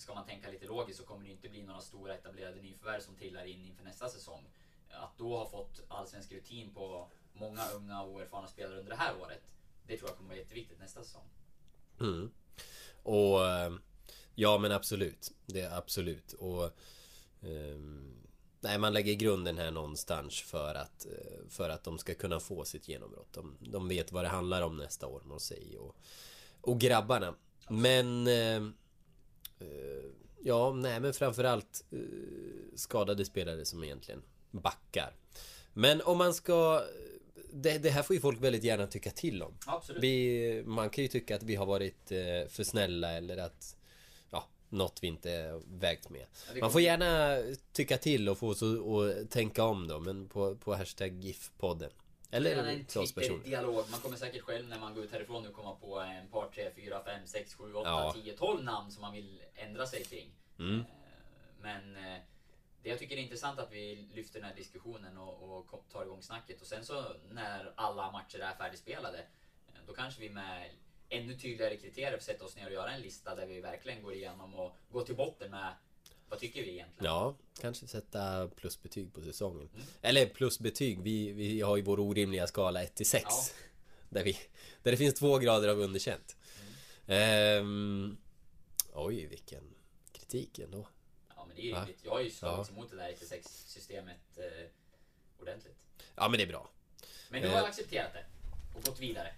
Ska 0.00 0.14
man 0.14 0.26
tänka 0.26 0.50
lite 0.50 0.66
logiskt 0.66 0.98
så 0.98 1.06
kommer 1.06 1.24
det 1.24 1.30
inte 1.30 1.48
bli 1.48 1.62
några 1.62 1.80
stora 1.80 2.14
etablerade 2.14 2.62
nyförvärv 2.62 3.00
som 3.00 3.16
trillar 3.16 3.44
in 3.44 3.66
inför 3.66 3.84
nästa 3.84 4.08
säsong. 4.08 4.44
Att 4.90 5.18
då 5.18 5.36
ha 5.36 5.50
fått 5.50 5.82
allsvensk 5.88 6.32
rutin 6.32 6.74
på 6.74 7.10
många 7.32 7.70
unga 7.70 8.02
och 8.02 8.22
erfarna 8.22 8.48
spelare 8.48 8.78
under 8.78 8.90
det 8.90 8.96
här 8.96 9.14
året. 9.20 9.42
Det 9.86 9.96
tror 9.96 10.10
jag 10.10 10.16
kommer 10.16 10.28
vara 10.28 10.38
jätteviktigt 10.38 10.78
nästa 10.78 11.04
säsong. 11.04 11.24
Mm. 12.00 12.30
Och 13.02 13.46
eh, 13.46 13.72
ja 14.34 14.58
men 14.58 14.72
absolut. 14.72 15.32
Det 15.46 15.60
är 15.60 15.78
absolut. 15.78 16.32
Och 16.32 16.70
um, 17.40 18.16
Nej 18.60 18.78
man 18.78 18.92
lägger 18.92 19.14
grunden 19.14 19.58
här 19.58 19.70
någonstans 19.70 20.40
för 20.40 20.74
att 20.74 21.06
eh, 21.06 21.48
För 21.48 21.68
att 21.68 21.84
de 21.84 21.98
ska 21.98 22.14
kunna 22.14 22.40
få 22.40 22.64
sitt 22.64 22.88
genombrott. 22.88 23.32
De, 23.32 23.56
de 23.60 23.88
vet 23.88 24.12
vad 24.12 24.24
det 24.24 24.28
handlar 24.28 24.62
om 24.62 24.76
nästa 24.76 25.06
år, 25.06 25.22
Marseille 25.24 25.78
och, 25.78 25.96
och 26.60 26.80
grabbarna. 26.80 27.34
Men 27.68 28.26
eh, 28.26 28.74
Ja, 30.42 30.72
nej 30.72 31.00
men 31.00 31.12
framförallt 31.12 31.84
eh, 31.90 31.98
skadade 32.74 33.24
spelare 33.24 33.64
som 33.64 33.84
egentligen 33.84 34.22
backar. 34.50 35.16
Men 35.72 36.00
om 36.00 36.18
man 36.18 36.34
ska 36.34 36.84
det, 37.52 37.78
det 37.78 37.90
här 37.90 38.02
får 38.02 38.16
ju 38.16 38.20
folk 38.20 38.42
väldigt 38.42 38.64
gärna 38.64 38.86
tycka 38.86 39.10
till 39.10 39.42
om. 39.42 39.54
Absolut. 39.66 40.02
Vi, 40.02 40.62
man 40.66 40.90
kan 40.90 41.04
ju 41.04 41.08
tycka 41.08 41.36
att 41.36 41.42
vi 41.42 41.54
har 41.54 41.66
varit 41.66 42.12
eh, 42.12 42.48
för 42.48 42.64
snälla 42.64 43.12
eller 43.12 43.36
att 43.36 43.76
ja, 44.30 44.44
något 44.68 44.98
vi 45.02 45.06
inte 45.06 45.60
vägt 45.66 46.10
med. 46.10 46.26
Man 46.60 46.72
får 46.72 46.80
gärna 46.80 47.38
tycka 47.72 47.98
till 47.98 48.28
och 48.28 48.38
få 48.38 48.48
oss 48.48 48.62
att 48.62 49.30
tänka 49.30 49.64
om 49.64 49.88
då, 49.88 50.00
men 50.00 50.28
på, 50.28 50.56
på 50.56 50.74
hashtag 50.74 51.24
GIF-podden. 51.24 51.90
Eller 52.30 52.64
en 52.64 52.84
till 52.84 53.00
oss 53.00 53.14
personligen. 53.14 53.50
dialog. 53.50 53.84
Man 53.90 54.00
kommer 54.00 54.16
säkert 54.16 54.42
själv 54.42 54.68
när 54.68 54.78
man 54.78 54.94
går 54.94 55.04
ut 55.04 55.10
härifrån 55.12 55.42
nu 55.42 55.50
komma 55.50 55.74
på 55.74 56.00
en 56.00 56.28
par, 56.28 56.48
tre, 56.50 56.70
fyra, 56.76 57.04
fem, 57.04 57.26
sex, 57.26 57.54
sju, 57.54 57.74
åtta, 57.74 57.88
Ja. 57.90 58.12
tio, 58.12 58.36
tolv 58.36 58.64
namn 58.64 58.90
som 58.90 59.00
man 59.00 59.12
vill 59.12 59.42
ändra 59.54 59.86
sig 59.86 60.04
kring. 60.04 60.30
Mm. 60.58 60.80
Eh, 60.80 60.84
Men 61.60 61.96
eh, 61.96 62.20
det 62.82 62.88
jag 62.90 62.98
tycker 62.98 63.16
är 63.16 63.20
intressant 63.20 63.58
att 63.58 63.72
vi 63.72 64.08
lyfter 64.14 64.40
den 64.40 64.48
här 64.48 64.56
diskussionen 64.56 65.18
och, 65.18 65.58
och 65.58 65.84
tar 65.92 66.02
igång 66.04 66.22
snacket. 66.22 66.60
Och 66.60 66.66
sen 66.66 66.84
så 66.84 67.04
när 67.30 67.72
alla 67.76 68.10
matcher 68.10 68.38
är 68.38 68.54
färdigspelade, 68.54 69.18
eh, 69.18 69.74
då 69.86 69.92
kanske 69.92 70.20
vi 70.20 70.30
med 70.30 70.70
ännu 71.08 71.34
tydligare 71.38 71.76
kriterier 71.76 72.16
får 72.18 72.24
sätta 72.24 72.44
oss 72.44 72.56
ner 72.56 72.66
och 72.66 72.72
göra 72.72 72.90
en 72.92 73.00
lista 73.00 73.34
där 73.34 73.46
vi 73.46 73.60
verkligen 73.60 74.02
går 74.02 74.14
igenom 74.14 74.54
och 74.54 74.76
går 74.90 75.04
till 75.04 75.16
botten 75.16 75.50
med 75.50 75.74
vad 76.30 76.38
tycker 76.38 76.62
vi 76.62 76.70
egentligen? 76.70 77.04
Ja, 77.12 77.34
kanske 77.60 77.86
sätta 77.86 78.48
plusbetyg 78.48 79.12
på 79.14 79.20
säsongen. 79.22 79.68
Mm. 79.74 79.86
Eller 80.02 80.26
plusbetyg, 80.26 81.02
vi, 81.02 81.32
vi 81.32 81.60
har 81.60 81.76
ju 81.76 81.82
vår 81.82 82.00
orimliga 82.00 82.46
skala 82.46 82.82
1 82.82 82.94
till 82.94 83.06
6. 83.06 83.24
Ja. 83.28 83.36
Där, 84.08 84.24
vi, 84.24 84.32
där 84.82 84.90
det 84.90 84.96
finns 84.96 85.14
två 85.14 85.38
grader 85.38 85.68
av 85.68 85.80
underkänt. 85.80 86.36
Mm. 87.06 87.58
Ehm, 87.60 88.16
oj, 88.94 89.26
vilken 89.26 89.74
kritik 90.12 90.58
ändå. 90.58 90.88
Ja, 91.36 91.44
men 91.46 91.56
det 91.56 91.62
är 91.62 91.64
ju 91.64 91.74
rimligt. 91.74 92.00
Jag 92.02 92.10
har 92.10 92.20
ju 92.20 92.30
slagits 92.30 92.70
Ja. 92.70 92.76
emot 92.76 92.90
det 92.90 92.96
där 92.96 93.08
1 93.10 93.46
systemet 93.48 94.16
eh, 94.36 94.44
ordentligt. 95.40 95.76
Ja, 96.14 96.28
men 96.28 96.38
det 96.38 96.44
är 96.44 96.48
bra. 96.48 96.70
Men 97.30 97.42
nu 97.42 97.48
har 97.48 97.56
jag 97.56 97.66
accepterat 97.66 98.12
det 98.12 98.24
och 98.78 98.84
gått 98.84 99.00
vidare. 99.00 99.34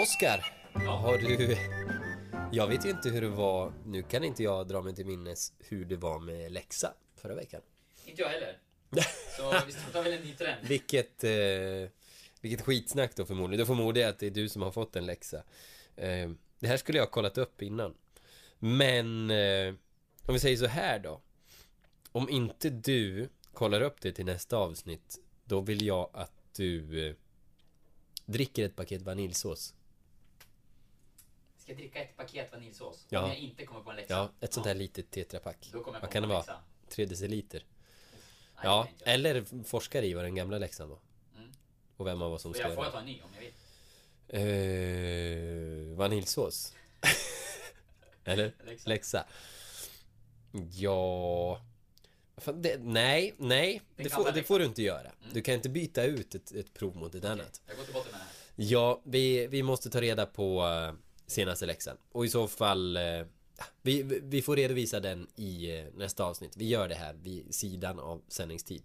Oskar, 0.00 0.52
har 0.74 1.18
du... 1.18 1.56
Jag 2.52 2.66
vet 2.66 2.86
ju 2.86 2.90
inte 2.90 3.08
hur 3.08 3.20
det 3.20 3.28
var, 3.28 3.72
nu 3.86 4.02
kan 4.02 4.24
inte 4.24 4.42
jag 4.42 4.68
dra 4.68 4.82
mig 4.82 4.94
till 4.94 5.06
minnes 5.06 5.52
hur 5.58 5.84
det 5.84 5.96
var 5.96 6.18
med 6.18 6.52
läxa 6.52 6.94
förra 7.16 7.34
veckan. 7.34 7.60
Inte 8.04 8.22
jag 8.22 8.28
heller. 8.28 8.58
Så 9.36 9.66
vi 9.66 9.72
startar 9.72 10.02
väl 10.02 10.12
en 10.12 10.22
ny 10.22 10.32
trend. 10.32 10.66
Vilket, 10.66 11.24
eh, 11.24 11.90
vilket 12.40 12.60
skitsnack 12.60 13.16
då 13.16 13.24
förmodligen. 13.24 13.58
Då 13.58 13.66
förmodar 13.66 14.00
jag 14.00 14.10
att 14.10 14.18
det 14.18 14.26
är 14.26 14.30
du 14.30 14.48
som 14.48 14.62
har 14.62 14.70
fått 14.70 14.96
en 14.96 15.06
läxa. 15.06 15.36
Eh, 15.96 16.30
det 16.58 16.66
här 16.66 16.76
skulle 16.76 16.98
jag 16.98 17.04
ha 17.04 17.10
kollat 17.10 17.38
upp 17.38 17.62
innan. 17.62 17.94
Men 18.58 19.30
eh, 19.30 19.74
om 20.26 20.34
vi 20.34 20.40
säger 20.40 20.56
så 20.56 20.66
här 20.66 20.98
då. 20.98 21.20
Om 22.12 22.28
inte 22.28 22.70
du 22.70 23.28
kollar 23.52 23.80
upp 23.80 24.00
det 24.00 24.12
till 24.12 24.26
nästa 24.26 24.56
avsnitt, 24.56 25.18
då 25.44 25.60
vill 25.60 25.86
jag 25.86 26.10
att 26.12 26.32
du 26.56 27.08
eh, 27.08 27.14
dricker 28.26 28.64
ett 28.64 28.76
paket 28.76 29.02
vaniljsås. 29.02 29.74
Ska 31.70 31.76
dricka 31.76 32.02
ett 32.02 32.16
paket 32.16 32.52
vaniljsås? 32.52 33.06
Ja. 33.08 33.22
Om 33.22 33.28
jag 33.28 33.38
inte 33.38 33.66
kommer 33.66 33.80
på 33.80 33.90
en 33.90 33.96
läxa? 33.96 34.14
Ja, 34.14 34.30
ett 34.40 34.52
sånt 34.52 34.66
här 34.66 34.74
litet 34.74 35.10
tetrapack. 35.10 35.70
Vad 35.72 36.10
kan 36.10 36.22
det 36.22 36.28
vara? 36.28 36.44
Tre 36.88 37.04
deciliter. 37.04 37.64
Nej, 38.54 38.64
Ja, 38.64 38.88
eller 39.04 39.64
forskar 39.64 40.02
i 40.02 40.14
vad 40.14 40.24
den 40.24 40.34
gamla 40.34 40.58
läxan 40.58 40.88
var. 40.88 40.98
Mm. 41.36 41.50
Och 41.96 42.06
vem 42.06 42.22
av 42.22 42.32
oss 42.32 42.42
som 42.42 42.54
ska 42.54 42.62
jag, 42.62 42.74
får 42.74 42.84
jag 42.84 42.92
göra 42.92 42.92
ta 42.92 42.98
en 42.98 43.06
ny 43.06 43.20
om 43.22 43.28
jag 43.34 43.40
vill? 43.40 43.52
Eh, 45.92 45.96
vaniljsås. 45.96 46.74
Eller? 48.24 48.52
Läxa. 48.66 48.88
Läxa. 48.88 49.26
Ja... 50.72 51.60
Fan, 52.36 52.62
det, 52.62 52.80
nej, 52.80 53.34
nej. 53.36 53.82
Det 53.96 54.10
får, 54.10 54.32
det 54.32 54.42
får 54.42 54.58
du 54.58 54.64
inte 54.64 54.82
göra. 54.82 55.12
Du 55.32 55.42
kan 55.42 55.54
inte 55.54 55.68
byta 55.68 56.04
ut 56.04 56.34
ett, 56.34 56.52
ett 56.52 56.74
prov 56.74 56.96
mot 56.96 57.14
ett 57.14 57.24
annat. 57.24 57.62
Jag 57.66 57.76
går 57.76 57.84
till 57.84 57.94
botten 57.94 58.12
med 58.12 58.20
det 58.20 58.24
här. 58.24 58.72
Ja, 58.72 59.00
vi, 59.04 59.46
vi 59.46 59.62
måste 59.62 59.90
ta 59.90 60.00
reda 60.00 60.26
på 60.26 60.66
eh, 60.66 61.09
senaste 61.30 61.66
läxan. 61.66 61.96
Och 62.12 62.24
i 62.24 62.28
så 62.28 62.48
fall... 62.48 62.96
eh, 62.96 63.02
vi, 63.82 64.02
vi- 64.02 64.42
får 64.42 64.56
redovisa 64.56 65.00
den 65.00 65.26
i 65.36 65.78
eh, 65.78 65.84
nästa 65.94 66.24
avsnitt. 66.24 66.56
Vi 66.56 66.68
gör 66.68 66.88
det 66.88 66.94
här 66.94 67.12
vid 67.14 67.54
sidan 67.54 67.98
av 67.98 68.22
sändningstid. 68.28 68.82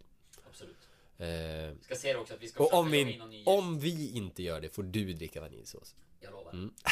Absolut. 0.50 0.76
Eh, 1.18 1.78
Ska 1.82 1.96
se 1.96 2.14
det 2.14 2.20
också 2.20 2.34
att 2.34 2.42
vi 2.42 2.48
ska 2.48 2.64
och 2.64 2.74
om 2.74 2.92
vi, 2.92 3.22
om 3.46 3.80
vi 3.80 4.12
inte 4.12 4.44
gör 4.44 4.62
det 4.62 4.70
får 4.70 4.84
du 4.84 5.14
dricka 5.14 5.42
vaniljsås. 5.42 5.96
Jag 6.20 6.32
lovar. 6.32 6.52
Mm. 6.52 6.74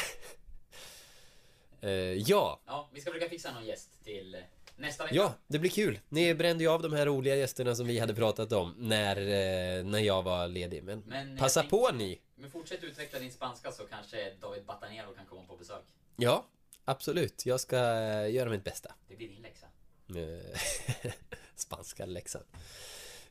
Eh, 1.82 1.90
ja, 2.14 2.60
Ja, 2.66 2.90
vi 2.94 3.02
ska 3.02 3.12
försöka 3.12 3.30
fixa 3.30 3.54
någon 3.54 3.66
gäst 3.66 3.90
till 4.04 4.36
eh, 4.36 4.42
nästa 4.84 5.04
vecka. 5.04 5.16
Ja, 5.16 5.34
det 5.48 5.60
blir 5.60 5.70
kul. 5.72 6.00
Ni 6.10 6.36
brände 6.36 6.64
ju 6.64 6.70
av 6.70 6.82
de 6.82 6.94
här 6.94 7.06
roliga 7.06 7.36
gästerna 7.36 7.76
som 7.76 7.88
vi 7.88 8.00
hade 8.00 8.16
pratat 8.16 8.52
om 8.52 8.74
när, 8.78 9.18
eh, 9.18 9.84
när 9.86 10.00
jag 10.00 10.24
var 10.24 10.48
ledig. 10.48 10.84
Men, 10.84 11.00
Men 11.08 11.30
jag 11.30 11.40
passa 11.40 11.60
tänkte- 11.62 11.78
på 11.78 11.92
ni! 11.92 12.22
Men 12.36 12.52
fortsätt 12.52 12.84
utveckla 12.84 13.20
din 13.20 13.32
spanska 13.32 13.72
så 13.72 13.84
kanske 13.84 14.34
David 14.42 14.66
Batanero 14.66 15.14
kan 15.16 15.26
komma 15.26 15.44
på 15.48 15.56
besök. 15.58 15.84
Ja, 16.16 16.46
absolut. 16.86 17.46
Jag 17.46 17.60
ska 17.60 17.78
eh, 17.78 18.32
göra 18.34 18.50
mitt 18.50 18.64
bästa. 18.64 18.92
Det 19.08 19.16
blir 19.16 19.28
din 19.30 19.42
läxa. 19.42 19.66
Eh, 20.10 21.12
Spanska 21.56 22.06
läxan. 22.06 22.44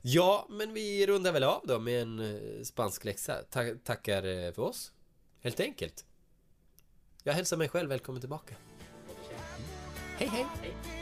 Ja, 0.02 0.46
men 0.50 0.72
vi 0.74 1.06
rundar 1.06 1.32
väl 1.32 1.44
av 1.44 1.60
då 1.64 1.78
med 1.78 2.02
en 2.02 2.18
eh, 2.18 2.62
spansk 2.62 3.04
läxa. 3.04 3.42
Ta- 3.50 3.74
tackar 3.84 4.22
eh, 4.46 4.52
för 4.52 4.62
oss. 4.62 4.92
Helt 5.40 5.60
enkelt. 5.60 6.04
Jag 7.22 7.32
hälsar 7.32 7.56
mig 7.56 7.68
själv 7.68 7.88
välkommen 7.88 8.20
tillbaka. 8.20 8.54
Hej, 10.18 10.28
hej! 10.28 10.46
Hej. 10.62 11.01